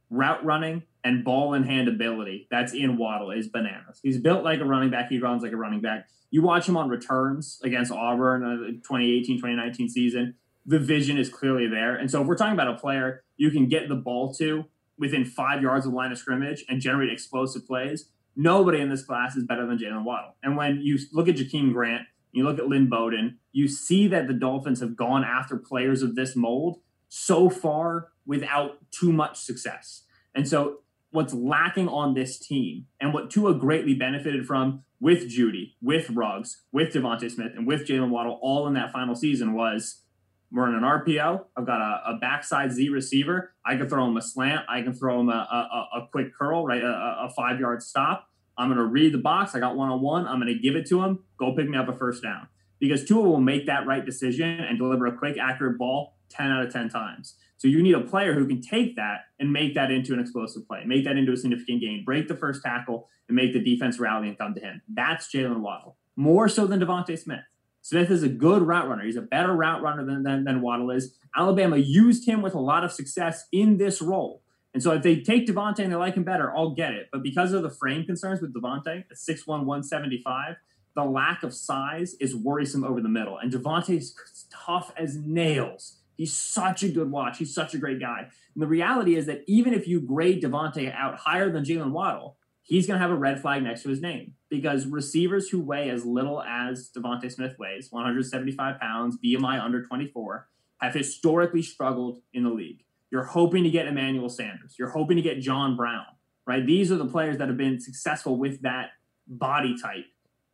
route 0.10 0.44
running 0.44 0.84
and 1.04 1.24
ball 1.24 1.54
in 1.54 1.64
hand 1.64 1.88
ability 1.88 2.48
that's 2.52 2.74
in 2.74 2.98
Waddle 2.98 3.32
is 3.32 3.48
bananas. 3.48 4.00
He's 4.04 4.18
built 4.18 4.44
like 4.44 4.60
a 4.60 4.66
running 4.66 4.90
back. 4.90 5.10
He 5.10 5.20
runs 5.20 5.44
like 5.44 5.54
a 5.54 5.58
running 5.58 5.82
back. 5.82 6.08
You 6.30 6.42
watch 6.42 6.68
him 6.68 6.76
on 6.76 6.90
returns 6.90 7.60
against 7.64 7.92
Auburn, 7.92 8.44
uh, 8.44 8.68
2018, 8.68 9.38
2019 9.38 9.90
season. 9.90 10.36
The 10.66 10.78
vision 10.78 11.18
is 11.18 11.30
clearly 11.30 11.68
there. 11.68 11.96
And 11.96 12.12
so 12.12 12.22
if 12.22 12.28
we're 12.28 12.36
talking 12.36 12.54
about 12.54 12.68
a 12.68 12.78
player 12.78 13.24
you 13.40 13.50
can 13.50 13.68
get 13.68 13.88
the 13.88 13.96
ball 13.96 14.34
to 14.36 14.66
within 15.00 15.24
five 15.24 15.62
yards 15.64 15.86
of 15.86 15.94
line 15.94 16.12
of 16.12 16.18
scrimmage 16.18 16.66
and 16.68 16.82
generate 16.82 17.10
explosive 17.10 17.66
plays, 17.66 18.10
nobody 18.40 18.80
in 18.80 18.90
this 18.90 19.04
class 19.04 19.36
is 19.36 19.44
better 19.44 19.68
than 19.68 19.78
Jaylen 19.78 20.06
Waddle. 20.06 20.34
And 20.42 20.56
when 20.56 20.80
you 20.82 20.98
look 21.12 21.28
at 21.28 21.36
Jakeem 21.36 21.74
Grant, 21.74 22.04
you 22.32 22.46
look 22.46 22.58
at 22.58 22.68
Lynn 22.68 22.88
Bowden, 22.88 23.38
you 23.52 23.68
see 23.68 24.08
that 24.08 24.28
the 24.28 24.34
Dolphins 24.34 24.80
have 24.80 24.96
gone 24.96 25.26
after 25.26 25.58
players 25.58 26.02
of 26.02 26.16
this 26.16 26.38
mold 26.38 26.80
so 27.10 27.50
far 27.50 28.10
without 28.26 28.78
too 28.92 29.12
much 29.12 29.38
success. 29.38 30.04
And 30.34 30.48
so 30.48 30.78
what's 31.12 31.34
lacking 31.34 31.90
on 31.90 32.14
this 32.14 32.40
team 32.40 32.86
and 33.02 33.14
what 33.14 33.30
Tua 33.30 33.56
greatly 33.56 33.94
benefited 33.94 34.46
from 34.46 34.84
with 35.02 35.30
Jeudy, 35.30 35.74
with 35.82 36.10
Ruggs, 36.10 36.64
with 36.72 36.94
DeVonta 36.94 37.30
Smith, 37.30 37.52
and 37.58 37.68
with 37.68 37.88
Jaylen 37.88 38.10
Waddle 38.10 38.40
all 38.42 38.68
in 38.68 38.74
that 38.76 38.94
final 38.94 39.16
season 39.16 39.54
was 39.54 40.04
we're 40.52 40.68
in 40.68 40.76
an 40.76 40.84
RPO. 40.84 41.46
I've 41.58 41.66
got 41.66 41.82
a, 41.82 42.12
a 42.12 42.18
backside 42.20 42.72
Z 42.72 42.90
receiver. 42.90 43.54
I 43.66 43.76
can 43.76 43.90
throw 43.90 44.08
him 44.08 44.18
a 44.18 44.22
slant. 44.22 44.62
I 44.70 44.82
can 44.82 44.94
throw 44.94 45.20
him 45.20 45.30
a, 45.30 45.34
a, 45.34 46.00
a 46.00 46.08
quick 46.12 46.34
curl, 46.34 46.66
right? 46.66 46.82
A, 46.82 47.28
a 47.28 47.34
five 47.36 47.60
yard 47.60 47.84
stop. 47.84 48.29
I'm 48.60 48.68
going 48.68 48.78
to 48.78 48.86
read 48.86 49.14
the 49.14 49.20
box. 49.20 49.56
I 49.56 49.60
got 49.60 49.76
one 49.78 49.90
on 49.90 50.02
one. 50.02 50.28
I'm 50.28 50.40
going 50.40 50.54
to 50.54 50.60
give 50.60 50.76
it 50.76 50.86
to 50.90 51.02
him. 51.02 51.24
Go 51.38 51.56
pick 51.56 51.68
me 51.68 51.78
up 51.78 51.88
a 51.88 51.94
first 51.94 52.22
down. 52.22 52.48
Because 52.80 53.06
Tua 53.06 53.24
will 53.24 53.40
make 53.40 53.66
that 53.66 53.88
right 53.88 54.06
decision 54.06 54.60
and 54.60 54.78
deliver 54.78 55.08
a 55.08 55.18
quick, 55.18 55.38
accurate 55.38 55.78
ball 55.78 56.18
10 56.30 56.52
out 56.52 56.66
of 56.66 56.72
10 56.72 56.90
times. 56.90 57.36
So 57.58 57.68
you 57.68 57.82
need 57.82 57.96
a 57.96 58.02
player 58.02 58.34
who 58.34 58.48
can 58.48 58.62
take 58.62 58.96
that 58.96 59.26
and 59.40 59.52
make 59.52 59.76
that 59.76 59.92
into 59.92 60.14
an 60.14 60.20
explosive 60.20 60.68
play, 60.68 60.84
make 60.86 61.04
that 61.06 61.18
into 61.18 61.34
a 61.34 61.38
significant 61.38 61.82
gain, 61.82 62.04
break 62.06 62.28
the 62.28 62.36
first 62.36 62.62
tackle, 62.62 63.10
and 63.28 63.36
make 63.36 63.54
the 63.54 63.64
defense 63.64 64.00
rally 64.00 64.28
and 64.28 64.38
come 64.38 64.54
to 64.54 64.62
him. 64.62 64.82
That's 64.88 65.34
Jaylen 65.34 65.60
Waddle, 65.60 65.98
more 66.16 66.48
so 66.48 66.66
than 66.68 66.80
DeVonta 66.80 67.18
Smith. 67.18 67.42
Smith 67.82 68.12
is 68.12 68.24
a 68.24 68.30
good 68.30 68.62
route 68.62 68.88
runner. 68.88 69.04
He's 69.04 69.16
a 69.16 69.22
better 69.22 69.54
route 69.54 69.82
runner 69.82 70.06
than, 70.06 70.24
than, 70.24 70.44
than 70.44 70.62
Waddle 70.62 70.92
is. 70.92 71.16
Alabama 71.36 71.78
used 71.78 72.26
him 72.26 72.42
with 72.42 72.54
a 72.54 72.60
lot 72.60 72.84
of 72.84 72.92
success 72.92 73.46
in 73.52 73.78
this 73.78 74.02
role. 74.02 74.42
And 74.74 74.84
so 74.84 74.92
if 74.92 75.02
they 75.02 75.22
take 75.22 75.48
DeVonta 75.48 75.80
and 75.80 75.92
they 75.92 75.96
like 75.96 76.16
him 76.16 76.24
better, 76.24 76.56
I'll 76.56 76.76
get 76.76 76.94
it. 76.94 77.10
But 77.12 77.24
because 77.24 77.54
of 77.54 77.64
the 77.64 77.70
frame 77.70 78.06
concerns 78.06 78.42
with 78.42 78.54
DeVonta 78.54 79.04
at 79.10 79.18
6'1", 79.18 79.48
175, 79.48 80.56
the 80.96 81.04
lack 81.04 81.44
of 81.44 81.54
size 81.54 82.16
is 82.20 82.36
worrisome 82.36 82.84
over 82.84 83.02
the 83.02 83.10
middle. 83.10 83.38
And 83.38 83.52
DeVonta 83.52 83.98
is 83.98 84.16
tough 84.52 84.92
as 84.98 85.18
nails. 85.18 85.98
He's 86.16 86.36
such 86.36 86.84
a 86.84 86.90
good 86.90 87.10
watch. 87.10 87.38
He's 87.38 87.54
such 87.54 87.74
a 87.74 87.78
great 87.78 88.00
guy. 88.00 88.28
And 88.54 88.62
the 88.62 88.68
reality 88.68 89.16
is 89.16 89.26
that 89.28 89.44
even 89.48 89.74
if 89.74 89.88
you 89.88 90.02
grade 90.02 90.44
DeVonta 90.44 90.94
out 90.94 91.18
higher 91.18 91.50
than 91.50 91.64
Jaylen 91.64 91.92
Waddle, 91.92 92.38
he's 92.62 92.86
going 92.86 93.00
to 93.00 93.02
have 93.02 93.12
a 93.12 93.20
red 93.20 93.42
flag 93.42 93.64
next 93.64 93.84
to 93.84 93.90
his 93.90 94.02
name 94.02 94.34
because 94.50 94.86
receivers 94.86 95.50
who 95.50 95.62
weigh 95.62 95.90
as 95.90 96.06
little 96.06 96.44
as 96.44 96.92
DeVonta 96.96 97.32
Smith 97.32 97.58
weighs, 97.58 97.92
175 97.92 98.80
pounds, 98.80 99.18
BMI 99.24 99.64
under 99.64 99.84
24, 99.84 100.48
have 100.82 100.94
historically 100.94 101.62
struggled 101.62 102.22
in 102.34 102.44
the 102.44 102.50
league. 102.50 102.84
You're 103.12 103.24
hoping 103.24 103.64
to 103.64 103.70
get 103.70 103.88
Emmanuel 103.88 104.30
Sanders. 104.30 104.76
You're 104.78 104.90
hoping 104.90 105.18
to 105.18 105.24
get 105.24 105.40
John 105.40 105.76
Brown, 105.76 106.06
right? 106.46 106.66
These 106.66 106.92
are 106.92 106.98
the 106.98 107.08
players 107.08 107.38
that 107.38 107.48
have 107.48 107.58
been 107.58 107.80
successful 107.80 108.38
with 108.38 108.62
that 108.62 108.92
body 109.28 109.76
type 109.82 110.06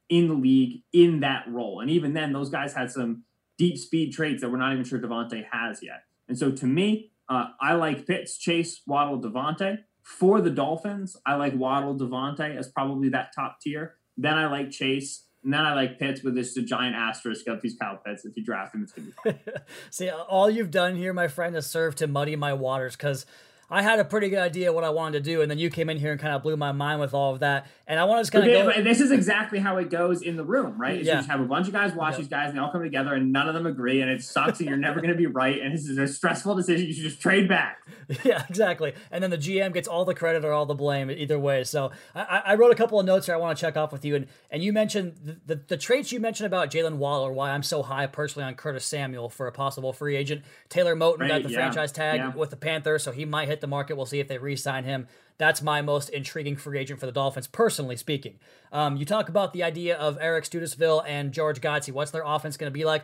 in 0.10 0.28
the 0.28 0.34
league 0.34 0.84
in 0.94 1.22
that 1.22 1.46
role. 1.48 1.82
And 1.82 1.90
even 1.90 2.14
then, 2.14 2.34
those 2.34 2.50
guys 2.50 2.74
had 2.74 2.92
some 2.92 3.24
deep 3.58 3.78
speed 3.78 4.14
traits 4.14 4.42
that 4.42 4.50
we're 4.50 4.58
not 4.58 4.74
even 4.74 4.86
sure 4.86 5.00
DeVonta 5.00 5.46
has 5.52 5.82
yet. 5.82 6.04
And 6.28 6.38
so 6.38 6.52
to 6.52 6.66
me, 6.66 7.12
uh, 7.30 7.48
I 7.60 7.74
like 7.74 8.06
Pitts, 8.06 8.38
Chase, 8.38 8.82
Waddle, 8.86 9.20
DeVonta. 9.20 9.80
For 10.04 10.40
the 10.40 10.52
Dolphins, 10.52 11.18
I 11.26 11.36
like 11.36 11.56
Waddle, 11.56 11.98
DeVonta 11.98 12.56
as 12.56 12.68
probably 12.68 13.10
that 13.10 13.34
top 13.36 13.60
tier. 13.62 13.96
Then 14.18 14.38
I 14.38 14.48
like 14.48 14.70
Chase. 14.70 15.25
And 15.46 15.54
then 15.54 15.62
I 15.62 15.76
like 15.76 16.00
Pitts 16.00 16.24
with 16.24 16.34
this 16.34 16.58
a 16.58 16.64
giant 16.64 16.96
asterisk 16.96 17.48
of 17.48 17.62
he's 17.62 17.78
Kyle 17.78 18.02
Pitts. 18.04 18.26
If 18.26 18.36
you 18.36 18.44
draft 18.44 18.74
him, 18.74 18.82
it's 18.82 18.94
to 18.94 19.02
be 19.02 19.12
fun. 19.12 19.40
See, 19.92 20.10
all 20.10 20.50
you've 20.50 20.72
done 20.72 20.96
here, 20.96 21.14
my 21.14 21.28
friend, 21.28 21.56
is 21.56 21.68
serve 21.68 21.96
to 21.98 22.08
muddy 22.08 22.36
my 22.36 22.54
waters 22.54 22.96
because 22.96 23.28
I 23.70 23.82
had 23.82 24.00
a 24.00 24.06
pretty 24.06 24.30
good 24.30 24.40
idea 24.40 24.72
what 24.72 24.84
I 24.84 24.90
wanted 24.90 25.24
to 25.24 25.32
do, 25.32 25.42
and 25.42 25.50
then 25.50 25.58
you 25.58 25.70
came 25.70 25.90
in 25.90 25.98
here 25.98 26.12
and 26.12 26.20
kind 26.20 26.34
of 26.34 26.44
blew 26.44 26.56
my 26.56 26.72
mind 26.72 27.00
with 27.00 27.14
all 27.14 27.34
of 27.34 27.40
that. 27.40 27.68
And 27.88 28.00
I 28.00 28.04
want 28.04 28.20
to 28.20 28.22
just 28.22 28.32
kind 28.32 28.48
of 28.48 28.76
go. 28.76 28.84
This 28.84 29.00
is 29.00 29.12
exactly 29.12 29.60
how 29.60 29.78
it 29.78 29.90
goes 29.90 30.22
in 30.22 30.36
the 30.36 30.44
room, 30.44 30.80
right? 30.80 31.02
yeah. 31.02 31.14
You 31.14 31.18
just 31.20 31.30
have 31.30 31.40
a 31.40 31.46
bunch 31.46 31.68
of 31.68 31.74
guys 31.74 31.94
watch 31.94 32.14
yeah. 32.14 32.18
these 32.20 32.28
guys, 32.28 32.50
and 32.50 32.58
they 32.58 32.62
all 32.62 32.72
come 32.72 32.84
together, 32.84 33.14
and 33.14 33.32
none 33.32 33.48
of 33.48 33.54
them 33.54 33.66
agree, 33.66 34.02
and 34.02 34.10
it 34.10 34.24
sucks, 34.24 34.60
and 34.60 34.70
you're 34.70 34.78
never 34.78 35.02
going 35.02 35.12
to 35.12 35.18
be 35.18 35.26
right, 35.26 35.60
and 35.62 35.74
this 35.74 35.88
is 35.88 35.98
a 35.98 36.08
stressful 36.08 36.56
decision. 36.56 36.86
You 36.86 36.94
should 36.94 37.04
just 37.04 37.22
trade 37.22 37.48
back. 37.50 37.80
Yeah, 38.24 38.44
exactly. 38.48 38.94
And 39.12 39.24
then 39.24 39.30
the 39.32 39.38
GM 39.38 39.74
gets 39.74 39.88
all 39.88 40.06
the 40.06 40.14
credit 40.14 40.46
or 40.46 40.52
all 40.52 40.66
the 40.66 40.76
blame 40.76 41.10
either 41.10 41.40
way. 41.40 41.64
So 41.64 41.92
I, 42.14 42.42
I 42.46 42.56
wrote 42.56 42.72
a 42.72 42.76
couple 42.76 43.00
of 43.00 43.06
notes 43.06 43.26
here 43.26 43.36
I 43.36 43.38
want 43.38 43.58
to 43.58 43.62
check 43.62 43.78
off 43.78 43.92
with 43.92 44.06
you, 44.06 44.16
and 44.16 44.28
and 44.52 44.64
you 44.64 44.72
mentioned 44.72 45.16
the 45.24 45.38
the, 45.46 45.62
the 45.68 45.78
traits 45.78 46.12
you 46.12 46.20
mentioned 46.20 46.46
about 46.46 46.70
Jaylen 46.70 46.98
Waddle, 46.98 47.34
why 47.34 47.52
I'm 47.52 47.64
so 47.64 47.82
high 47.82 48.06
personally 48.08 48.46
on 48.46 48.54
Curtis 48.56 48.86
Samuel 48.86 49.30
for 49.30 49.48
a 49.48 49.52
possible 49.52 49.92
free 49.92 50.16
agent. 50.16 50.44
Taylor 50.70 50.96
Moton 50.96 51.22
right, 51.22 51.30
got 51.30 51.44
the 51.44 51.50
yeah. 51.50 51.58
franchise 51.58 51.92
tag 51.92 52.36
with 52.36 52.52
the 52.52 52.58
Panthers, 52.58 53.04
so 53.04 53.12
he 53.12 53.26
might 53.26 53.48
hit 53.56 53.62
the 53.62 53.68
market. 53.68 53.98
We'll 53.98 54.06
see 54.06 54.20
if 54.20 54.28
they 54.28 54.36
they 54.36 54.44
re-sign 54.44 54.84
him. 54.84 55.08
That's 55.38 55.62
my 55.62 55.82
most 55.82 56.10
intriguing 56.10 56.56
free 56.56 56.80
agent 56.80 57.00
for 57.00 57.06
the 57.06 57.12
Dolphins, 57.12 57.48
personally 57.48 57.98
speaking. 57.98 58.40
Um, 58.72 58.98
you 58.98 59.06
talk 59.06 59.30
about 59.30 59.54
the 59.54 59.64
idea 59.64 59.98
of 59.98 60.18
Eric 60.22 60.46
Studesville 60.46 61.04
and 61.06 61.32
George 61.32 61.62
Godsey. 61.62 61.92
What's 61.92 62.12
their 62.12 62.24
offense 62.26 62.58
going 62.58 62.72
to 62.72 62.78
be 62.78 62.86
like? 62.86 63.04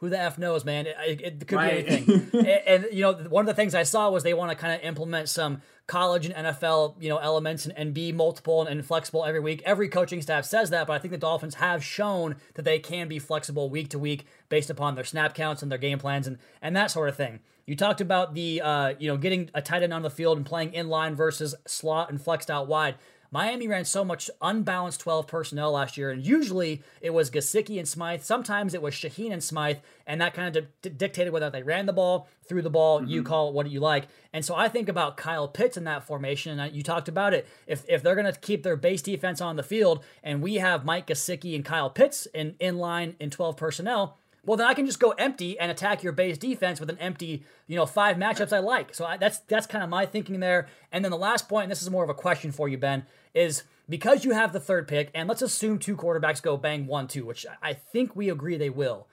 Who 0.00 0.10
the 0.10 0.20
f 0.20 0.36
knows, 0.36 0.62
man? 0.62 0.86
It, 0.86 0.96
it, 1.06 1.20
it 1.22 1.48
could 1.48 1.56
right. 1.56 1.86
be 1.86 1.92
anything. 1.92 2.30
and, 2.34 2.46
and, 2.46 2.86
you 2.92 3.00
know, 3.00 3.14
one 3.14 3.42
of 3.42 3.46
the 3.46 3.54
things 3.54 3.74
I 3.74 3.82
saw 3.82 4.10
was 4.10 4.22
they 4.22 4.34
want 4.34 4.50
to 4.50 4.56
kind 4.56 4.74
of 4.74 4.86
implement 4.86 5.30
some 5.30 5.62
college 5.86 6.26
and 6.26 6.34
NFL, 6.34 7.02
you 7.02 7.08
know, 7.08 7.16
elements 7.16 7.64
and, 7.64 7.76
and 7.78 7.94
be 7.94 8.12
multiple 8.12 8.60
and, 8.60 8.68
and, 8.68 8.84
flexible 8.84 9.24
every 9.24 9.40
week. 9.40 9.62
Every 9.64 9.88
coaching 9.88 10.20
staff 10.20 10.44
says 10.44 10.68
that, 10.68 10.86
but 10.86 10.92
I 10.92 10.98
think 10.98 11.12
the 11.12 11.18
Dolphins 11.18 11.54
have 11.54 11.82
shown 11.82 12.36
that 12.54 12.66
they 12.66 12.78
can 12.78 13.08
be 13.08 13.18
flexible 13.18 13.70
week 13.70 13.88
to 13.90 13.98
week 13.98 14.26
based 14.50 14.68
upon 14.68 14.96
their 14.96 15.04
snap 15.04 15.34
counts 15.34 15.62
and 15.62 15.70
their 15.70 15.78
game 15.78 15.98
plans 15.98 16.26
and 16.26 16.36
and 16.60 16.76
that 16.76 16.90
sort 16.90 17.08
of 17.08 17.16
thing. 17.16 17.40
You 17.66 17.74
talked 17.74 18.00
about 18.00 18.34
the 18.34 18.60
uh, 18.60 18.94
you 18.98 19.08
know 19.08 19.16
getting 19.16 19.50
a 19.52 19.60
tight 19.60 19.82
end 19.82 19.92
on 19.92 20.02
the 20.02 20.10
field 20.10 20.36
and 20.36 20.46
playing 20.46 20.72
in 20.72 20.88
line 20.88 21.14
versus 21.14 21.54
slot 21.66 22.10
and 22.10 22.22
flexed 22.22 22.50
out 22.50 22.68
wide. 22.68 22.94
Miami 23.32 23.66
ran 23.66 23.84
so 23.84 24.04
much 24.04 24.30
unbalanced 24.40 25.00
12 25.00 25.26
personnel 25.26 25.72
last 25.72 25.96
year, 25.96 26.10
and 26.10 26.24
usually 26.24 26.82
it 27.00 27.10
was 27.10 27.28
Gesicki 27.28 27.76
and 27.76 27.88
Smythe. 27.88 28.22
Sometimes 28.22 28.72
it 28.72 28.80
was 28.80 28.94
Shaheen 28.94 29.32
and 29.32 29.42
Smythe, 29.42 29.78
and 30.06 30.20
that 30.20 30.32
kind 30.32 30.56
of 30.56 30.66
di- 30.80 30.90
dictated 30.90 31.32
whether 31.32 31.50
they 31.50 31.64
ran 31.64 31.86
the 31.86 31.92
ball, 31.92 32.28
threw 32.48 32.62
the 32.62 32.70
ball. 32.70 33.00
Mm-hmm. 33.00 33.10
You 33.10 33.22
call 33.24 33.48
it 33.48 33.54
what 33.54 33.68
you 33.68 33.80
like. 33.80 34.06
And 34.32 34.44
so 34.44 34.54
I 34.54 34.68
think 34.68 34.88
about 34.88 35.16
Kyle 35.16 35.48
Pitts 35.48 35.76
in 35.76 35.84
that 35.84 36.06
formation, 36.06 36.58
and 36.60 36.74
you 36.74 36.84
talked 36.84 37.08
about 37.08 37.34
it. 37.34 37.48
If 37.66 37.84
if 37.88 38.02
they're 38.02 38.14
going 38.14 38.32
to 38.32 38.40
keep 38.40 38.62
their 38.62 38.76
base 38.76 39.02
defense 39.02 39.40
on 39.40 39.56
the 39.56 39.64
field, 39.64 40.04
and 40.22 40.40
we 40.40 40.54
have 40.54 40.84
Mike 40.84 41.08
Gesicki 41.08 41.56
and 41.56 41.64
Kyle 41.64 41.90
Pitts 41.90 42.26
in 42.26 42.54
in 42.60 42.78
line 42.78 43.16
in 43.18 43.30
12 43.30 43.56
personnel 43.56 44.18
well 44.46 44.56
then 44.56 44.66
I 44.66 44.74
can 44.74 44.86
just 44.86 45.00
go 45.00 45.10
empty 45.10 45.58
and 45.58 45.70
attack 45.70 46.02
your 46.02 46.12
base 46.12 46.38
defense 46.38 46.80
with 46.80 46.88
an 46.88 46.98
empty, 46.98 47.44
you 47.66 47.76
know, 47.76 47.84
five 47.84 48.16
matchups 48.16 48.52
I 48.52 48.60
like. 48.60 48.94
So 48.94 49.04
I, 49.04 49.16
that's 49.16 49.40
that's 49.40 49.66
kind 49.66 49.84
of 49.84 49.90
my 49.90 50.06
thinking 50.06 50.40
there. 50.40 50.68
And 50.90 51.04
then 51.04 51.10
the 51.10 51.18
last 51.18 51.48
point, 51.48 51.64
and 51.64 51.70
this 51.70 51.82
is 51.82 51.90
more 51.90 52.04
of 52.04 52.10
a 52.10 52.14
question 52.14 52.52
for 52.52 52.68
you, 52.68 52.78
Ben, 52.78 53.04
is 53.34 53.64
because 53.88 54.24
you 54.24 54.32
have 54.32 54.52
the 54.52 54.60
third 54.60 54.88
pick, 54.88 55.10
and 55.14 55.28
let's 55.28 55.42
assume 55.42 55.78
two 55.78 55.96
quarterbacks 55.96 56.40
go 56.40 56.56
bang 56.56 56.86
one 56.86 57.08
two, 57.08 57.26
which 57.26 57.44
I 57.62 57.74
think 57.74 58.16
we 58.16 58.30
agree 58.30 58.56
they 58.56 58.70
will. 58.70 59.08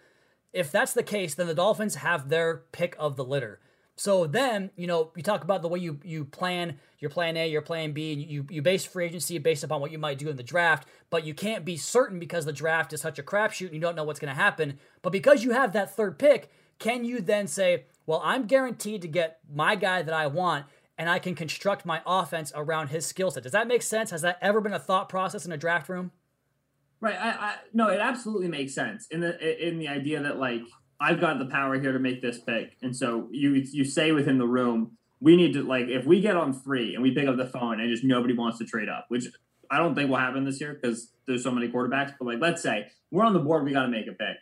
If 0.54 0.72
that's 0.72 0.94
the 0.94 1.04
case, 1.04 1.34
then 1.34 1.48
the 1.48 1.56
Dolphins 1.56 1.96
have 1.96 2.30
their 2.30 2.58
pick 2.72 2.96
of 3.00 3.16
the 3.16 3.26
litter. 3.26 3.60
So 3.96 4.26
then, 4.26 4.72
you 4.76 4.88
know, 4.88 5.12
you 5.16 5.22
talk 5.22 5.44
about 5.44 5.62
the 5.62 5.68
way 5.68 5.80
you 5.80 6.00
you 6.04 6.26
plan 6.26 6.80
your 7.00 7.12
plan 7.12 7.38
A, 7.38 7.48
your 7.48 7.62
plan 7.62 7.92
B, 7.92 8.14
and 8.14 8.22
you 8.22 8.46
you 8.50 8.62
base 8.62 8.86
free 8.86 9.06
agency 9.06 9.38
based 9.38 9.64
upon 9.64 9.82
what 9.82 9.92
you 9.92 10.00
might 10.00 10.18
do 10.18 10.30
in 10.30 10.36
the 10.36 10.44
draft, 10.44 10.88
but 11.10 11.26
you 11.26 11.34
can't 11.34 11.64
be 11.64 11.78
certain 11.78 12.20
because 12.20 12.46
the 12.46 12.54
draft 12.54 12.92
is 12.94 13.02
such 13.02 13.20
a 13.20 13.24
crapshoot 13.24 13.66
and 13.66 13.76
you 13.76 13.80
don't 13.80 13.96
know 13.96 14.04
what's 14.04 14.20
going 14.20 14.34
to 14.34 14.42
happen. 14.42 14.80
But 15.02 15.12
because 15.12 15.44
you 15.44 15.52
have 15.52 15.74
that 15.74 15.96
third 15.96 16.18
pick, 16.18 16.52
can 16.80 17.06
you 17.06 17.22
then 17.22 17.46
say, 17.46 17.86
well, 18.08 18.22
I'm 18.24 18.46
guaranteed 18.46 19.04
to 19.04 19.08
get 19.08 19.40
my 19.54 19.76
guy 19.76 20.02
that 20.02 20.14
I 20.14 20.26
want, 20.26 20.66
and 20.98 21.08
I 21.08 21.20
can 21.20 21.36
construct 21.36 21.86
my 21.86 22.02
offense 22.06 22.52
around 22.56 22.88
his 22.88 23.06
skill 23.06 23.30
set? 23.30 23.44
Does 23.44 23.52
that 23.52 23.68
make 23.68 23.84
sense? 23.84 24.10
Has 24.10 24.24
that 24.24 24.40
ever 24.42 24.60
been 24.60 24.74
a 24.74 24.80
thought 24.80 25.08
process 25.08 25.46
in 25.46 25.52
a 25.52 25.58
draft 25.58 25.88
room? 25.88 26.12
Right. 27.00 27.16
I, 27.20 27.30
I 27.30 27.56
no, 27.74 27.90
it 27.90 28.00
absolutely 28.00 28.48
makes 28.48 28.74
sense 28.74 29.08
in 29.12 29.20
the 29.20 29.68
in 29.68 29.78
the 29.78 29.88
idea 29.88 30.22
that 30.24 30.40
like 30.40 30.64
I've 31.00 31.20
got 31.20 31.40
the 31.40 31.46
power 31.46 31.80
here 31.80 31.92
to 31.92 32.00
make 32.00 32.22
this 32.22 32.40
pick. 32.40 32.78
And 32.82 32.96
so 32.96 33.28
you 33.32 33.54
you 33.54 33.86
say 33.86 34.12
within 34.12 34.38
the 34.38 34.48
room, 34.48 34.98
we 35.20 35.36
need 35.36 35.54
to 35.54 35.64
like 35.64 35.88
if 35.88 36.06
we 36.06 36.22
get 36.22 36.36
on 36.36 36.54
three 36.54 36.94
and 36.94 37.04
we 37.04 37.12
pick 37.12 37.28
up 37.28 37.38
the 37.38 37.48
phone 37.48 37.80
and 37.80 37.90
just 37.90 38.04
nobody 38.04 38.34
wants 38.34 38.58
to 38.60 38.66
trade 38.66 38.90
up, 38.90 39.06
which 39.10 39.26
I 39.70 39.78
don't 39.78 39.96
think 39.96 40.10
will 40.10 40.18
happen 40.18 40.46
this 40.46 40.62
year 40.62 40.78
because 40.80 41.12
there's 41.26 41.44
so 41.44 41.52
many 41.52 41.68
quarterbacks. 41.68 42.14
But 42.20 42.26
like, 42.26 42.40
let's 42.40 42.62
say 42.62 42.88
we're 43.12 43.26
on 43.26 43.34
the 43.34 43.40
board, 43.40 43.64
we 43.64 43.72
got 43.72 43.84
to 43.84 43.88
make 43.90 44.08
a 44.08 44.14
pick. 44.14 44.38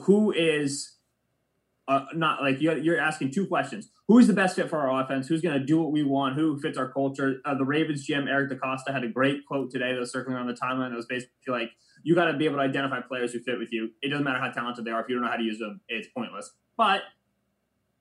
Who 0.00 0.32
is 0.32 0.96
uh, 1.90 2.04
not 2.14 2.40
like 2.40 2.60
you're, 2.60 2.78
you're 2.78 3.00
asking 3.00 3.32
two 3.32 3.48
questions? 3.48 3.90
Who's 4.06 4.28
the 4.28 4.32
best 4.32 4.54
fit 4.54 4.70
for 4.70 4.78
our 4.78 5.02
offense? 5.02 5.26
Who's 5.26 5.40
going 5.40 5.58
to 5.58 5.66
do 5.66 5.80
what 5.80 5.90
we 5.90 6.04
want? 6.04 6.36
Who 6.36 6.56
fits 6.60 6.78
our 6.78 6.88
culture? 6.88 7.40
Uh, 7.44 7.56
the 7.56 7.64
Ravens 7.64 8.06
GM 8.06 8.28
Eric 8.28 8.52
DeCosta 8.52 8.92
had 8.92 9.02
a 9.02 9.08
great 9.08 9.44
quote 9.44 9.72
today 9.72 9.92
that 9.92 9.98
was 9.98 10.12
circling 10.12 10.36
around 10.36 10.46
the 10.46 10.54
timeline. 10.54 10.92
It 10.92 10.96
was 10.96 11.06
basically 11.06 11.32
like 11.48 11.70
you 12.04 12.14
got 12.14 12.26
to 12.26 12.34
be 12.34 12.44
able 12.44 12.58
to 12.58 12.62
identify 12.62 13.00
players 13.00 13.32
who 13.32 13.40
fit 13.40 13.58
with 13.58 13.72
you. 13.72 13.90
It 14.02 14.10
doesn't 14.10 14.24
matter 14.24 14.38
how 14.38 14.50
talented 14.50 14.84
they 14.84 14.92
are. 14.92 15.00
If 15.00 15.08
you 15.08 15.16
don't 15.16 15.24
know 15.24 15.30
how 15.30 15.36
to 15.36 15.42
use 15.42 15.58
them, 15.58 15.80
it's 15.88 16.06
pointless. 16.16 16.52
But 16.76 17.02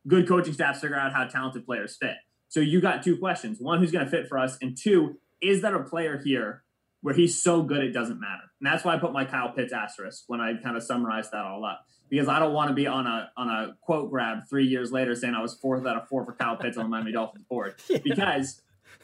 good 0.08 0.28
coaching 0.28 0.54
staffs 0.54 0.82
figure 0.82 0.96
out 0.96 1.12
how 1.12 1.26
talented 1.26 1.66
players 1.66 1.98
fit. 2.00 2.16
So 2.48 2.60
you 2.60 2.82
got 2.82 3.02
two 3.02 3.18
questions: 3.18 3.58
one, 3.60 3.80
who's 3.80 3.92
going 3.92 4.06
to 4.06 4.12
fit 4.12 4.28
for 4.28 4.38
us, 4.38 4.60
and 4.62 4.78
two, 4.78 5.16
is 5.42 5.64
there 5.64 5.76
a 5.76 5.84
player 5.84 6.22
here 6.24 6.64
where 7.02 7.14
he's 7.14 7.42
so 7.42 7.62
good 7.62 7.84
it 7.84 7.92
doesn't 7.92 8.20
matter? 8.20 8.44
And 8.60 8.68
that's 8.68 8.84
why 8.84 8.96
I 8.96 9.00
put 9.00 9.14
my 9.14 9.26
Kyle 9.26 9.52
Pitts 9.52 9.74
asterisk 9.74 10.24
when 10.28 10.42
I 10.42 10.54
kind 10.62 10.76
of 10.76 10.84
summarized 10.84 11.32
that 11.32 11.46
all 11.46 11.64
up 11.66 11.86
because 12.10 12.28
I 12.28 12.40
don't 12.40 12.54
want 12.54 12.70
to 12.70 12.74
be 12.74 12.88
on 12.88 13.08
a 13.08 13.32
on 13.38 13.50
a 13.50 13.76
quote 13.82 14.10
grab 14.10 14.40
three 14.50 14.66
years 14.66 14.92
later 14.92 15.16
saying 15.16 15.34
I 15.34 15.42
was 15.42 15.54
fourth 15.56 15.86
out 15.86 15.98
of 15.98 16.08
four 16.08 16.26
for 16.26 16.34
Kyle 16.34 16.58
Pitts 16.58 16.78
on 16.78 16.86
the 16.86 16.90
Miami 16.90 17.12
Dolphins 17.12 17.46
board 17.50 17.76
because 18.04 18.62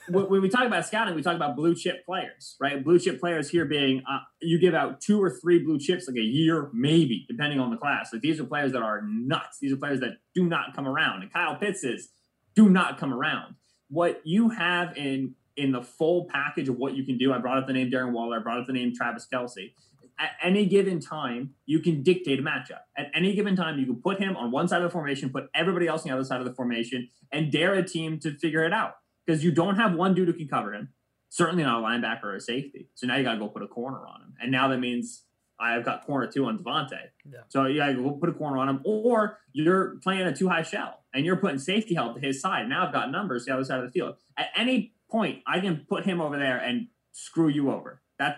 when 0.08 0.42
we 0.42 0.50
talk 0.50 0.66
about 0.66 0.86
scouting, 0.86 1.16
we 1.16 1.22
talk 1.22 1.36
about 1.36 1.56
blue 1.56 1.76
chip 1.76 2.06
players, 2.06 2.56
right? 2.60 2.84
Blue 2.84 3.00
chip 3.00 3.20
players 3.20 3.50
here 3.50 3.66
being 3.66 4.04
uh, 4.10 4.20
you 4.42 4.60
give 4.60 4.74
out 4.74 5.02
two 5.02 5.22
or 5.22 5.30
three 5.30 5.60
blue 5.60 5.80
chips 5.80 6.08
like 6.08 6.18
a 6.18 6.22
year, 6.22 6.70
maybe, 6.74 7.26
depending 7.28 7.60
on 7.60 7.72
the 7.72 7.78
class. 7.78 8.10
Like 8.14 8.22
these 8.22 8.40
are 8.40 8.46
players 8.46 8.72
that 8.74 8.82
are 8.82 9.02
nuts. 9.04 9.58
These 9.62 9.74
are 9.74 9.78
players 9.78 10.00
that 10.02 10.18
do 10.34 10.46
not 10.46 10.76
come 10.76 10.88
around. 10.88 11.24
And 11.24 11.32
Kyle 11.32 11.56
Pitts 11.56 11.84
is 11.84 12.10
do 12.56 12.70
not 12.70 13.00
come 13.00 13.14
around. 13.14 13.56
What 13.90 14.22
you 14.24 14.50
have 14.50 14.96
in 14.98 15.36
in 15.58 15.72
the 15.72 15.82
full 15.82 16.26
package 16.26 16.70
of 16.70 16.78
what 16.78 16.96
you 16.96 17.04
can 17.06 17.18
do, 17.18 17.34
I 17.34 17.38
brought 17.38 17.58
up 17.58 17.68
the 17.68 17.74
name 17.74 17.90
Darren 17.90 18.12
Waller, 18.12 18.40
I 18.40 18.44
brought 18.44 18.60
up 18.60 18.68
the 18.68 18.74
name 18.74 18.94
Travis 18.96 19.28
Kelce. 19.32 19.74
At 20.18 20.32
any 20.42 20.66
given 20.66 21.02
time, 21.02 21.56
you 21.66 21.80
can 21.80 22.02
dictate 22.02 22.40
a 22.40 22.42
matchup. 22.42 22.82
At 22.98 23.12
any 23.14 23.36
given 23.36 23.56
time, 23.56 23.78
you 23.80 23.86
can 23.86 24.02
put 24.02 24.18
him 24.18 24.38
on 24.38 24.50
one 24.50 24.68
side 24.68 24.78
of 24.78 24.84
the 24.84 24.90
formation, 24.90 25.30
put 25.30 25.50
everybody 25.54 25.88
else 25.88 26.04
on 26.04 26.10
the 26.10 26.16
other 26.16 26.24
side 26.24 26.40
of 26.40 26.46
the 26.46 26.54
formation, 26.54 27.10
and 27.32 27.52
dare 27.52 27.74
a 27.74 27.84
team 27.84 28.20
to 28.20 28.32
figure 28.38 28.64
it 28.64 28.72
out 28.72 28.94
because 29.26 29.44
you 29.44 29.52
don't 29.52 29.76
have 29.76 29.94
one 29.94 30.14
dude 30.14 30.28
who 30.28 30.34
can 30.34 30.48
cover 30.48 30.74
him. 30.74 30.90
Certainly 31.30 31.64
not 31.64 31.82
a 31.82 31.86
linebacker 31.86 32.24
or 32.24 32.36
a 32.36 32.42
safety. 32.42 32.88
So 32.96 33.08
now 33.08 33.18
you 33.18 33.24
got 33.24 33.34
to 33.34 33.40
go 33.40 33.50
put 33.50 33.62
a 33.62 33.68
corner 33.68 34.08
on 34.08 34.22
him. 34.22 34.34
And 34.42 34.52
now 34.54 34.70
that 34.70 34.78
means 34.78 35.24
I've 35.60 35.84
got 35.84 36.06
corner 36.06 36.28
two 36.28 36.46
on 36.46 36.60
DeVante. 36.60 37.00
Yeah. 37.26 37.40
So 37.50 37.66
yeah, 37.66 37.92
go 37.94 38.12
put 38.12 38.30
a 38.30 38.34
corner 38.34 38.58
on 38.58 38.70
him, 38.70 38.82
or 38.86 39.40
you're 39.54 39.98
playing 40.02 40.22
a 40.22 40.36
two 40.36 40.48
high 40.48 40.64
shell 40.64 41.04
and 41.14 41.26
you're 41.26 41.38
putting 41.38 41.60
safety 41.60 41.96
help 41.96 42.16
to 42.16 42.22
his 42.22 42.42
side. 42.42 42.68
Now 42.70 42.88
I've 42.88 42.94
got 42.94 43.12
numbers 43.12 43.46
the 43.46 43.54
other 43.54 43.64
side 43.64 43.80
of 43.80 43.86
the 43.86 43.92
field. 43.92 44.16
At 44.38 44.48
any 44.56 44.94
point, 45.10 45.40
I 45.48 45.60
can 45.60 45.86
put 45.88 46.06
him 46.06 46.22
over 46.22 46.38
there 46.38 46.58
and 46.58 46.88
screw 47.12 47.48
you 47.48 47.72
over. 47.72 48.02
That 48.20 48.38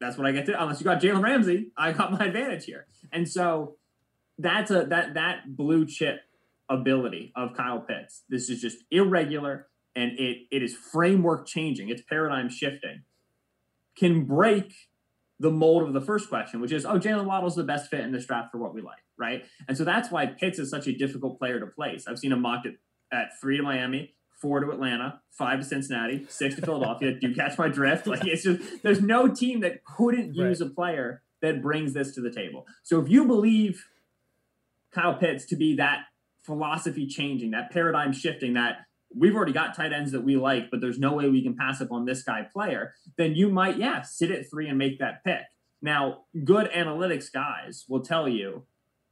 that's 0.00 0.18
what 0.18 0.26
I 0.26 0.32
get 0.32 0.46
to. 0.46 0.60
Unless 0.60 0.80
you 0.80 0.84
got 0.84 1.00
Jalen 1.00 1.22
Ramsey, 1.22 1.70
I 1.76 1.92
got 1.92 2.12
my 2.12 2.26
advantage 2.26 2.64
here. 2.64 2.86
And 3.12 3.28
so 3.28 3.76
that's 4.38 4.70
a 4.70 4.84
that 4.86 5.14
that 5.14 5.56
blue 5.56 5.86
chip 5.86 6.20
ability 6.68 7.32
of 7.36 7.54
Kyle 7.56 7.80
Pitts. 7.80 8.22
This 8.28 8.48
is 8.48 8.60
just 8.60 8.78
irregular 8.90 9.68
and 9.96 10.18
it 10.18 10.38
it 10.50 10.62
is 10.62 10.74
framework 10.74 11.46
changing, 11.46 11.88
it's 11.88 12.02
paradigm 12.02 12.48
shifting, 12.48 13.02
can 13.96 14.24
break 14.24 14.72
the 15.40 15.50
mold 15.50 15.82
of 15.82 15.92
the 15.92 16.00
first 16.00 16.28
question, 16.28 16.60
which 16.60 16.72
is, 16.72 16.86
oh, 16.86 16.98
Jaylen 16.98 17.26
Waddle's 17.26 17.56
the 17.56 17.64
best 17.64 17.90
fit 17.90 18.00
in 18.00 18.12
this 18.12 18.24
draft 18.24 18.52
for 18.52 18.58
what 18.58 18.72
we 18.72 18.80
like, 18.80 19.02
right? 19.18 19.44
And 19.66 19.76
so 19.76 19.84
that's 19.84 20.10
why 20.10 20.26
Pitts 20.26 20.58
is 20.58 20.70
such 20.70 20.86
a 20.86 20.92
difficult 20.92 21.38
player 21.38 21.58
to 21.58 21.66
place. 21.66 22.06
I've 22.06 22.18
seen 22.18 22.32
him 22.32 22.40
mocked 22.40 22.66
at, 22.66 22.74
at 23.12 23.40
three 23.40 23.56
to 23.56 23.62
Miami, 23.62 24.13
four 24.40 24.60
to 24.60 24.70
Atlanta, 24.70 25.20
five 25.30 25.60
to 25.60 25.64
Cincinnati, 25.64 26.26
six 26.28 26.56
to 26.56 26.62
Philadelphia. 26.62 27.12
Do 27.12 27.28
you 27.28 27.34
catch 27.34 27.58
my 27.58 27.68
drift? 27.68 28.06
Like 28.06 28.26
it's 28.26 28.42
just 28.42 28.82
there's 28.82 29.00
no 29.00 29.28
team 29.28 29.60
that 29.60 29.84
couldn't 29.84 30.34
use 30.34 30.60
right. 30.60 30.70
a 30.70 30.74
player 30.74 31.22
that 31.42 31.62
brings 31.62 31.92
this 31.92 32.14
to 32.14 32.20
the 32.20 32.30
table. 32.30 32.66
So 32.82 33.00
if 33.00 33.08
you 33.08 33.26
believe 33.26 33.86
Kyle 34.92 35.14
Pitts 35.14 35.44
to 35.46 35.56
be 35.56 35.76
that 35.76 36.04
philosophy 36.42 37.06
changing, 37.06 37.50
that 37.52 37.70
paradigm 37.70 38.12
shifting, 38.12 38.54
that 38.54 38.86
we've 39.14 39.34
already 39.34 39.52
got 39.52 39.74
tight 39.74 39.92
ends 39.92 40.12
that 40.12 40.22
we 40.22 40.36
like, 40.36 40.70
but 40.70 40.80
there's 40.80 40.98
no 40.98 41.12
way 41.12 41.28
we 41.28 41.42
can 41.42 41.56
pass 41.56 41.80
up 41.80 41.92
on 41.92 42.04
this 42.04 42.22
guy 42.22 42.46
player, 42.52 42.94
then 43.16 43.34
you 43.34 43.48
might, 43.48 43.78
yeah, 43.78 44.02
sit 44.02 44.30
at 44.30 44.48
three 44.48 44.68
and 44.68 44.78
make 44.78 44.98
that 44.98 45.24
pick. 45.24 45.42
Now, 45.80 46.22
good 46.44 46.70
analytics 46.70 47.32
guys 47.32 47.84
will 47.88 48.00
tell 48.00 48.28
you 48.28 48.64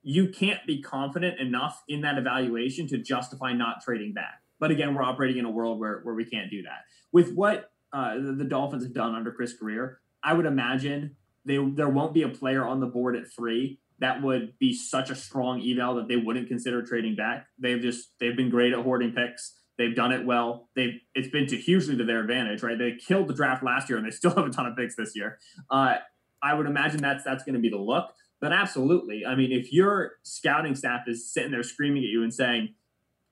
you 0.02 0.28
can't 0.28 0.66
be 0.66 0.82
confident 0.82 1.38
enough 1.38 1.82
in 1.86 2.00
that 2.00 2.18
evaluation 2.18 2.88
to 2.88 2.98
justify 2.98 3.52
not 3.52 3.82
trading 3.82 4.12
back. 4.12 4.42
But 4.62 4.70
again, 4.70 4.94
we're 4.94 5.02
operating 5.02 5.38
in 5.38 5.44
a 5.44 5.50
world 5.50 5.80
where, 5.80 6.02
where 6.04 6.14
we 6.14 6.24
can't 6.24 6.48
do 6.48 6.62
that. 6.62 6.82
With 7.10 7.34
what 7.34 7.72
uh, 7.92 8.14
the, 8.14 8.44
Dolphins 8.44 8.84
have 8.84 8.94
done 8.94 9.12
under 9.12 9.32
Chris 9.32 9.54
Grier, 9.54 9.98
I 10.22 10.34
would 10.34 10.46
imagine 10.46 11.16
they 11.44 11.56
there 11.56 11.88
won't 11.88 12.14
be 12.14 12.22
a 12.22 12.28
player 12.28 12.64
on 12.64 12.78
the 12.78 12.86
board 12.86 13.16
at 13.16 13.24
three 13.34 13.80
that 13.98 14.22
would 14.22 14.56
be 14.60 14.72
such 14.72 15.10
a 15.10 15.16
strong 15.16 15.60
eval 15.60 15.96
that 15.96 16.06
they 16.06 16.14
wouldn't 16.16 16.46
consider 16.46 16.80
trading 16.80 17.16
back. 17.16 17.46
They've 17.58 17.80
just 17.80 18.10
they've 18.20 18.36
been 18.36 18.50
great 18.50 18.72
at 18.72 18.78
hoarding 18.78 19.12
picks. 19.12 19.58
They've 19.78 19.96
done 19.96 20.12
it 20.12 20.24
well. 20.24 20.68
They've 20.76 20.94
it's 21.12 21.28
been 21.28 21.48
to 21.48 21.56
hugely 21.56 21.96
to 21.96 22.04
their 22.04 22.20
advantage, 22.20 22.62
right? 22.62 22.78
They 22.78 22.92
killed 22.92 23.26
the 23.26 23.34
draft 23.34 23.64
last 23.64 23.88
year, 23.88 23.98
and 23.98 24.06
they 24.06 24.12
still 24.12 24.30
have 24.36 24.46
a 24.46 24.50
ton 24.50 24.66
of 24.66 24.76
picks 24.76 24.94
this 24.94 25.16
year. 25.16 25.38
Uh, 25.70 25.94
I 26.40 26.54
would 26.54 26.66
imagine 26.66 27.00
that's 27.00 27.24
that's 27.24 27.42
going 27.42 27.54
to 27.54 27.60
be 27.60 27.68
the 27.68 27.78
look. 27.78 28.12
But 28.40 28.52
absolutely, 28.52 29.26
I 29.26 29.34
mean, 29.34 29.50
if 29.50 29.72
your 29.72 30.12
scouting 30.22 30.76
staff 30.76 31.02
is 31.08 31.32
sitting 31.32 31.50
there 31.50 31.64
screaming 31.64 32.04
at 32.04 32.10
you 32.10 32.22
and 32.22 32.32
saying 32.32 32.74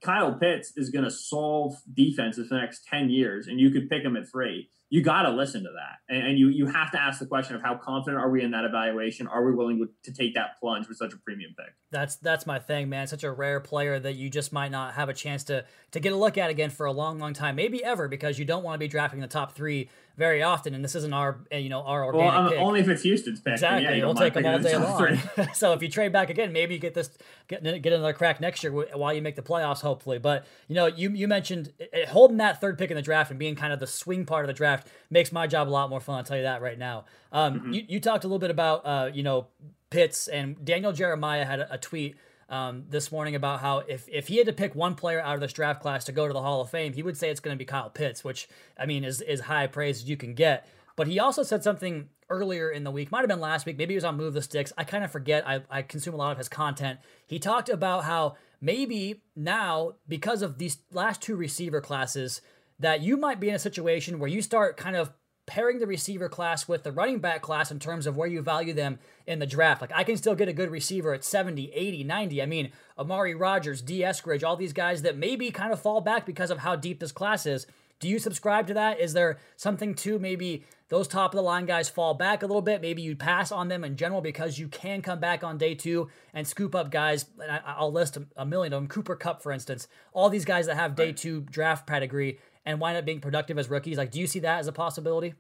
Kyle 0.03 0.35
Pitts 0.35 0.73
is 0.77 0.91
going 0.91 1.05
to 1.05 1.11
solve 1.11 1.77
defenses 1.93 2.49
for 2.49 2.55
the 2.55 2.61
next 2.61 2.87
ten 2.87 3.11
years, 3.11 3.47
and 3.47 3.61
you 3.61 3.71
could 3.71 3.91
pick 3.91 4.03
him 4.03 4.17
at 4.17 4.29
three, 4.29 4.71
you 4.93 5.03
got 5.03 5.23
to 5.23 5.31
listen 5.31 5.63
to 5.63 5.71
that, 5.71 5.99
and, 6.13 6.27
and, 6.27 6.39
you 6.39 6.49
you 6.49 6.67
have 6.67 6.91
to 6.91 7.01
ask 7.01 7.21
the 7.21 7.27
question 7.27 7.55
of 7.55 7.63
how 7.63 7.77
confident 7.77 8.21
are 8.21 8.29
we 8.29 8.43
in 8.43 8.51
that 8.51 8.65
evaluation? 8.65 9.29
Are 9.29 9.45
we 9.45 9.53
willing 9.53 9.89
to, 10.03 10.13
take 10.13 10.35
that 10.35 10.59
plunge 10.59 10.89
with 10.89 10.99
such 10.99 11.13
a 11.13 11.17
premium 11.17 11.55
pick? 11.57 11.73
That's 11.93 12.17
that's 12.17 12.45
my 12.45 12.59
thing, 12.59 12.89
man. 12.89 13.07
Such 13.07 13.23
a 13.23 13.31
rare 13.31 13.61
player 13.61 14.01
that 14.01 14.17
you 14.17 14.29
just 14.29 14.53
might 14.53 14.73
not 14.73 14.95
have 14.95 15.09
a 15.09 15.15
chance 15.15 15.45
to 15.45 15.65
to 15.93 16.01
get 16.01 16.13
a 16.13 16.17
look 16.17 16.37
at 16.37 16.51
again 16.51 16.71
for 16.71 16.87
a 16.87 16.93
long, 16.93 17.21
long 17.21 17.35
time, 17.35 17.55
maybe 17.55 17.85
ever, 17.85 18.09
because 18.09 18.39
you 18.41 18.45
don't 18.45 18.65
want 18.65 18.75
to 18.75 18.79
be 18.79 18.89
drafting 18.89 19.21
the 19.21 19.29
top 19.29 19.53
three 19.53 19.89
very 20.17 20.43
often, 20.43 20.75
and 20.75 20.85
this 20.85 20.95
isn't 20.95 21.13
our 21.15 21.41
you 21.53 21.69
know 21.69 21.83
our 21.83 22.05
organic 22.05 22.53
well, 22.53 22.67
only 22.67 22.81
if 22.81 22.89
it's 22.89 23.03
Houston's 23.03 23.41
pick. 23.41 23.55
Exactly, 23.55 23.99
yeah, 23.99 24.05
we'll 24.05 24.15
take 24.15 24.35
them 24.35 24.45
all 24.45 24.59
day 24.59 24.77
long. 24.77 25.19
so 25.55 25.73
if 25.73 25.83
you 25.83 25.89
trade 25.89 26.13
back 26.13 26.31
again, 26.31 26.53
maybe 26.53 26.75
you 26.75 26.81
get 26.81 26.95
this 26.95 27.11
get, 27.49 27.63
get 27.63 27.93
another 27.93 28.13
crack 28.13 28.41
next 28.41 28.63
year 28.63 28.73
while 28.73 29.15
you 29.15 29.23
make 29.23 29.37
the 29.37 29.43
playoffs, 29.43 29.81
hopefully. 29.81 30.19
But 30.19 30.47
you 30.69 30.75
know, 30.75 30.87
you 30.87 31.11
you 31.11 31.27
mentioned 31.27 31.73
eh, 31.81 31.87
eh, 31.93 32.07
holding 32.07 32.37
that 32.37 32.61
third 32.61 32.77
pick 32.77 32.91
in 32.91 32.97
the 32.97 33.03
draft 33.03 33.31
and 33.31 33.39
being 33.39 33.55
kind 33.55 33.73
of 33.73 33.81
the 33.81 33.87
swing 33.87 34.27
part 34.27 34.45
of 34.45 34.49
the 34.49 34.55
draft 34.55 34.80
makes 35.11 35.33
my 35.33 35.47
job 35.47 35.69
a 35.69 35.71
lot 35.71 35.91
more 35.91 36.01
fun. 36.01 36.19
I'll 36.19 36.25
tell 36.25 36.37
you 36.37 36.45
that 36.45 36.63
right 36.63 36.79
now. 36.79 37.05
Um, 37.33 37.55
mm-hmm. 37.55 37.73
you, 37.73 37.85
you 37.89 38.01
talked 38.01 38.25
a 38.25 38.27
little 38.27 38.39
bit 38.39 38.51
about 38.51 38.87
uh, 38.87 39.11
you 39.13 39.23
know 39.23 39.49
Pitts 39.91 40.29
and 40.29 40.65
Daniel 40.65 40.93
Jeremiah 40.93 41.45
had 41.45 41.61
a, 41.61 41.75
a 41.75 41.79
tweet 41.79 42.17
um, 42.49 42.85
this 42.89 43.13
morning 43.13 43.35
about 43.35 43.61
how 43.61 43.79
if, 43.79 44.09
if 44.09 44.29
he 44.29 44.39
had 44.39 44.47
to 44.47 44.53
pick 44.53 44.75
one 44.75 44.95
player 44.95 45.21
out 45.21 45.35
of 45.35 45.41
this 45.41 45.53
draft 45.53 45.81
class 45.81 46.05
to 46.05 46.13
go 46.13 46.27
to 46.27 46.33
the 46.33 46.43
Hall 46.43 46.61
of 46.61 46.71
Fame, 46.71 46.93
he 46.93 47.03
would 47.03 47.17
say 47.17 47.31
it's 47.31 47.41
going 47.41 47.55
to 47.55 47.59
be 47.59 47.65
Kyle 47.65 47.91
Pitts, 47.91 48.25
which 48.25 48.49
I 48.79 48.87
mean 48.87 49.05
is 49.05 49.21
is 49.21 49.41
high 49.43 49.67
praise 49.67 50.03
as 50.03 50.09
you 50.09 50.17
can 50.17 50.35
get. 50.35 50.69
But 50.97 51.07
he 51.07 51.19
also 51.19 51.43
said 51.43 51.63
something 51.63 52.09
earlier 52.31 52.71
in 52.71 52.85
the 52.85 52.91
week, 52.91 53.11
might 53.11 53.21
have 53.21 53.29
been 53.29 53.41
last 53.41 53.67
week, 53.67 53.77
maybe 53.77 53.93
he 53.93 53.97
was 53.97 54.05
on 54.05 54.17
Move 54.17 54.35
the 54.35 54.43
Sticks. 54.43 54.73
I 54.79 54.85
kind 54.85 55.05
of 55.05 55.11
forget. 55.11 55.47
I, 55.47 55.63
I 55.71 55.83
consume 55.83 56.15
a 56.15 56.17
lot 56.17 56.33
of 56.33 56.39
his 56.39 56.49
content. 56.49 57.01
He 57.27 57.39
talked 57.39 57.69
about 57.69 58.05
how 58.05 58.37
maybe 58.61 59.23
now, 59.35 59.95
because 60.09 60.43
of 60.43 60.59
these 60.59 60.79
last 60.93 61.21
two 61.21 61.37
receiver 61.37 61.81
classes, 61.81 62.41
that 62.81 63.03
you 63.03 63.17
might 63.17 63.41
be 63.41 63.49
in 63.49 63.55
a 63.55 63.59
situation 63.59 64.19
where 64.19 64.29
you 64.29 64.43
start 64.43 64.77
kind 64.77 64.97
of 64.97 65.13
pairing 65.47 65.81
the 65.81 65.87
receiver 65.87 66.29
class 66.29 66.69
with 66.69 66.85
the 66.85 66.93
running 66.93 67.19
back 67.19 67.43
class 67.43 67.71
in 67.71 67.79
terms 67.79 68.07
of 68.07 68.17
where 68.17 68.29
you 68.29 68.41
value 68.41 68.73
them 68.73 68.99
in 69.27 69.41
the 69.41 69.47
draft. 69.47 69.81
Like 69.81 69.91
I 69.95 70.05
can 70.05 70.17
still 70.17 70.35
get 70.35 70.49
a 70.49 70.53
good 70.53 70.71
receiver 70.71 71.13
at 71.13 71.25
70, 71.25 71.73
80, 71.73 72.05
90. 72.05 72.43
I 72.43 72.47
mean, 72.47 72.73
Amari 72.97 73.35
Rogers, 73.35 73.83
D. 73.83 74.01
Eskridge, 74.01 74.45
all 74.45 74.57
these 74.57 74.73
guys 74.73 75.03
that 75.03 75.17
maybe 75.17 75.51
kind 75.51 75.73
of 75.73 75.81
fall 75.81 76.01
back 76.01 76.25
because 76.25 76.51
of 76.51 76.59
how 76.59 76.77
deep 76.77 77.01
this 77.01 77.13
class 77.13 77.47
is. 77.47 77.67
Do 77.99 78.09
you 78.09 78.19
subscribe 78.19 78.67
to 78.69 78.75
that? 78.75 78.99
Is 78.99 79.13
there 79.13 79.39
something 79.57 79.95
to 79.97 80.19
maybe 80.19 80.65
those 80.89 81.07
top 81.07 81.33
of 81.33 81.37
the 81.37 81.43
line 81.43 81.67
guys 81.67 81.89
fall 81.89 82.15
back 82.15 82.43
a 82.43 82.47
little 82.47 82.63
bit? 82.63 82.81
Maybe 82.81 83.03
you 83.03 83.15
pass 83.15 83.53
on 83.53 83.69
them 83.69 83.85
in 83.85 83.97
general 83.97 84.23
because 84.23 84.59
you 84.59 84.69
can 84.69 85.03
come 85.03 85.21
back 85.21 85.45
on 85.45 85.59
day 85.59 85.75
two 85.75 86.09
and 86.33 86.47
scoop 86.47 86.75
up 86.75 86.91
guys. 86.91 87.27
And 87.43 87.51
I, 87.51 87.81
will 87.81 87.93
list 87.93 88.17
a 88.37 88.47
million 88.47 88.73
of 88.73 88.81
them. 88.81 88.89
Cooper 88.89 89.17
Kupp, 89.17 89.43
for 89.43 89.53
instance, 89.53 89.87
all 90.13 90.31
these 90.31 90.47
guys 90.47 90.67
that 90.67 90.77
have 90.77 90.95
day 90.95 91.13
two 91.13 91.43
draft 91.43 91.87
pedigree 91.87 92.39
and 92.65 92.81
wind 92.81 92.97
up 92.97 93.05
being 93.05 93.21
productive 93.21 93.59
as 93.59 93.69
rookies. 93.71 93.99
Like, 93.99 94.11
do 94.11 94.21
you 94.21 94.27
see 94.27 94.41
that 94.41 94.59
as 94.61 94.67
a 94.67 94.73
possibility? 94.73 95.35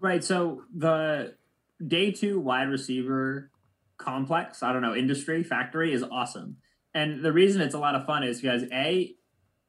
Right. 0.00 0.22
So 0.22 0.62
the 0.74 1.34
day 1.86 2.10
two 2.10 2.40
wide 2.40 2.68
receiver 2.68 3.50
complex, 3.96 4.62
I 4.62 4.72
don't 4.72 4.82
know, 4.82 4.94
industry 4.94 5.42
factory 5.42 5.92
is 5.92 6.02
awesome. 6.02 6.56
And 6.94 7.24
the 7.24 7.32
reason 7.32 7.60
it's 7.60 7.74
a 7.74 7.78
lot 7.78 7.94
of 7.94 8.06
fun 8.06 8.22
is 8.22 8.40
because 8.40 8.64
A, 8.72 9.14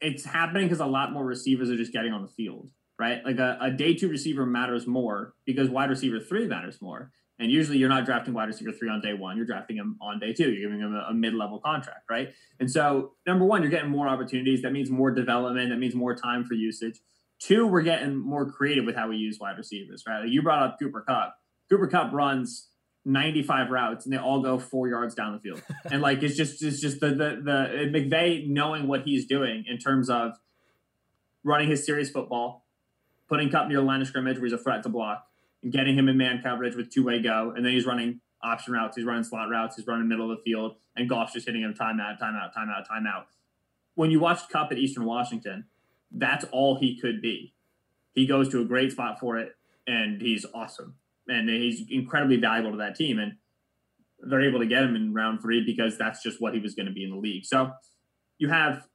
it's 0.02 0.26
happening 0.26 0.65
because 0.67 0.80
a 0.80 0.86
lot 0.86 1.12
more 1.12 1.26
receivers 1.26 1.69
are 1.69 1.78
just 1.78 1.93
getting 1.93 2.13
on 2.13 2.21
the 2.21 2.28
field, 2.28 2.69
right? 3.00 3.26
Like 3.26 3.39
a, 3.39 3.58
a 3.62 3.71
day 3.71 3.95
two 3.95 4.10
receiver 4.10 4.45
matters 4.45 4.86
more 4.86 5.34
because 5.45 5.69
wide 5.69 5.89
receiver 5.89 6.19
three 6.19 6.48
matters 6.48 6.82
more. 6.82 7.12
And 7.38 7.52
usually 7.52 7.78
you're 7.78 7.89
not 7.89 8.06
drafting 8.06 8.34
wide 8.34 8.48
receiver 8.48 8.71
three 8.71 8.89
on 8.89 9.02
day 9.02 9.13
one. 9.13 9.36
You're 9.36 9.45
drafting 9.45 9.76
him 9.76 9.98
on 10.02 10.19
day 10.19 10.32
two. 10.32 10.52
You're 10.52 10.69
giving 10.69 10.80
him 10.80 10.95
a, 10.95 11.10
a 11.10 11.13
mid 11.13 11.34
level 11.34 11.60
contract, 11.60 12.10
right? 12.10 12.30
And 12.60 12.71
so, 12.71 13.12
number 13.28 13.43
one, 13.43 13.62
you're 13.62 13.71
getting 13.71 13.89
more 13.89 14.08
opportunities. 14.08 14.62
That 14.62 14.71
means 14.71 14.89
more 14.89 15.12
development. 15.12 15.69
That 15.69 15.78
means 15.78 15.95
more 15.95 16.15
time 16.15 16.45
for 16.45 16.54
usage. 16.54 17.02
Two, 17.39 17.67
we're 17.67 17.82
getting 17.82 18.15
more 18.15 18.50
creative 18.50 18.86
with 18.86 18.95
how 18.95 19.10
we 19.10 19.17
use 19.17 19.38
wide 19.39 19.58
receivers, 19.58 20.04
right? 20.08 20.21
Like 20.21 20.32
you 20.32 20.41
brought 20.41 20.63
up 20.63 20.78
Cooper 20.80 21.02
Kupp. 21.02 21.36
Cooper 21.69 21.88
Kupp 21.88 22.13
runs 22.13 22.69
95 23.04 23.69
routes 23.69 24.06
and 24.06 24.13
they 24.13 24.17
all 24.17 24.41
go 24.41 24.58
four 24.58 24.88
yards 24.88 25.13
down 25.13 25.34
the 25.34 25.39
field. 25.39 25.62
and 25.91 26.02
like 26.02 26.24
it's 26.24 26.36
just 26.36 26.63
it's 26.63 26.80
just 26.80 27.00
the 27.00 27.10
the 27.10 27.41
the 27.43 28.00
McVay 28.00 28.48
knowing 28.48 28.88
what 28.88 29.04
he's 29.04 29.26
doing 29.26 29.65
in 29.67 29.77
terms 29.77 30.10
of 30.10 30.31
running 31.44 31.69
his 31.69 31.86
serious 31.86 32.10
football, 32.10 32.65
putting 33.29 33.50
Kupp 33.50 33.67
near 33.67 33.77
the 33.77 33.83
line 33.83 34.02
of 34.02 34.08
scrimmage 34.08 34.38
where 34.38 34.46
he's 34.46 34.54
a 34.54 34.58
threat 34.58 34.83
to 34.83 34.90
block, 34.90 35.27
and 35.65 35.73
getting 35.73 35.97
him 35.97 36.07
in 36.07 36.15
man 36.15 36.41
coverage 36.41 36.75
with 36.75 36.89
two-way 36.89 37.21
go, 37.21 37.51
and 37.55 37.65
then 37.65 37.73
he's 37.73 37.85
running 37.85 38.21
option 38.43 38.73
routes, 38.73 38.95
he's 38.95 39.05
running 39.05 39.23
slot 39.23 39.49
routes, 39.49 39.75
he's 39.75 39.87
running 39.87 40.07
middle 40.07 40.31
of 40.31 40.37
the 40.37 40.43
field, 40.43 40.75
and 40.95 41.09
Goff's 41.09 41.33
just 41.33 41.47
hitting 41.47 41.63
him 41.63 41.73
timeout, 41.73 42.19
timeout, 42.19 42.53
timeout, 42.55 42.85
timeout. 42.89 43.23
When 43.95 44.11
you 44.11 44.19
watched 44.19 44.49
Kupp 44.49 44.71
at 44.71 44.77
Eastern 44.77 45.05
Washington, 45.05 45.65
that's 46.11 46.45
all 46.51 46.77
he 46.77 46.99
could 46.99 47.19
be. 47.19 47.53
He 48.13 48.27
goes 48.27 48.47
to 48.49 48.61
a 48.61 48.65
great 48.65 48.91
spot 48.91 49.19
for 49.19 49.37
it, 49.37 49.55
and 49.87 50.21
he's 50.21 50.45
awesome. 50.53 50.95
And 51.27 51.49
he's 51.49 51.83
incredibly 51.89 52.37
valuable 52.37 52.71
to 52.71 52.77
that 52.77 52.95
team. 52.95 53.17
And 53.17 53.33
they're 54.19 54.47
able 54.47 54.59
to 54.59 54.67
get 54.67 54.83
him 54.83 54.95
in 54.95 55.13
round 55.13 55.41
three 55.41 55.65
because 55.65 55.97
that's 55.97 56.21
just 56.21 56.39
what 56.39 56.53
he 56.53 56.59
was 56.59 56.75
going 56.75 56.85
to 56.85 56.91
be 56.91 57.03
in 57.03 57.09
the 57.09 57.17
league. 57.17 57.45
So 57.45 57.71
you 58.37 58.49
have 58.49 58.87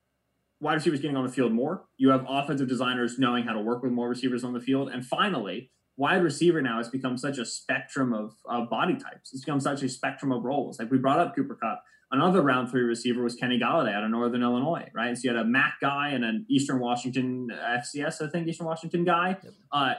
wide 0.61 0.75
receivers 0.75 1.01
getting 1.01 1.17
on 1.17 1.27
the 1.27 1.33
field 1.33 1.53
more. 1.53 1.85
You 1.97 2.11
have 2.11 2.25
offensive 2.29 2.69
designers 2.69 3.19
knowing 3.19 3.45
how 3.45 3.55
to 3.55 3.61
work 3.61 3.83
with 3.83 3.93
more 3.93 4.09
receivers 4.09 4.45
on 4.45 4.53
the 4.53 4.61
field. 4.61 4.91
And 4.91 5.05
finally, 5.05 5.71
wide 6.01 6.25
receiver 6.25 6.63
now 6.63 6.79
has 6.79 6.89
become 6.89 7.19
such 7.19 7.37
a 7.37 7.45
spectrum 7.45 8.15
of, 8.15 8.35
of 8.47 8.71
body 8.71 8.95
types. 8.95 9.35
It's 9.35 9.45
become 9.45 9.61
such 9.61 9.83
a 9.83 9.89
spectrum 9.89 10.33
of 10.33 10.43
roles. 10.43 10.79
Like 10.79 10.91
we 10.91 10.97
brought 10.97 11.21
up 11.21 11.37
Cooper 11.37 11.55
Kupp. 11.55 11.85
Another 12.11 12.41
round 12.41 12.71
three 12.71 12.81
receiver 12.81 13.23
was 13.23 13.35
Kenny 13.37 13.61
Golladay 13.61 13.95
out 13.95 14.03
of 14.03 14.11
Northern 14.11 14.43
Illinois, 14.43 14.89
right? 14.95 15.17
So 15.17 15.29
you 15.29 15.37
had 15.37 15.45
a 15.45 15.47
MAC 15.47 15.75
guy 15.81 16.09
and 16.09 16.25
an 16.25 16.47
Eastern 16.49 16.81
Washington 16.81 17.49
FCS, 17.53 18.27
I 18.27 18.31
think, 18.31 18.49
Eastern 18.49 18.67
Washington 18.67 19.05
guy. 19.05 19.37
Yep. 19.45 19.53
Uh, 19.71 19.95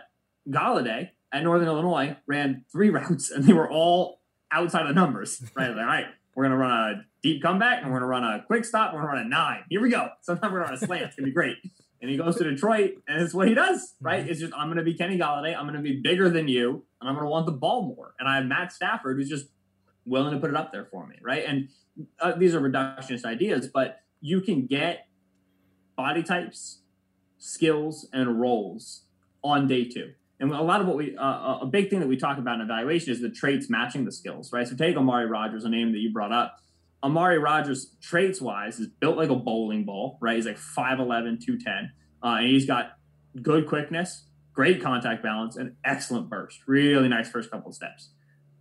Golladay 0.49 1.11
at 1.31 1.43
Northern 1.43 1.67
Illinois 1.67 2.17
ran 2.25 2.65
three 2.71 2.89
routes 2.97 3.29
and 3.29 3.43
they 3.43 3.53
were 3.53 3.69
all 3.69 4.21
outside 4.51 4.87
of 4.87 4.95
numbers, 4.95 5.39
right? 5.55 5.69
like, 5.69 5.77
all 5.77 5.85
right, 5.85 6.07
we're 6.35 6.45
going 6.45 6.51
to 6.51 6.57
run 6.57 6.71
a 6.71 7.05
deep 7.21 7.43
comeback 7.43 7.83
and 7.83 7.91
we're 7.91 7.99
going 7.99 8.01
to 8.01 8.07
run 8.07 8.23
a 8.23 8.43
quick 8.47 8.65
stop. 8.65 8.91
We're 8.93 9.01
going 9.01 9.13
to 9.13 9.17
run 9.17 9.25
a 9.27 9.29
nine. 9.29 9.63
Here 9.69 9.79
we 9.79 9.91
go. 9.91 10.09
Sometimes 10.21 10.51
we're 10.51 10.63
going 10.63 10.69
to 10.69 10.73
run 10.73 10.83
a 10.83 10.87
slant. 10.87 11.03
It's 11.03 11.15
going 11.15 11.25
to 11.25 11.29
be 11.29 11.35
great. 11.35 11.57
And 12.01 12.09
he 12.09 12.17
goes 12.17 12.35
to 12.37 12.43
Detroit 12.43 12.95
and 13.07 13.21
it's 13.21 13.33
what 13.33 13.47
he 13.47 13.53
does, 13.53 13.93
right? 14.01 14.27
It's 14.27 14.39
just, 14.39 14.53
I'm 14.55 14.67
going 14.67 14.77
to 14.77 14.83
be 14.83 14.95
Kenny 14.95 15.19
Golladay. 15.19 15.55
I'm 15.55 15.65
going 15.65 15.75
to 15.75 15.81
be 15.81 16.01
bigger 16.01 16.29
than 16.29 16.47
you 16.47 16.83
and 16.99 17.07
I'm 17.07 17.15
going 17.15 17.25
to 17.25 17.29
want 17.29 17.45
the 17.45 17.51
ball 17.51 17.83
more. 17.83 18.15
And 18.19 18.27
I 18.27 18.37
have 18.37 18.45
Matt 18.45 18.73
Stafford 18.73 19.17
who's 19.17 19.29
just 19.29 19.47
willing 20.05 20.33
to 20.33 20.39
put 20.39 20.49
it 20.49 20.55
up 20.55 20.71
there 20.71 20.85
for 20.85 21.05
me, 21.05 21.17
right? 21.21 21.43
And 21.45 21.69
uh, 22.19 22.33
these 22.33 22.55
are 22.55 22.61
reductionist 22.61 23.23
ideas, 23.23 23.67
but 23.67 23.99
you 24.19 24.41
can 24.41 24.65
get 24.65 25.07
body 25.95 26.23
types, 26.23 26.79
skills, 27.37 28.07
and 28.11 28.41
roles 28.41 29.03
on 29.43 29.67
day 29.67 29.85
two. 29.85 30.13
And 30.39 30.51
a 30.51 30.61
lot 30.61 30.81
of 30.81 30.87
what 30.87 30.97
we, 30.97 31.15
uh, 31.15 31.59
a 31.61 31.67
big 31.67 31.91
thing 31.91 31.99
that 31.99 32.09
we 32.09 32.17
talk 32.17 32.39
about 32.39 32.55
in 32.55 32.61
evaluation 32.61 33.11
is 33.13 33.21
the 33.21 33.29
traits 33.29 33.69
matching 33.69 34.05
the 34.05 34.11
skills, 34.11 34.51
right? 34.51 34.67
So 34.67 34.75
take 34.75 34.97
Amari 34.97 35.27
Rogers, 35.27 35.65
a 35.65 35.69
name 35.69 35.91
that 35.91 35.99
you 35.99 36.11
brought 36.11 36.31
up. 36.31 36.57
Amari 37.03 37.39
Rogers, 37.39 37.95
traits 38.01 38.39
wise, 38.39 38.79
is 38.79 38.87
built 38.87 39.17
like 39.17 39.29
a 39.29 39.35
bowling 39.35 39.85
ball, 39.85 40.17
right? 40.21 40.35
He's 40.35 40.45
like 40.45 40.57
5'11, 40.57 41.43
210. 41.43 41.91
Uh, 42.23 42.37
and 42.37 42.47
he's 42.47 42.65
got 42.65 42.93
good 43.41 43.67
quickness, 43.67 44.25
great 44.53 44.81
contact 44.81 45.23
balance, 45.23 45.55
and 45.55 45.75
excellent 45.83 46.29
burst. 46.29 46.59
Really 46.67 47.07
nice 47.07 47.29
first 47.29 47.49
couple 47.49 47.69
of 47.69 47.75
steps. 47.75 48.11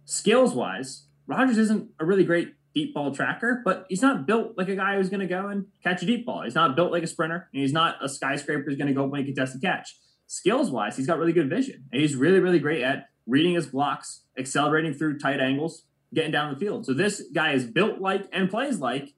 Skills 0.06 0.54
wise, 0.54 1.06
Rogers 1.26 1.58
isn't 1.58 1.90
a 2.00 2.04
really 2.04 2.24
great 2.24 2.54
deep 2.74 2.94
ball 2.94 3.14
tracker, 3.14 3.60
but 3.64 3.84
he's 3.88 4.00
not 4.00 4.26
built 4.26 4.56
like 4.56 4.68
a 4.68 4.76
guy 4.76 4.96
who's 4.96 5.10
going 5.10 5.20
to 5.20 5.26
go 5.26 5.48
and 5.48 5.66
catch 5.82 6.02
a 6.02 6.06
deep 6.06 6.24
ball. 6.24 6.42
He's 6.42 6.54
not 6.54 6.76
built 6.76 6.92
like 6.92 7.02
a 7.02 7.06
sprinter, 7.06 7.48
and 7.52 7.62
he's 7.62 7.72
not 7.72 7.96
a 8.02 8.08
skyscraper 8.08 8.64
who's 8.66 8.76
going 8.76 8.88
to 8.88 8.94
go 8.94 9.12
a 9.14 9.24
contested 9.24 9.60
catch 9.60 9.96
skills 10.30 10.70
wise, 10.70 10.96
he's 10.96 11.08
got 11.08 11.18
really 11.18 11.32
good 11.32 11.50
vision. 11.50 11.84
And 11.90 12.00
he's 12.00 12.14
really, 12.14 12.38
really 12.38 12.60
great 12.60 12.82
at 12.82 13.08
reading 13.26 13.54
his 13.54 13.66
blocks, 13.66 14.22
accelerating 14.38 14.94
through 14.94 15.18
tight 15.18 15.40
angles, 15.40 15.84
getting 16.14 16.30
down 16.30 16.52
the 16.52 16.58
field. 16.58 16.86
So 16.86 16.94
this 16.94 17.22
guy 17.32 17.52
is 17.52 17.64
built 17.64 18.00
like 18.00 18.26
and 18.32 18.50
plays 18.50 18.78
like 18.78 19.14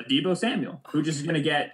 a 0.00 0.04
Deebo 0.04 0.36
Samuel, 0.36 0.80
who 0.90 1.02
just 1.02 1.18
is 1.20 1.24
going 1.24 1.34
to 1.34 1.42
get 1.42 1.72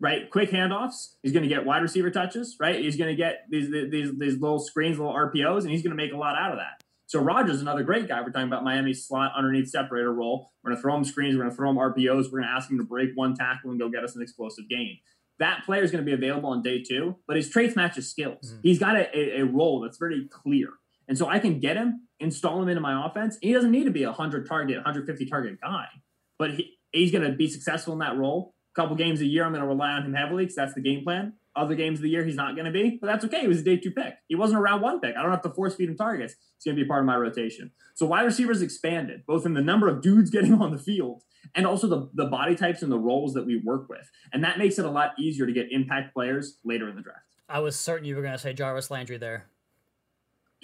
right 0.00 0.30
quick 0.30 0.50
handoffs. 0.50 1.14
He's 1.22 1.32
going 1.32 1.42
to 1.42 1.48
get 1.48 1.64
wide 1.64 1.82
receiver 1.82 2.10
touches, 2.10 2.56
right? 2.58 2.80
He's 2.80 2.96
going 2.96 3.10
to 3.10 3.16
get 3.16 3.46
these, 3.50 3.70
these 3.70 4.16
these 4.18 4.40
little 4.40 4.58
screens, 4.58 4.98
little 4.98 5.14
RPOs, 5.14 5.62
and 5.62 5.70
he's 5.70 5.82
going 5.82 5.96
to 5.96 6.02
make 6.02 6.12
a 6.12 6.16
lot 6.16 6.36
out 6.36 6.52
of 6.52 6.58
that. 6.58 6.82
So 7.06 7.20
Rogers, 7.20 7.56
is 7.56 7.62
another 7.62 7.84
great 7.84 8.06
guy. 8.06 8.20
We're 8.20 8.30
talking 8.30 8.48
about 8.48 8.64
Miami 8.64 8.92
slot 8.92 9.32
underneath 9.34 9.68
separator 9.68 10.12
role. 10.12 10.52
We're 10.62 10.70
going 10.70 10.76
to 10.76 10.82
throw 10.82 10.94
him 10.94 11.04
screens. 11.04 11.34
We're 11.34 11.42
going 11.42 11.50
to 11.50 11.56
throw 11.56 11.70
him 11.70 11.76
RPOs. 11.76 12.24
We're 12.24 12.40
going 12.40 12.42
to 12.42 12.50
ask 12.50 12.70
him 12.70 12.76
to 12.78 12.84
break 12.84 13.10
one 13.14 13.34
tackle 13.34 13.70
and 13.70 13.80
go 13.80 13.88
get 13.88 14.04
us 14.04 14.14
an 14.14 14.20
explosive 14.20 14.68
gain 14.68 14.98
that 15.38 15.64
player 15.64 15.82
is 15.82 15.90
going 15.90 16.04
to 16.04 16.06
be 16.06 16.14
available 16.14 16.50
on 16.50 16.62
day 16.62 16.82
two, 16.82 17.16
but 17.26 17.36
his 17.36 17.48
traits 17.48 17.76
match 17.76 17.96
his 17.96 18.10
skills. 18.10 18.52
Mm-hmm. 18.52 18.60
He's 18.62 18.78
got 18.78 18.96
a, 18.96 19.16
a, 19.16 19.40
a, 19.40 19.44
role 19.44 19.80
that's 19.80 19.96
very 19.96 20.28
clear. 20.28 20.70
And 21.06 21.16
so 21.16 21.28
I 21.28 21.38
can 21.38 21.60
get 21.60 21.76
him, 21.76 22.07
install 22.20 22.62
him 22.62 22.68
into 22.68 22.80
my 22.80 23.06
offense. 23.06 23.38
He 23.40 23.52
doesn't 23.52 23.70
need 23.70 23.84
to 23.84 23.90
be 23.90 24.02
a 24.04 24.08
100 24.08 24.46
target, 24.48 24.76
150 24.76 25.26
target 25.26 25.60
guy, 25.60 25.86
but 26.38 26.54
he, 26.54 26.78
he's 26.92 27.12
going 27.12 27.28
to 27.28 27.36
be 27.36 27.48
successful 27.48 27.92
in 27.92 28.00
that 28.00 28.16
role. 28.16 28.54
A 28.76 28.80
couple 28.80 28.96
games 28.96 29.20
a 29.20 29.26
year, 29.26 29.44
I'm 29.44 29.52
going 29.52 29.62
to 29.62 29.68
rely 29.68 29.90
on 29.90 30.04
him 30.04 30.14
heavily 30.14 30.44
because 30.44 30.56
that's 30.56 30.74
the 30.74 30.80
game 30.80 31.04
plan. 31.04 31.34
Other 31.56 31.74
games 31.74 31.98
of 31.98 32.02
the 32.02 32.10
year, 32.10 32.24
he's 32.24 32.36
not 32.36 32.54
going 32.54 32.66
to 32.66 32.70
be, 32.70 32.98
but 33.00 33.08
that's 33.08 33.24
okay. 33.24 33.40
He 33.40 33.48
was 33.48 33.60
a 33.60 33.64
day 33.64 33.76
two 33.76 33.90
pick. 33.90 34.14
He 34.28 34.36
wasn't 34.36 34.60
a 34.60 34.62
round 34.62 34.82
one 34.82 35.00
pick. 35.00 35.16
I 35.16 35.22
don't 35.22 35.32
have 35.32 35.42
to 35.42 35.50
force 35.50 35.74
feed 35.74 35.88
him 35.88 35.96
targets. 35.96 36.34
He's 36.56 36.64
going 36.64 36.76
to 36.76 36.82
be 36.82 36.86
part 36.86 37.00
of 37.00 37.06
my 37.06 37.16
rotation. 37.16 37.72
So 37.94 38.06
wide 38.06 38.22
receivers 38.22 38.62
expanded, 38.62 39.24
both 39.26 39.44
in 39.44 39.54
the 39.54 39.62
number 39.62 39.88
of 39.88 40.00
dudes 40.00 40.30
getting 40.30 40.54
on 40.54 40.70
the 40.70 40.78
field 40.78 41.22
and 41.54 41.66
also 41.66 41.86
the, 41.86 42.10
the 42.14 42.26
body 42.26 42.54
types 42.54 42.82
and 42.82 42.92
the 42.92 42.98
roles 42.98 43.34
that 43.34 43.46
we 43.46 43.60
work 43.64 43.88
with. 43.88 44.08
And 44.32 44.44
that 44.44 44.58
makes 44.58 44.78
it 44.78 44.84
a 44.84 44.90
lot 44.90 45.12
easier 45.18 45.46
to 45.46 45.52
get 45.52 45.66
impact 45.70 46.14
players 46.14 46.58
later 46.64 46.88
in 46.88 46.96
the 46.96 47.02
draft. 47.02 47.20
I 47.48 47.60
was 47.60 47.76
certain 47.76 48.04
you 48.04 48.14
were 48.14 48.22
going 48.22 48.34
to 48.34 48.38
say 48.38 48.52
Jarvis 48.52 48.90
Landry 48.90 49.16
there. 49.16 49.46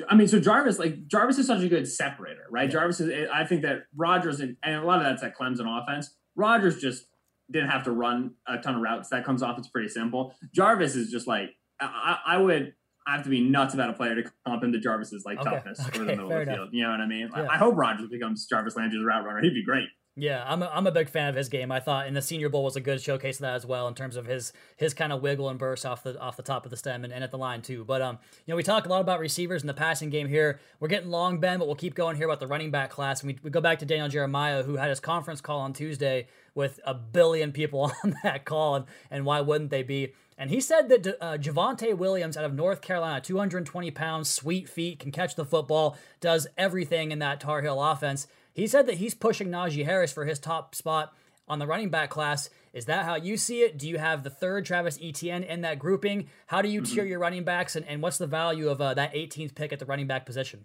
I 0.08 0.14
mean, 0.16 0.26
so 0.26 0.40
Jarvis, 0.40 0.78
like 0.78 1.06
Jarvis 1.06 1.38
is 1.38 1.46
such 1.46 1.62
a 1.62 1.68
good 1.68 1.86
separator, 1.86 2.46
right? 2.50 2.64
Yeah. 2.64 2.72
Jarvis 2.72 3.00
is, 3.00 3.28
I 3.32 3.44
think 3.44 3.62
that 3.62 3.84
Rogers 3.96 4.40
and, 4.40 4.56
and 4.62 4.76
a 4.76 4.84
lot 4.84 4.98
of 4.98 5.04
that's 5.04 5.22
at 5.22 5.36
Clemson 5.36 5.66
offense. 5.66 6.14
Rogers 6.34 6.80
just 6.80 7.06
didn't 7.50 7.68
have 7.68 7.84
to 7.84 7.92
run 7.92 8.32
a 8.48 8.58
ton 8.58 8.74
of 8.74 8.80
routes. 8.80 9.10
That 9.10 9.24
comes 9.24 9.42
off, 9.42 9.58
it's 9.58 9.68
pretty 9.68 9.88
simple. 9.88 10.34
Jarvis 10.52 10.96
is 10.96 11.10
just 11.10 11.26
like, 11.26 11.50
I, 11.80 12.18
I 12.26 12.38
would, 12.38 12.74
I 13.06 13.16
have 13.16 13.24
to 13.24 13.30
be 13.30 13.42
nuts 13.42 13.74
about 13.74 13.90
a 13.90 13.92
player 13.92 14.14
to 14.14 14.30
comp 14.46 14.64
into 14.64 14.80
Jarvis's 14.80 15.24
like 15.24 15.38
okay. 15.38 15.50
toughness 15.50 15.80
okay. 15.80 15.98
for 15.98 16.04
the 16.04 16.06
middle 16.06 16.24
of 16.24 16.30
the 16.30 16.40
enough. 16.40 16.56
field. 16.56 16.68
You 16.72 16.84
know 16.84 16.90
what 16.90 17.00
I 17.00 17.06
mean? 17.06 17.28
Yeah. 17.36 17.46
I 17.50 17.58
hope 17.58 17.76
Rogers 17.76 18.08
becomes 18.08 18.46
Jarvis 18.46 18.76
Landry's 18.76 19.04
route 19.04 19.24
runner. 19.24 19.42
He'd 19.42 19.54
be 19.54 19.64
great. 19.64 19.88
Yeah, 20.16 20.44
I'm 20.46 20.62
a, 20.62 20.70
I'm 20.72 20.86
a 20.86 20.92
big 20.92 21.08
fan 21.08 21.28
of 21.28 21.34
his 21.34 21.48
game. 21.48 21.72
I 21.72 21.80
thought 21.80 22.06
in 22.06 22.14
the 22.14 22.22
Senior 22.22 22.48
Bowl 22.48 22.62
was 22.62 22.76
a 22.76 22.80
good 22.80 23.02
showcase 23.02 23.38
of 23.38 23.42
that 23.42 23.54
as 23.54 23.66
well 23.66 23.88
in 23.88 23.94
terms 23.94 24.14
of 24.14 24.26
his 24.26 24.52
his 24.76 24.94
kind 24.94 25.12
of 25.12 25.22
wiggle 25.22 25.48
and 25.48 25.58
burst 25.58 25.84
off 25.84 26.04
the 26.04 26.18
off 26.20 26.36
the 26.36 26.42
top 26.42 26.64
of 26.64 26.70
the 26.70 26.76
stem 26.76 27.02
and, 27.02 27.12
and 27.12 27.24
at 27.24 27.32
the 27.32 27.38
line 27.38 27.62
too. 27.62 27.84
But 27.84 28.00
um, 28.00 28.18
you 28.46 28.52
know, 28.52 28.56
we 28.56 28.62
talk 28.62 28.86
a 28.86 28.88
lot 28.88 29.00
about 29.00 29.18
receivers 29.18 29.62
in 29.62 29.66
the 29.66 29.74
passing 29.74 30.10
game 30.10 30.28
here. 30.28 30.60
We're 30.78 30.86
getting 30.86 31.10
long, 31.10 31.40
Ben, 31.40 31.58
but 31.58 31.66
we'll 31.66 31.74
keep 31.74 31.96
going 31.96 32.16
here 32.16 32.26
about 32.26 32.38
the 32.38 32.46
running 32.46 32.70
back 32.70 32.90
class. 32.90 33.22
And 33.22 33.32
we, 33.32 33.38
we 33.42 33.50
go 33.50 33.60
back 33.60 33.80
to 33.80 33.86
Daniel 33.86 34.08
Jeremiah, 34.08 34.62
who 34.62 34.76
had 34.76 34.88
his 34.88 35.00
conference 35.00 35.40
call 35.40 35.58
on 35.58 35.72
Tuesday 35.72 36.28
with 36.54 36.78
a 36.86 36.94
billion 36.94 37.50
people 37.50 37.92
on 38.04 38.16
that 38.22 38.44
call, 38.44 38.76
and, 38.76 38.84
and 39.10 39.24
why 39.24 39.40
wouldn't 39.40 39.70
they 39.70 39.82
be? 39.82 40.12
And 40.38 40.50
he 40.50 40.60
said 40.60 40.88
that 40.88 41.06
uh, 41.20 41.38
Javonte 41.38 41.96
Williams 41.96 42.36
out 42.36 42.44
of 42.44 42.54
North 42.54 42.80
Carolina, 42.80 43.20
220 43.20 43.90
pounds, 43.92 44.28
sweet 44.28 44.68
feet, 44.68 44.98
can 44.98 45.12
catch 45.12 45.36
the 45.36 45.44
football, 45.44 45.96
does 46.20 46.46
everything 46.58 47.12
in 47.12 47.20
that 47.20 47.40
Tar 47.40 47.62
Heel 47.62 47.82
offense. 47.82 48.26
He 48.54 48.66
said 48.66 48.86
that 48.86 48.94
he's 48.94 49.14
pushing 49.14 49.48
Najee 49.48 49.84
Harris 49.84 50.12
for 50.12 50.24
his 50.24 50.38
top 50.38 50.74
spot 50.74 51.12
on 51.46 51.58
the 51.58 51.66
running 51.66 51.90
back 51.90 52.08
class. 52.08 52.48
Is 52.72 52.86
that 52.86 53.04
how 53.04 53.16
you 53.16 53.36
see 53.36 53.60
it? 53.62 53.76
Do 53.78 53.88
you 53.88 53.98
have 53.98 54.22
the 54.22 54.30
third 54.30 54.64
Travis 54.64 54.98
Etienne 55.02 55.42
in 55.42 55.60
that 55.62 55.78
grouping? 55.78 56.28
How 56.46 56.62
do 56.62 56.68
you 56.68 56.80
mm-hmm. 56.80 56.94
tier 56.94 57.04
your 57.04 57.18
running 57.18 57.44
backs, 57.44 57.76
and, 57.76 57.86
and 57.86 58.00
what's 58.00 58.18
the 58.18 58.26
value 58.26 58.68
of 58.68 58.80
uh, 58.80 58.94
that 58.94 59.12
18th 59.12 59.54
pick 59.54 59.72
at 59.72 59.78
the 59.78 59.86
running 59.86 60.06
back 60.06 60.24
position? 60.24 60.64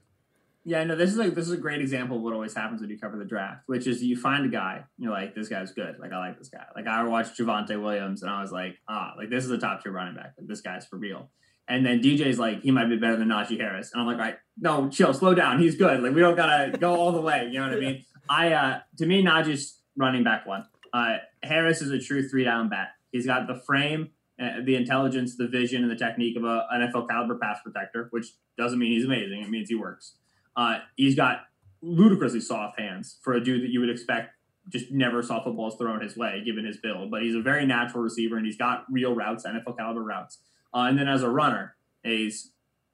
Yeah, 0.66 0.84
no, 0.84 0.96
this 0.96 1.10
is 1.10 1.18
like 1.18 1.36
this 1.36 1.48
is 1.48 1.54
a 1.54 1.58
great 1.58 1.82
example 1.82 2.18
of 2.18 2.24
what 2.24 2.34
always 2.34 2.54
happens 2.54 2.82
when 2.82 2.90
you 2.90 3.00
cover 3.00 3.18
the 3.18 3.26
draft, 3.26 3.64
which 3.68 3.88
is 3.88 4.04
you 4.04 4.16
find 4.16 4.46
a 4.46 4.50
guy, 4.50 4.84
you're 4.98 5.12
like, 5.12 5.34
this 5.34 5.48
guy's 5.48 5.72
good. 5.72 5.96
Like 6.00 6.12
I 6.12 6.20
like 6.20 6.38
this 6.38 6.50
guy. 6.50 6.66
Like 6.76 6.86
I 6.86 7.04
watched 7.04 7.38
Javonte 7.40 7.82
Williams 7.82 8.22
and 8.22 8.32
I 8.32 8.42
was 8.42 8.52
like, 8.52 8.76
ah, 8.88 9.14
like 9.18 9.30
this 9.30 9.46
is 9.46 9.52
a 9.52 9.58
top 9.58 9.82
tier 9.82 9.92
running 9.92 10.16
back. 10.16 10.34
Like, 10.38 10.48
this 10.48 10.62
guy's 10.62 10.86
for 10.86 10.98
real. 10.98 11.32
And 11.70 11.86
then 11.86 12.02
DJ's 12.02 12.40
like, 12.40 12.62
he 12.62 12.72
might 12.72 12.88
be 12.90 12.98
better 12.98 13.16
than 13.16 13.28
Najee 13.28 13.60
Harris. 13.60 13.92
And 13.94 14.02
I'm 14.02 14.08
like, 14.08 14.18
all 14.18 14.24
right, 14.24 14.38
no, 14.60 14.90
chill, 14.90 15.14
slow 15.14 15.36
down. 15.36 15.60
He's 15.60 15.76
good. 15.76 16.02
Like 16.02 16.14
we 16.14 16.22
don't 16.22 16.36
gotta 16.36 16.78
go 16.78 16.96
all 16.96 17.12
the 17.12 17.22
way. 17.22 17.48
You 17.52 17.60
know 17.60 17.68
what 17.68 17.78
I 17.78 17.80
mean? 17.80 18.06
I 18.30 18.54
uh 18.54 18.80
to 18.98 19.06
me, 19.06 19.24
Najee's 19.24 19.80
running 19.96 20.24
back 20.24 20.46
one. 20.48 20.66
Uh, 20.92 21.18
Harris 21.44 21.82
is 21.82 21.92
a 21.92 22.00
true 22.00 22.28
three 22.28 22.44
down 22.44 22.70
bat. 22.70 22.90
He's 23.12 23.26
got 23.26 23.48
the 23.48 23.56
frame, 23.56 24.10
uh, 24.42 24.62
the 24.64 24.76
intelligence, 24.76 25.38
the 25.38 25.48
vision, 25.48 25.84
and 25.84 25.92
the 25.92 25.96
technique 25.96 26.36
of 26.36 26.44
a 26.44 26.66
NFL 26.74 27.08
caliber 27.08 27.38
pass 27.38 27.60
protector, 27.64 28.08
which 28.12 28.28
doesn't 28.58 28.80
mean 28.80 28.92
he's 28.92 29.06
amazing. 29.06 29.42
It 29.42 29.50
means 29.50 29.70
he 29.70 29.76
works. 29.76 30.16
Uh, 30.56 30.80
he's 30.96 31.16
got 31.16 31.42
ludicrously 31.82 32.42
soft 32.42 32.80
hands 32.80 33.18
for 33.22 33.34
a 33.34 33.44
dude 33.44 33.64
that 33.64 33.70
you 33.70 33.80
would 33.80 33.90
expect 33.90 34.34
just 34.68 34.92
never 34.92 35.24
saw 35.24 35.44
footballs 35.44 35.78
thrown 35.78 36.02
his 36.02 36.16
way, 36.16 36.44
given 36.46 36.66
his 36.66 36.78
build. 36.78 37.10
But 37.10 37.24
he's 37.24 37.36
a 37.36 37.42
very 37.42 37.66
natural 37.66 38.04
receiver, 38.04 38.38
and 38.38 38.46
he's 38.46 38.58
got 38.58 38.86
real 38.90 39.16
routes, 39.16 39.46
NFL 39.46 39.78
caliber 39.78 40.04
routes. 40.04 40.40
Uh, 40.74 40.86
and 40.90 40.98
then 40.98 41.08
as 41.08 41.24
a 41.24 41.30
runner, 41.30 41.76
he's 42.04 42.52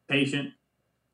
patient, 0.10 0.52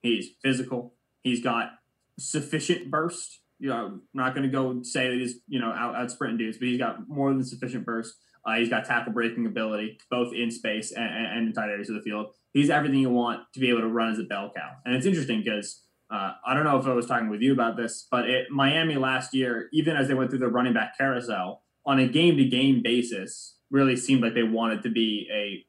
he's 0.02 0.30
physical, 0.44 0.94
he's 1.24 1.44
got 1.44 1.72
sufficient 2.20 2.92
burst. 2.92 3.40
You 3.60 3.70
know, 3.70 3.76
I'm 3.76 4.02
not 4.14 4.34
going 4.34 4.44
to 4.44 4.52
go 4.52 4.82
say 4.84 5.10
that 5.10 5.18
he's 5.18 5.36
you 5.48 5.60
know 5.60 5.72
out, 5.72 5.96
out 5.96 6.12
sprinting 6.12 6.38
dudes, 6.38 6.58
but 6.58 6.68
he's 6.68 6.80
got 6.80 7.08
more 7.08 7.32
than 7.34 7.44
sufficient 7.44 7.86
burst. 7.86 8.16
Uh, 8.46 8.56
he's 8.56 8.70
got 8.70 8.86
tackle 8.86 9.14
breaking 9.14 9.46
ability, 9.46 10.00
both 10.10 10.34
in 10.34 10.50
space 10.50 10.92
and, 10.92 11.06
and, 11.06 11.48
in 11.48 11.54
tight 11.54 11.70
areas 11.70 11.90
of 11.90 11.96
the 11.96 12.02
field. 12.02 12.28
He's 12.54 12.72
everything 12.72 12.98
you 12.98 13.12
want 13.12 13.42
to 13.54 13.60
be 13.60 13.70
able 13.70 13.82
to 13.82 13.88
run 13.88 14.12
as 14.12 14.18
a 14.18 14.24
bell 14.24 14.52
cow. 14.56 14.72
And 14.84 14.96
it's 14.96 15.06
interesting 15.06 15.44
because 15.44 15.84
uh, 16.10 16.34
I 16.46 16.56
don't 16.56 16.64
know 16.64 16.78
if 16.78 16.88
I 16.88 16.94
was 16.94 17.06
talking 17.06 17.30
with 17.30 17.42
you 17.42 17.54
about 17.54 17.78
this, 17.78 18.08
but 18.10 18.28
it, 18.28 18.50
Miami 18.50 18.96
last 18.96 19.36
year, 19.36 19.70
even 19.72 19.96
as 19.96 20.08
they 20.08 20.16
went 20.16 20.32
through 20.32 20.40
the 20.40 20.48
running 20.48 20.74
back 20.74 20.98
carousel, 20.98 21.62
on 21.86 22.00
a 22.00 22.08
game 22.08 22.38
to 22.38 22.46
game 22.46 22.82
basis, 22.84 23.58
really 23.70 23.96
seemed 23.96 24.22
like 24.22 24.34
they 24.34 24.44
wanted 24.44 24.84
to 24.84 24.90
be 24.90 25.30
a 25.32 25.66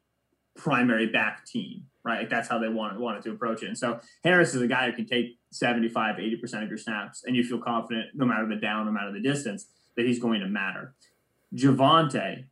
primary 0.55 1.07
back 1.07 1.45
team, 1.45 1.85
right? 2.03 2.29
that's 2.29 2.47
how 2.47 2.59
they 2.59 2.69
wanted 2.69 2.99
wanted 2.99 3.23
to 3.23 3.31
approach 3.31 3.63
it. 3.63 3.67
And 3.67 3.77
so 3.77 3.99
Harris 4.23 4.53
is 4.53 4.61
a 4.61 4.67
guy 4.67 4.89
who 4.89 4.95
can 4.95 5.05
take 5.05 5.37
75, 5.51 6.15
80% 6.17 6.63
of 6.63 6.69
your 6.69 6.77
snaps, 6.77 7.23
and 7.25 7.35
you 7.35 7.43
feel 7.43 7.59
confident 7.59 8.07
no 8.13 8.25
matter 8.25 8.47
the 8.47 8.55
down, 8.55 8.85
no 8.85 8.91
matter 8.91 9.11
the 9.11 9.21
distance, 9.21 9.67
that 9.95 10.05
he's 10.05 10.19
going 10.19 10.41
to 10.41 10.47
matter. 10.47 10.95
Javonte 11.55 12.45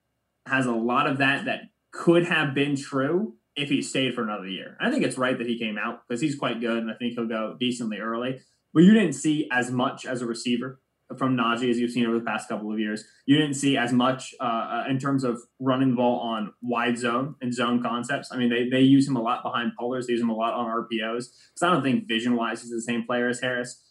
has 0.47 0.65
a 0.65 0.71
lot 0.71 1.07
of 1.07 1.17
that 1.19 1.45
that 1.45 1.61
could 1.91 2.25
have 2.25 2.53
been 2.53 2.75
true 2.75 3.35
if 3.55 3.69
he 3.69 3.81
stayed 3.81 4.13
for 4.13 4.23
another 4.23 4.47
year. 4.47 4.77
I 4.79 4.89
think 4.89 5.03
it's 5.03 5.17
right 5.17 5.37
that 5.37 5.47
he 5.47 5.59
came 5.59 5.77
out 5.77 6.01
because 6.07 6.21
he's 6.21 6.35
quite 6.35 6.61
good, 6.61 6.77
and 6.77 6.89
I 6.89 6.95
think 6.95 7.13
he'll 7.13 7.27
go 7.27 7.55
decently 7.59 7.99
early. 7.99 8.39
But 8.73 8.83
you 8.83 8.93
didn't 8.93 9.13
see 9.13 9.49
as 9.51 9.69
much 9.71 10.05
as 10.05 10.21
a 10.21 10.25
receiver 10.25 10.80
from 11.17 11.37
Najee 11.37 11.69
as 11.69 11.79
you've 11.79 11.91
seen 11.91 12.05
over 12.05 12.19
the 12.19 12.25
past 12.25 12.49
couple 12.49 12.71
of 12.71 12.79
years. 12.79 13.03
You 13.25 13.37
didn't 13.37 13.55
see 13.55 13.77
as 13.77 13.91
much 13.91 14.33
uh, 14.39 14.43
uh 14.43 14.83
in 14.89 14.99
terms 14.99 15.23
of 15.23 15.41
running 15.59 15.91
the 15.91 15.95
ball 15.95 16.19
on 16.19 16.53
wide 16.61 16.97
zone 16.97 17.35
and 17.41 17.53
zone 17.53 17.81
concepts. 17.81 18.29
I 18.31 18.37
mean, 18.37 18.49
they, 18.49 18.69
they 18.69 18.81
use 18.81 19.07
him 19.07 19.15
a 19.15 19.21
lot 19.21 19.43
behind 19.43 19.73
pullers. 19.77 20.07
They 20.07 20.13
use 20.13 20.21
him 20.21 20.29
a 20.29 20.35
lot 20.35 20.53
on 20.53 20.65
RPOs. 20.65 21.25
Because 21.53 21.63
I 21.63 21.69
don't 21.71 21.83
think 21.83 22.07
vision 22.07 22.35
wise 22.35 22.61
he's 22.61 22.71
the 22.71 22.81
same 22.81 23.05
player 23.05 23.29
as 23.29 23.39
Harris 23.39 23.81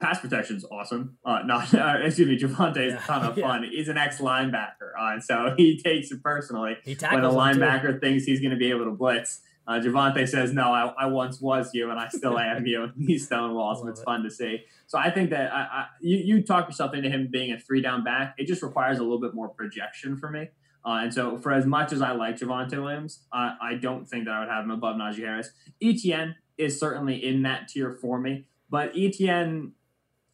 pass 0.00 0.18
protection 0.20 0.56
is 0.56 0.64
awesome. 0.64 1.16
Uh, 1.24 1.42
not 1.44 1.72
uh, 1.74 1.98
excuse 2.02 2.28
me, 2.28 2.38
Javonte 2.38 2.86
is 2.86 2.94
a 2.94 2.98
ton 2.98 3.24
of 3.24 3.34
fun. 3.38 3.64
He's 3.70 3.88
an 3.88 3.98
ex 3.98 4.18
linebacker, 4.18 4.92
uh, 4.98 5.12
and 5.12 5.22
so 5.22 5.54
he 5.56 5.80
takes 5.80 6.10
it 6.10 6.22
personally 6.22 6.76
when 6.84 7.24
a 7.24 7.30
linebacker 7.30 8.00
thinks 8.00 8.24
he's 8.24 8.40
going 8.40 8.52
to 8.52 8.56
be 8.56 8.70
able 8.70 8.86
to 8.86 8.92
blitz. 8.92 9.40
Uh, 9.66 9.74
Javonte 9.74 10.28
says, 10.28 10.52
"No, 10.52 10.72
I, 10.72 10.92
I, 10.98 11.06
once 11.06 11.40
was 11.40 11.70
you, 11.74 11.90
and 11.90 11.98
I 11.98 12.08
still 12.08 12.38
am 12.38 12.66
you." 12.66 12.82
And 12.96 13.08
he's 13.08 13.26
Stonewall, 13.26 13.76
so 13.76 13.88
it's 13.88 14.00
it. 14.00 14.04
fun 14.04 14.22
to 14.24 14.30
see. 14.30 14.64
So 14.86 14.98
I 14.98 15.10
think 15.10 15.30
that 15.30 15.52
I, 15.52 15.60
I, 15.60 15.86
you 16.00 16.16
you 16.16 16.42
talk 16.42 16.66
yourself 16.66 16.94
into 16.94 17.08
him 17.08 17.28
being 17.30 17.52
a 17.52 17.58
three 17.58 17.80
down 17.80 18.02
back. 18.02 18.34
It 18.38 18.46
just 18.46 18.62
requires 18.62 18.98
a 18.98 19.02
little 19.02 19.20
bit 19.20 19.34
more 19.34 19.48
projection 19.48 20.16
for 20.16 20.30
me. 20.30 20.48
Uh, 20.84 21.00
and 21.02 21.14
so, 21.14 21.38
for 21.38 21.52
as 21.52 21.66
much 21.66 21.92
as 21.92 22.00
I 22.00 22.12
like 22.12 22.38
Javonte 22.38 22.82
Williams, 22.82 23.26
uh, 23.32 23.52
I 23.60 23.74
don't 23.74 24.08
think 24.08 24.24
that 24.24 24.32
I 24.32 24.40
would 24.40 24.48
have 24.48 24.64
him 24.64 24.70
above 24.70 24.96
Najee 24.96 25.18
Harris. 25.18 25.50
Etienne 25.82 26.36
is 26.56 26.80
certainly 26.80 27.24
in 27.24 27.42
that 27.42 27.68
tier 27.68 27.92
for 28.00 28.18
me, 28.18 28.46
but 28.70 28.92
Etienne 28.96 29.72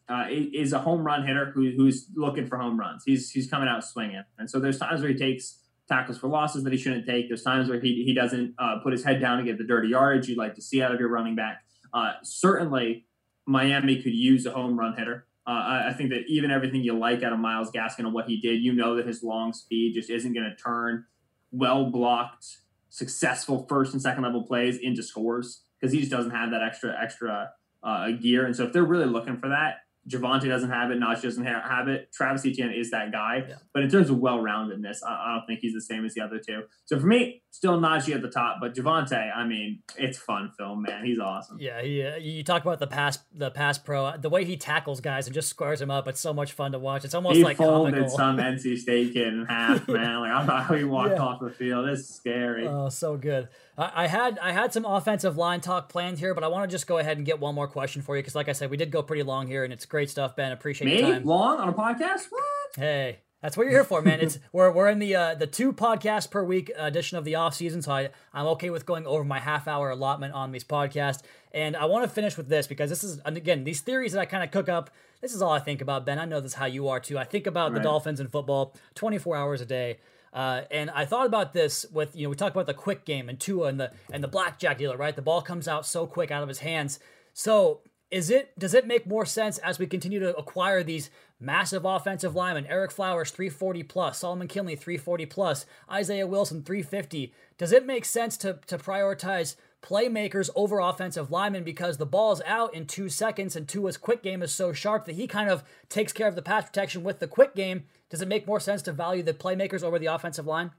uh, 0.09 0.25
is 0.29 0.71
a 0.71 0.79
home 0.79 1.03
run 1.03 1.27
hitter 1.27 1.51
who, 1.51 1.71
who's 1.75 2.07
looking 2.15 2.47
for 2.47 2.57
home 2.57 2.79
runs. 2.79 3.03
He's 3.05 3.29
he's 3.31 3.49
coming 3.49 3.67
out 3.67 3.83
swinging, 3.83 4.23
and 4.37 4.49
so 4.49 4.59
there's 4.59 4.79
times 4.79 5.01
where 5.01 5.09
he 5.09 5.17
takes 5.17 5.59
tackles 5.87 6.17
for 6.17 6.27
losses 6.27 6.63
that 6.63 6.73
he 6.73 6.77
shouldn't 6.77 7.05
take. 7.05 7.27
There's 7.27 7.43
times 7.43 7.69
where 7.69 7.79
he 7.79 8.03
he 8.03 8.13
doesn't 8.13 8.55
uh, 8.57 8.79
put 8.83 8.93
his 8.93 9.03
head 9.03 9.21
down 9.21 9.37
to 9.37 9.43
get 9.43 9.57
the 9.57 9.63
dirty 9.63 9.89
yardage 9.89 10.27
you'd 10.27 10.37
like 10.37 10.55
to 10.55 10.61
see 10.61 10.81
out 10.81 10.93
of 10.93 10.99
your 10.99 11.09
running 11.09 11.35
back. 11.35 11.63
Uh, 11.93 12.13
certainly, 12.23 13.05
Miami 13.45 14.01
could 14.01 14.13
use 14.13 14.45
a 14.45 14.51
home 14.51 14.77
run 14.77 14.95
hitter. 14.97 15.25
Uh, 15.45 15.51
I, 15.51 15.89
I, 15.89 15.93
think 15.93 16.09
that 16.09 16.25
even 16.27 16.51
everything 16.51 16.81
you 16.81 16.97
like 16.97 17.23
out 17.23 17.31
of 17.31 17.39
Myles 17.39 17.71
Gaskin 17.71 17.99
and 17.99 18.13
what 18.13 18.27
he 18.27 18.41
did, 18.41 18.61
you 18.61 18.73
know 18.73 18.97
that 18.97 19.07
his 19.07 19.23
long 19.23 19.53
speed 19.53 19.93
just 19.93 20.09
isn't 20.09 20.33
going 20.33 20.43
to 20.43 20.55
turn 20.61 21.05
well 21.51 21.89
blocked, 21.89 22.57
successful 22.89 23.65
first 23.69 23.93
and 23.93 24.01
second 24.01 24.23
level 24.23 24.43
plays 24.43 24.77
into 24.77 25.01
scores 25.01 25.61
because 25.79 25.93
he 25.93 25.99
just 25.99 26.11
doesn't 26.11 26.31
have 26.31 26.51
that 26.51 26.61
extra 26.61 26.93
extra 27.01 27.51
uh, 27.81 28.11
gear. 28.11 28.45
And 28.45 28.55
so 28.55 28.65
if 28.65 28.73
they're 28.73 28.83
really 28.83 29.05
looking 29.05 29.37
for 29.37 29.49
that, 29.49 29.77
Javonte 30.07 30.47
doesn't 30.47 30.69
have 30.69 30.91
it. 30.91 30.99
Najee 30.99 31.23
doesn't 31.23 31.45
have 31.45 31.87
it. 31.87 32.11
Travis 32.13 32.45
Etienne 32.45 32.71
is 32.71 32.91
that 32.91 33.11
guy. 33.11 33.45
Yeah. 33.47 33.55
But 33.73 33.83
in 33.83 33.89
terms 33.89 34.09
of 34.09 34.19
well 34.19 34.39
roundedness, 34.39 34.99
I, 35.05 35.09
I, 35.09 35.35
don't 35.35 35.45
think 35.45 35.59
he's 35.59 35.73
the 35.73 35.81
same 35.81 36.05
as 36.05 36.13
the 36.13 36.21
other 36.21 36.39
two. 36.39 36.63
So 36.85 36.99
for 36.99 37.07
me, 37.07 37.43
still 37.51 37.79
Najee 37.79 38.15
at 38.15 38.21
the 38.21 38.29
top. 38.29 38.57
But 38.61 38.73
Javonte, 38.73 39.35
I 39.35 39.45
mean, 39.45 39.79
it's 39.97 40.17
fun 40.17 40.51
film, 40.57 40.83
man. 40.83 41.03
He's 41.03 41.19
awesome. 41.19 41.57
Yeah, 41.59 41.81
he, 41.81 42.03
uh, 42.03 42.15
you 42.15 42.43
talk 42.43 42.61
about 42.61 42.79
the 42.79 42.87
pass, 42.87 43.19
the 43.33 43.51
pass 43.51 43.77
pro, 43.77 44.15
the 44.17 44.29
way 44.29 44.45
he 44.45 44.55
tackles 44.55 45.01
guys 45.01 45.27
and 45.27 45.33
just 45.33 45.49
squares 45.49 45.79
them 45.79 45.91
up. 45.91 46.07
It's 46.07 46.21
so 46.21 46.33
much 46.33 46.53
fun 46.53 46.71
to 46.71 46.79
watch. 46.79 47.03
It's 47.03 47.13
almost 47.13 47.35
he 47.35 47.43
like 47.43 47.57
folded 47.57 47.93
comical. 47.93 48.17
some 48.17 48.37
NC 48.37 48.77
State 48.77 49.13
kid 49.13 49.27
in 49.27 49.45
half, 49.45 49.87
man. 49.89 50.21
Like 50.21 50.31
I 50.31 50.45
thought 50.45 50.63
how 50.63 50.75
he 50.75 50.83
walked 50.83 51.15
yeah. 51.15 51.21
off 51.21 51.41
the 51.41 51.49
field. 51.49 51.87
It's 51.89 52.07
scary. 52.07 52.65
Oh, 52.67 52.89
so 52.89 53.17
good. 53.17 53.49
I 53.79 54.07
had 54.07 54.39
I 54.39 54.53
had 54.53 54.73
some 54.73 54.85
offensive 54.85 55.37
line 55.37 55.61
talk 55.61 55.87
planned 55.87 56.17
here, 56.17 56.33
but 56.33 56.43
I 56.43 56.47
want 56.47 56.67
to 56.67 56.73
just 56.73 56.87
go 56.87 56.97
ahead 56.97 57.17
and 57.17 57.25
get 57.25 57.39
one 57.39 57.53
more 57.53 57.67
question 57.67 58.01
for 58.01 58.15
you 58.15 58.23
because, 58.23 58.33
like 58.33 58.49
I 58.49 58.53
said, 58.53 58.71
we 58.71 58.77
did 58.77 58.89
go 58.89 59.03
pretty 59.03 59.21
long 59.21 59.45
here, 59.45 59.63
and 59.63 59.71
it's 59.71 59.85
great 59.85 59.96
stuff, 60.05 60.35
Ben. 60.35 60.51
Appreciate 60.51 60.87
Me? 60.87 60.99
your 60.99 61.13
time. 61.13 61.25
Long 61.25 61.59
on 61.59 61.69
a 61.69 61.73
podcast? 61.73 62.27
What? 62.29 62.43
Hey, 62.75 63.19
that's 63.41 63.55
what 63.55 63.63
you're 63.63 63.71
here 63.71 63.83
for, 63.83 64.01
man. 64.01 64.19
It's 64.19 64.39
we're 64.51 64.71
we're 64.71 64.89
in 64.89 64.99
the 64.99 65.15
uh, 65.15 65.35
the 65.35 65.47
two 65.47 65.73
podcasts 65.73 66.29
per 66.29 66.43
week 66.43 66.71
edition 66.75 67.17
of 67.17 67.23
the 67.23 67.35
off 67.35 67.53
season, 67.53 67.81
so 67.81 67.91
I 67.91 68.09
I'm 68.33 68.45
okay 68.47 68.69
with 68.69 68.85
going 68.85 69.05
over 69.05 69.23
my 69.23 69.39
half 69.39 69.67
hour 69.67 69.89
allotment 69.89 70.33
on 70.33 70.51
these 70.51 70.63
podcasts. 70.63 71.21
And 71.51 71.75
I 71.75 71.85
want 71.85 72.03
to 72.03 72.09
finish 72.09 72.37
with 72.37 72.49
this 72.49 72.67
because 72.67 72.89
this 72.89 73.03
is 73.03 73.19
and 73.19 73.37
again 73.37 73.63
these 73.63 73.81
theories 73.81 74.13
that 74.13 74.19
I 74.19 74.25
kind 74.25 74.43
of 74.43 74.51
cook 74.51 74.69
up. 74.69 74.89
This 75.21 75.33
is 75.33 75.41
all 75.41 75.51
I 75.51 75.59
think 75.59 75.81
about, 75.81 76.05
Ben. 76.05 76.19
I 76.19 76.25
know 76.25 76.39
this 76.39 76.51
is 76.51 76.57
how 76.57 76.65
you 76.65 76.87
are 76.89 76.99
too. 76.99 77.17
I 77.17 77.23
think 77.23 77.47
about 77.47 77.71
right. 77.71 77.77
the 77.77 77.83
Dolphins 77.83 78.19
and 78.19 78.31
football 78.31 78.75
24 78.95 79.35
hours 79.35 79.61
a 79.61 79.65
day. 79.65 79.97
Uh, 80.33 80.61
and 80.69 80.91
I 80.91 81.05
thought 81.05 81.25
about 81.25 81.53
this 81.53 81.85
with 81.91 82.15
you 82.15 82.23
know 82.23 82.29
we 82.29 82.35
talked 82.35 82.55
about 82.55 82.67
the 82.67 82.73
quick 82.73 83.05
game 83.05 83.29
and 83.29 83.39
Tua 83.39 83.67
and 83.67 83.79
the 83.79 83.91
and 84.11 84.23
the 84.23 84.27
blackjack 84.27 84.77
dealer, 84.77 84.97
right? 84.97 85.15
The 85.15 85.21
ball 85.21 85.41
comes 85.41 85.67
out 85.67 85.85
so 85.85 86.05
quick 86.05 86.31
out 86.31 86.43
of 86.43 86.49
his 86.49 86.59
hands. 86.59 86.99
So 87.33 87.81
is 88.09 88.29
it 88.29 88.57
does 88.57 88.73
it 88.73 88.87
make 88.87 89.05
more 89.05 89.25
sense 89.25 89.57
as 89.59 89.79
we 89.79 89.87
continue 89.87 90.19
to 90.19 90.35
acquire 90.35 90.83
these 90.83 91.09
massive 91.39 91.85
offensive 91.85 92.35
linemen? 92.35 92.65
Ereck 92.65 92.91
Flowers 92.91 93.31
340 93.31 93.83
plus, 93.83 94.19
Solomon 94.19 94.47
Kindley 94.47 94.75
340 94.75 95.25
plus, 95.25 95.65
Isaiah 95.91 96.27
Wilson 96.27 96.63
350. 96.63 97.33
Does 97.57 97.71
it 97.71 97.85
make 97.85 98.05
sense 98.05 98.37
to 98.37 98.59
to 98.67 98.77
prioritize 98.77 99.55
playmakers 99.81 100.49
over 100.55 100.79
offensive 100.79 101.31
linemen 101.31 101.63
because 101.63 101.97
the 101.97 102.05
ball's 102.05 102.41
out 102.45 102.73
in 102.73 102.87
two 102.87 103.09
seconds 103.09 103.55
and 103.55 103.67
Tua's 103.67 103.95
quick 103.95 104.23
game 104.23 104.41
is 104.41 104.51
so 104.51 104.73
sharp 104.73 105.05
that 105.05 105.15
he 105.15 105.27
kind 105.27 105.49
of 105.49 105.63
takes 105.87 106.11
care 106.11 106.27
of 106.27 106.35
the 106.35 106.41
pass 106.41 106.65
protection 106.65 107.03
with 107.03 107.19
the 107.19 107.27
quick 107.27 107.55
game 107.55 107.83
does 108.09 108.21
it 108.21 108.27
make 108.27 108.47
more 108.47 108.59
sense 108.59 108.81
to 108.83 108.91
value 108.91 109.23
the 109.23 109.33
playmakers 109.33 109.83
over 109.83 109.99
the 109.99 110.05
offensive 110.07 110.45
line? 110.45 110.71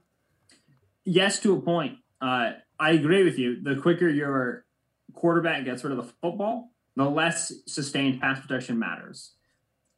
Yes, 1.05 1.39
to 1.39 1.55
a 1.55 1.61
point. 1.61 1.97
Uh, 2.21 2.53
I 2.79 2.91
agree 2.91 3.23
with 3.23 3.37
you. 3.37 3.61
The 3.61 3.75
quicker 3.75 4.09
your 4.09 4.65
quarterback 5.13 5.65
gets 5.65 5.83
rid 5.83 5.91
of 5.91 5.97
the 5.97 6.11
football, 6.21 6.68
the 6.99 7.09
less 7.09 7.53
sustained 7.65 8.19
pass 8.19 8.41
protection 8.41 8.77
matters. 8.77 9.33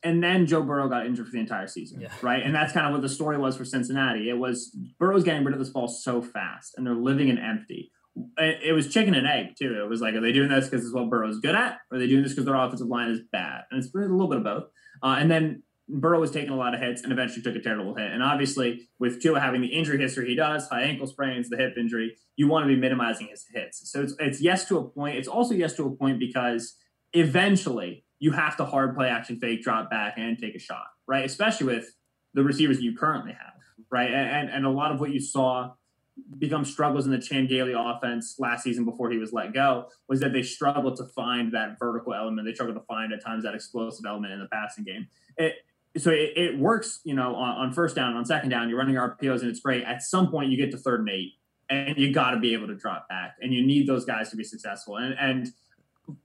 And 0.04 0.24
then 0.24 0.46
Joe 0.46 0.62
Burrow 0.62 0.88
got 0.88 1.08
injured 1.08 1.26
for 1.26 1.32
the 1.32 1.40
entire 1.40 1.66
season, 1.66 2.00
yeah. 2.00 2.10
right? 2.22 2.44
And 2.44 2.54
that's 2.54 2.74
kind 2.74 2.86
of 2.86 2.94
what 2.94 3.02
the 3.02 3.10
story 3.10 3.40
was 3.40 3.58
for 3.58 3.66
Cincinnati. 3.66 4.30
It 4.30 4.38
was 4.38 4.76
Burrow's 5.00 5.24
getting 5.24 5.44
rid 5.44 5.54
of 5.54 5.60
this 5.60 5.70
ball 5.70 5.88
so 5.88 6.22
fast, 6.22 6.76
and 6.78 6.86
they're 6.86 6.94
living 6.94 7.30
in 7.30 7.40
empty. 7.40 7.92
It 8.38 8.76
was 8.76 8.88
chicken 8.94 9.16
and 9.16 9.26
egg 9.26 9.56
too. 9.58 9.82
It 9.84 9.90
was 9.90 10.00
like, 10.00 10.14
are 10.14 10.22
they 10.22 10.32
doing 10.32 10.50
this 10.50 10.70
because 10.70 10.86
it's 10.86 10.94
what 10.94 11.10
Burrow's 11.10 11.40
good 11.40 11.56
at, 11.56 11.80
or 11.90 11.98
are 11.98 12.00
they 12.00 12.08
doing 12.08 12.22
this 12.22 12.34
because 12.34 12.46
their 12.46 12.56
offensive 12.56 12.88
line 12.88 13.10
is 13.10 13.22
bad? 13.32 13.62
And 13.72 13.84
it's 13.84 13.94
a 13.94 13.98
little 13.98 14.28
bit 14.28 14.38
of 14.38 14.44
both. 14.44 14.64
Uh, 15.02 15.16
and 15.20 15.32
then 15.32 15.64
Burrow 15.88 16.20
was 16.20 16.30
taking 16.30 16.52
a 16.52 16.56
lot 16.56 16.76
of 16.76 16.82
hits 16.82 17.02
and 17.02 17.12
eventually 17.12 17.42
took 17.42 17.56
a 17.56 17.62
terrible 17.62 17.96
hit. 17.96 18.12
And 18.12 18.22
obviously, 18.22 18.90
with 19.00 19.22
Tua 19.22 19.40
having 19.40 19.62
the 19.62 19.68
injury 19.68 19.98
history 20.00 20.28
he 20.28 20.36
does, 20.36 20.68
high 20.68 20.84
ankle 20.84 21.08
sprains, 21.08 21.50
the 21.50 21.58
hip 21.58 21.74
injury, 21.78 22.16
you 22.36 22.48
want 22.48 22.64
to 22.64 22.68
be 22.68 22.80
minimizing 22.80 23.28
his 23.30 23.46
hits. 23.54 23.92
So 23.92 24.02
it's, 24.02 24.14
it's 24.20 24.42
yes 24.42 24.66
to 24.66 24.78
a 24.78 24.84
point. 24.84 25.18
It's 25.18 25.28
also 25.28 25.54
yes 25.54 25.74
to 25.74 25.86
a 25.86 25.92
point 25.92 26.20
because 26.20 26.76
eventually 27.14 28.06
you 28.20 28.32
have 28.32 28.56
to 28.58 28.66
hard 28.66 28.96
play 28.96 29.10
action 29.10 29.40
fake, 29.40 29.64
drop 29.64 29.90
back, 29.90 30.14
and 30.18 30.38
take 30.38 30.56
a 30.56 30.60
shot, 30.60 30.86
right? 31.08 31.26
Especially 31.26 31.66
with 31.66 31.96
the 32.34 32.44
receivers 32.44 32.80
you 32.82 32.96
currently 32.96 33.32
have, 33.32 33.54
right? 33.90 34.12
And, 34.12 34.50
and 34.50 34.66
a 34.66 34.70
lot 34.70 34.92
of 34.92 35.00
what 35.00 35.12
you 35.12 35.20
saw 35.20 35.72
become 36.38 36.66
struggles 36.66 37.06
in 37.06 37.12
the 37.12 37.20
Chan 37.20 37.48
Gailey 37.48 37.74
offense 37.76 38.36
last 38.38 38.64
season 38.64 38.86
before 38.86 39.10
he 39.10 39.18
was 39.18 39.34
let 39.34 39.54
go 39.54 39.88
was 40.08 40.20
that 40.20 40.34
they 40.34 40.44
struggled 40.44 40.98
to 40.98 41.06
find 41.06 41.52
that 41.54 41.80
vertical 41.80 42.14
element. 42.14 42.48
They 42.48 42.54
struggled 42.54 42.78
to 42.78 42.86
find 42.86 43.12
at 43.12 43.24
times 43.24 43.44
that 43.44 43.56
explosive 43.56 44.06
element 44.06 44.34
in 44.34 44.40
the 44.40 44.48
passing 44.48 44.84
game. 44.84 45.08
It, 45.38 45.56
so 45.98 46.12
it, 46.12 46.34
it, 46.38 46.58
works, 46.58 47.02
you 47.04 47.14
know, 47.14 47.36
on, 47.36 47.58
on, 47.58 47.74
first 47.74 47.96
down, 47.96 48.16
on 48.16 48.26
second 48.26 48.50
down, 48.50 48.70
you're 48.70 48.78
running 48.78 48.96
RPOs 48.96 49.42
and 49.42 49.50
it's 49.50 49.60
great. 49.60 49.84
At 49.84 50.02
some 50.02 50.30
point, 50.30 50.50
you 50.50 50.58
get 50.58 50.72
to 50.72 50.78
third 50.78 51.02
and 51.02 51.10
eight, 51.10 51.34
and 51.70 51.98
you 51.98 52.14
got 52.14 52.32
to 52.32 52.40
be 52.40 52.54
able 52.54 52.68
to 52.68 52.76
drop 52.76 53.10
back, 53.10 53.36
and 53.42 53.54
you 53.54 53.66
need 53.66 53.88
those 53.88 54.06
guys 54.06 54.30
to 54.30 54.38
be 54.38 54.44
successful. 54.44 54.98
And 54.98 55.16
and 55.20 55.50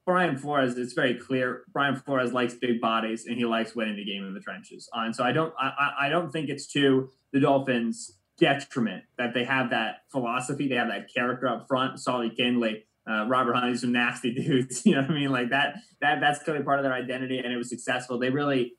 Brian 0.05 0.37
Flores, 0.37 0.77
it's 0.77 0.93
very 0.93 1.15
clear. 1.15 1.63
Brian 1.73 1.97
Flores 1.97 2.33
likes 2.33 2.55
big 2.55 2.81
bodies, 2.81 3.27
and 3.27 3.37
he 3.37 3.45
likes 3.45 3.75
winning 3.75 3.97
the 3.97 4.05
game 4.05 4.27
in 4.27 4.35
the 4.35 4.41
trenches. 4.41 4.89
Uh, 4.97 5.03
and 5.03 5.15
so 5.15 5.25
I 5.25 5.33
don't, 5.33 5.53
I, 5.59 5.93
I 6.03 6.09
don't 6.09 6.31
think 6.31 6.49
it's 6.49 6.67
to 6.69 7.11
the 7.33 7.41
Dolphins' 7.41 8.19
detriment 8.39 9.05
that 9.19 9.35
they 9.35 9.45
have 9.45 9.71
that 9.71 10.03
philosophy, 10.11 10.69
they 10.69 10.75
have 10.77 10.89
that 10.89 11.13
character 11.13 11.49
up 11.49 11.67
front. 11.69 12.01
Solly 12.01 12.31
Kindley, 12.31 12.85
uh, 13.09 13.27
Robert 13.27 13.55
Hunt, 13.55 13.79
some 13.79 13.93
nasty 13.93 14.33
dudes. 14.35 14.85
You 14.85 14.95
know 14.95 15.03
what 15.03 15.11
I 15.11 15.15
mean? 15.15 15.31
Like 15.31 15.51
that, 15.51 15.77
that 16.01 16.21
that's 16.21 16.43
clearly 16.43 16.65
part 16.65 16.79
of 16.79 16.85
their 16.85 16.95
identity, 16.95 17.39
and 17.39 17.53
it 17.53 17.57
was 17.57 17.69
successful. 17.69 18.19
They 18.19 18.31
really 18.31 18.75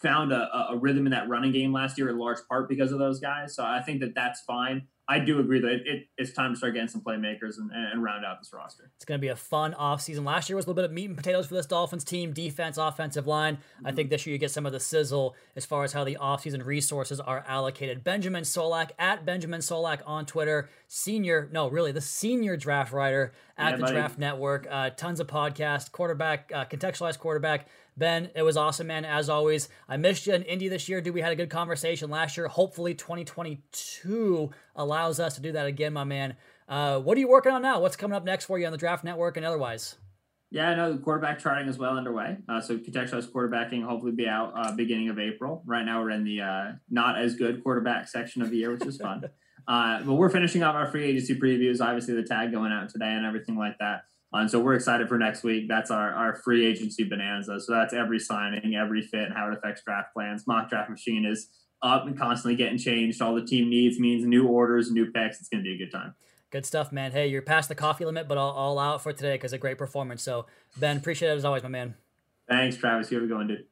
found 0.00 0.32
a, 0.32 0.70
a 0.70 0.76
rhythm 0.76 1.06
in 1.06 1.12
that 1.12 1.28
running 1.28 1.52
game 1.52 1.72
last 1.72 1.96
year 1.96 2.10
in 2.10 2.18
large 2.18 2.38
part 2.48 2.68
because 2.68 2.92
of 2.92 2.98
those 2.98 3.18
guys. 3.18 3.54
So 3.54 3.64
I 3.64 3.80
think 3.82 4.00
that 4.00 4.14
that's 4.14 4.40
fine. 4.42 4.88
I 5.08 5.20
do 5.20 5.38
agree 5.38 5.60
that 5.60 5.70
it, 5.70 5.82
it, 5.86 6.08
it's 6.18 6.32
time 6.32 6.52
to 6.52 6.56
start 6.56 6.74
getting 6.74 6.88
some 6.88 7.00
playmakers 7.00 7.58
and, 7.58 7.70
and 7.70 8.02
round 8.02 8.24
out 8.24 8.40
this 8.40 8.52
roster. 8.52 8.90
It's 8.96 9.04
going 9.04 9.18
to 9.18 9.22
be 9.22 9.28
a 9.28 9.36
fun 9.36 9.72
offseason. 9.74 10.24
Last 10.24 10.48
year 10.48 10.56
was 10.56 10.64
a 10.64 10.68
little 10.68 10.82
bit 10.82 10.84
of 10.84 10.92
meat 10.92 11.06
and 11.06 11.16
potatoes 11.16 11.46
for 11.46 11.54
this 11.54 11.66
Dolphins 11.66 12.02
team 12.02 12.32
defense, 12.32 12.76
offensive 12.76 13.26
line. 13.26 13.56
Mm-hmm. 13.56 13.86
I 13.86 13.92
think 13.92 14.10
this 14.10 14.26
year 14.26 14.32
you 14.32 14.38
get 14.38 14.50
some 14.50 14.66
of 14.66 14.72
the 14.72 14.80
sizzle 14.80 15.36
as 15.54 15.64
far 15.64 15.84
as 15.84 15.92
how 15.92 16.02
the 16.02 16.16
offseason 16.20 16.64
resources 16.64 17.20
are 17.20 17.44
allocated. 17.46 18.02
Benjamin 18.02 18.42
Solak 18.42 18.90
at 18.98 19.24
Benjamin 19.24 19.60
Solak 19.60 20.00
on 20.06 20.26
Twitter, 20.26 20.68
senior, 20.88 21.48
no, 21.52 21.70
really, 21.70 21.92
the 21.92 22.00
senior 22.00 22.56
draft 22.56 22.92
writer 22.92 23.32
at 23.56 23.70
yeah, 23.70 23.76
the 23.76 23.82
buddy. 23.82 23.92
Draft 23.92 24.18
Network. 24.18 24.66
Uh, 24.68 24.90
tons 24.90 25.20
of 25.20 25.28
podcasts, 25.28 25.90
quarterback, 25.90 26.50
uh, 26.52 26.64
contextualized 26.64 27.18
quarterback. 27.20 27.68
Ben, 27.98 28.30
it 28.34 28.42
was 28.42 28.58
awesome, 28.58 28.88
man. 28.88 29.06
As 29.06 29.30
always, 29.30 29.70
I 29.88 29.96
missed 29.96 30.26
you 30.26 30.34
in 30.34 30.42
Indy 30.42 30.68
this 30.68 30.86
year, 30.88 31.00
dude. 31.00 31.14
We 31.14 31.22
had 31.22 31.32
a 31.32 31.36
good 31.36 31.48
conversation 31.48 32.10
last 32.10 32.36
year. 32.36 32.46
Hopefully, 32.46 32.94
2022 32.94 34.50
allows 34.74 35.18
us 35.18 35.36
to 35.36 35.40
do 35.40 35.52
that 35.52 35.66
again, 35.66 35.94
my 35.94 36.04
man. 36.04 36.36
Uh, 36.68 37.00
what 37.00 37.16
are 37.16 37.20
you 37.20 37.28
working 37.28 37.52
on 37.52 37.62
now? 37.62 37.80
What's 37.80 37.96
coming 37.96 38.14
up 38.14 38.24
next 38.24 38.44
for 38.44 38.58
you 38.58 38.66
on 38.66 38.72
the 38.72 38.78
Draft 38.78 39.02
Network 39.02 39.38
and 39.38 39.46
otherwise? 39.46 39.96
Yeah, 40.50 40.68
I 40.68 40.74
know 40.74 40.92
the 40.92 40.98
quarterback 40.98 41.38
charting 41.38 41.68
is 41.68 41.78
well 41.78 41.96
underway. 41.96 42.36
Uh, 42.48 42.60
so 42.60 42.76
contextualized 42.76 43.30
quarterbacking 43.30 43.82
hopefully 43.82 44.12
be 44.12 44.28
out 44.28 44.52
uh, 44.54 44.72
beginning 44.72 45.08
of 45.08 45.18
April. 45.18 45.62
Right 45.66 45.84
now 45.84 46.02
we're 46.02 46.10
in 46.10 46.24
the 46.24 46.42
uh, 46.42 46.72
not 46.90 47.18
as 47.18 47.34
good 47.34 47.62
quarterback 47.62 48.08
section 48.08 48.42
of 48.42 48.50
the 48.50 48.58
year, 48.58 48.72
which 48.72 48.86
is 48.86 48.98
fun. 48.98 49.24
Uh, 49.68 50.00
but 50.04 50.14
we're 50.14 50.30
finishing 50.30 50.62
up 50.62 50.76
our 50.76 50.86
free 50.86 51.02
agency 51.02 51.36
previews. 51.36 51.80
Obviously, 51.80 52.14
the 52.14 52.22
tag 52.22 52.52
going 52.52 52.70
out 52.70 52.88
today 52.88 53.10
and 53.10 53.26
everything 53.26 53.56
like 53.56 53.76
that. 53.80 54.02
Uh, 54.36 54.40
and 54.40 54.50
so 54.50 54.60
we're 54.60 54.74
excited 54.74 55.08
for 55.08 55.16
next 55.16 55.42
week. 55.42 55.66
That's 55.66 55.90
our, 55.90 56.12
our 56.12 56.36
free 56.36 56.66
agency 56.66 57.04
bonanza. 57.04 57.58
So 57.60 57.72
that's 57.72 57.94
every 57.94 58.18
signing, 58.18 58.74
every 58.74 59.00
fit, 59.00 59.24
and 59.24 59.34
how 59.34 59.48
it 59.48 59.56
affects 59.56 59.82
draft 59.82 60.12
plans. 60.12 60.46
Mock 60.46 60.68
draft 60.68 60.90
machine 60.90 61.24
is 61.24 61.48
up 61.82 62.06
and 62.06 62.18
constantly 62.18 62.56
getting 62.56 62.76
changed. 62.76 63.22
All 63.22 63.34
the 63.34 63.44
team 63.44 63.70
needs 63.70 63.98
means 63.98 64.26
new 64.26 64.46
orders, 64.46 64.90
new 64.90 65.10
picks. 65.10 65.40
It's 65.40 65.48
going 65.48 65.64
to 65.64 65.68
be 65.68 65.74
a 65.74 65.78
good 65.78 65.92
time. 65.92 66.14
Good 66.50 66.66
stuff, 66.66 66.92
man. 66.92 67.12
Hey, 67.12 67.28
you're 67.28 67.42
past 67.42 67.68
the 67.68 67.74
coffee 67.74 68.04
limit, 68.04 68.28
but 68.28 68.36
all, 68.36 68.52
all 68.52 68.78
out 68.78 69.02
for 69.02 69.12
today 69.12 69.34
because 69.34 69.54
a 69.54 69.58
great 69.58 69.78
performance. 69.78 70.22
So, 70.22 70.46
Ben, 70.76 70.98
appreciate 70.98 71.30
it 71.30 71.36
as 71.36 71.44
always, 71.44 71.62
my 71.62 71.68
man. 71.70 71.94
Thanks, 72.48 72.76
Travis. 72.76 73.10
You 73.10 73.16
have 73.16 73.24
a 73.24 73.28
good 73.28 73.36
one, 73.36 73.48
dude. 73.48 73.64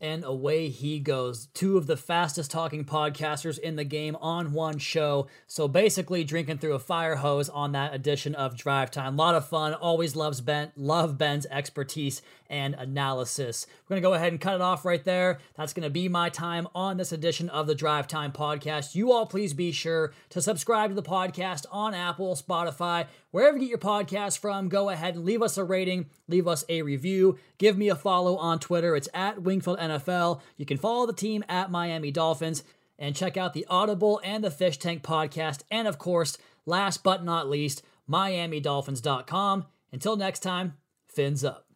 And 0.00 0.24
away 0.24 0.68
he 0.68 1.00
goes. 1.00 1.48
Two 1.54 1.76
of 1.76 1.86
the 1.86 1.96
fastest 1.96 2.50
talking 2.50 2.84
podcasters 2.84 3.58
in 3.58 3.76
the 3.76 3.84
game 3.84 4.16
on 4.20 4.52
one 4.52 4.78
show. 4.78 5.26
So 5.48 5.66
basically 5.66 6.22
drinking 6.22 6.58
through 6.58 6.74
a 6.74 6.78
fire 6.78 7.16
hose 7.16 7.48
on 7.48 7.72
that 7.72 7.94
edition 7.94 8.34
of 8.36 8.56
Drive 8.56 8.90
Time. 8.92 9.14
A 9.14 9.16
lot 9.16 9.34
of 9.34 9.48
fun. 9.48 9.74
Always 9.74 10.14
loves 10.14 10.40
Ben 10.40 10.70
love 10.76 11.18
Ben's 11.18 11.46
expertise 11.46 12.22
and 12.50 12.74
analysis. 12.74 13.66
We're 13.84 13.94
gonna 13.94 14.02
go 14.02 14.14
ahead 14.14 14.32
and 14.32 14.40
cut 14.40 14.54
it 14.54 14.60
off 14.60 14.84
right 14.84 15.04
there. 15.04 15.38
That's 15.56 15.72
gonna 15.72 15.90
be 15.90 16.08
my 16.08 16.28
time 16.28 16.68
on 16.74 16.96
this 16.96 17.12
edition 17.12 17.48
of 17.48 17.66
the 17.66 17.74
Drive 17.74 18.06
Time 18.06 18.32
podcast. 18.32 18.94
You 18.94 19.12
all 19.12 19.26
please 19.26 19.54
be 19.54 19.72
sure 19.72 20.12
to 20.30 20.40
subscribe 20.42 20.90
to 20.90 20.94
the 20.94 21.02
podcast 21.02 21.66
on 21.70 21.94
Apple, 21.94 22.34
Spotify, 22.34 23.06
wherever 23.30 23.56
you 23.56 23.64
get 23.64 23.70
your 23.70 23.78
podcast 23.78 24.38
from. 24.38 24.68
Go 24.68 24.88
ahead 24.88 25.14
and 25.14 25.24
leave 25.24 25.42
us 25.42 25.58
a 25.58 25.64
rating, 25.64 26.06
leave 26.26 26.48
us 26.48 26.64
a 26.68 26.82
review, 26.82 27.38
give 27.58 27.76
me 27.76 27.88
a 27.88 27.96
follow 27.96 28.36
on 28.36 28.58
Twitter. 28.58 28.96
It's 28.96 29.08
at 29.12 29.42
Wingfield 29.42 29.78
NFL. 29.78 30.40
You 30.56 30.66
can 30.66 30.78
follow 30.78 31.06
the 31.06 31.12
team 31.12 31.44
at 31.48 31.70
Miami 31.70 32.10
Dolphins 32.10 32.64
and 32.98 33.14
check 33.14 33.36
out 33.36 33.54
the 33.54 33.66
Audible 33.68 34.20
and 34.24 34.42
the 34.42 34.50
Fish 34.50 34.78
Tank 34.78 35.02
podcast. 35.02 35.62
And 35.70 35.86
of 35.86 35.98
course, 35.98 36.36
last 36.66 37.02
but 37.04 37.24
not 37.24 37.48
least, 37.48 37.82
MiamiDolphins.com. 38.10 39.66
Until 39.92 40.16
next 40.16 40.40
time, 40.40 40.74
fins 41.06 41.44
up. 41.44 41.67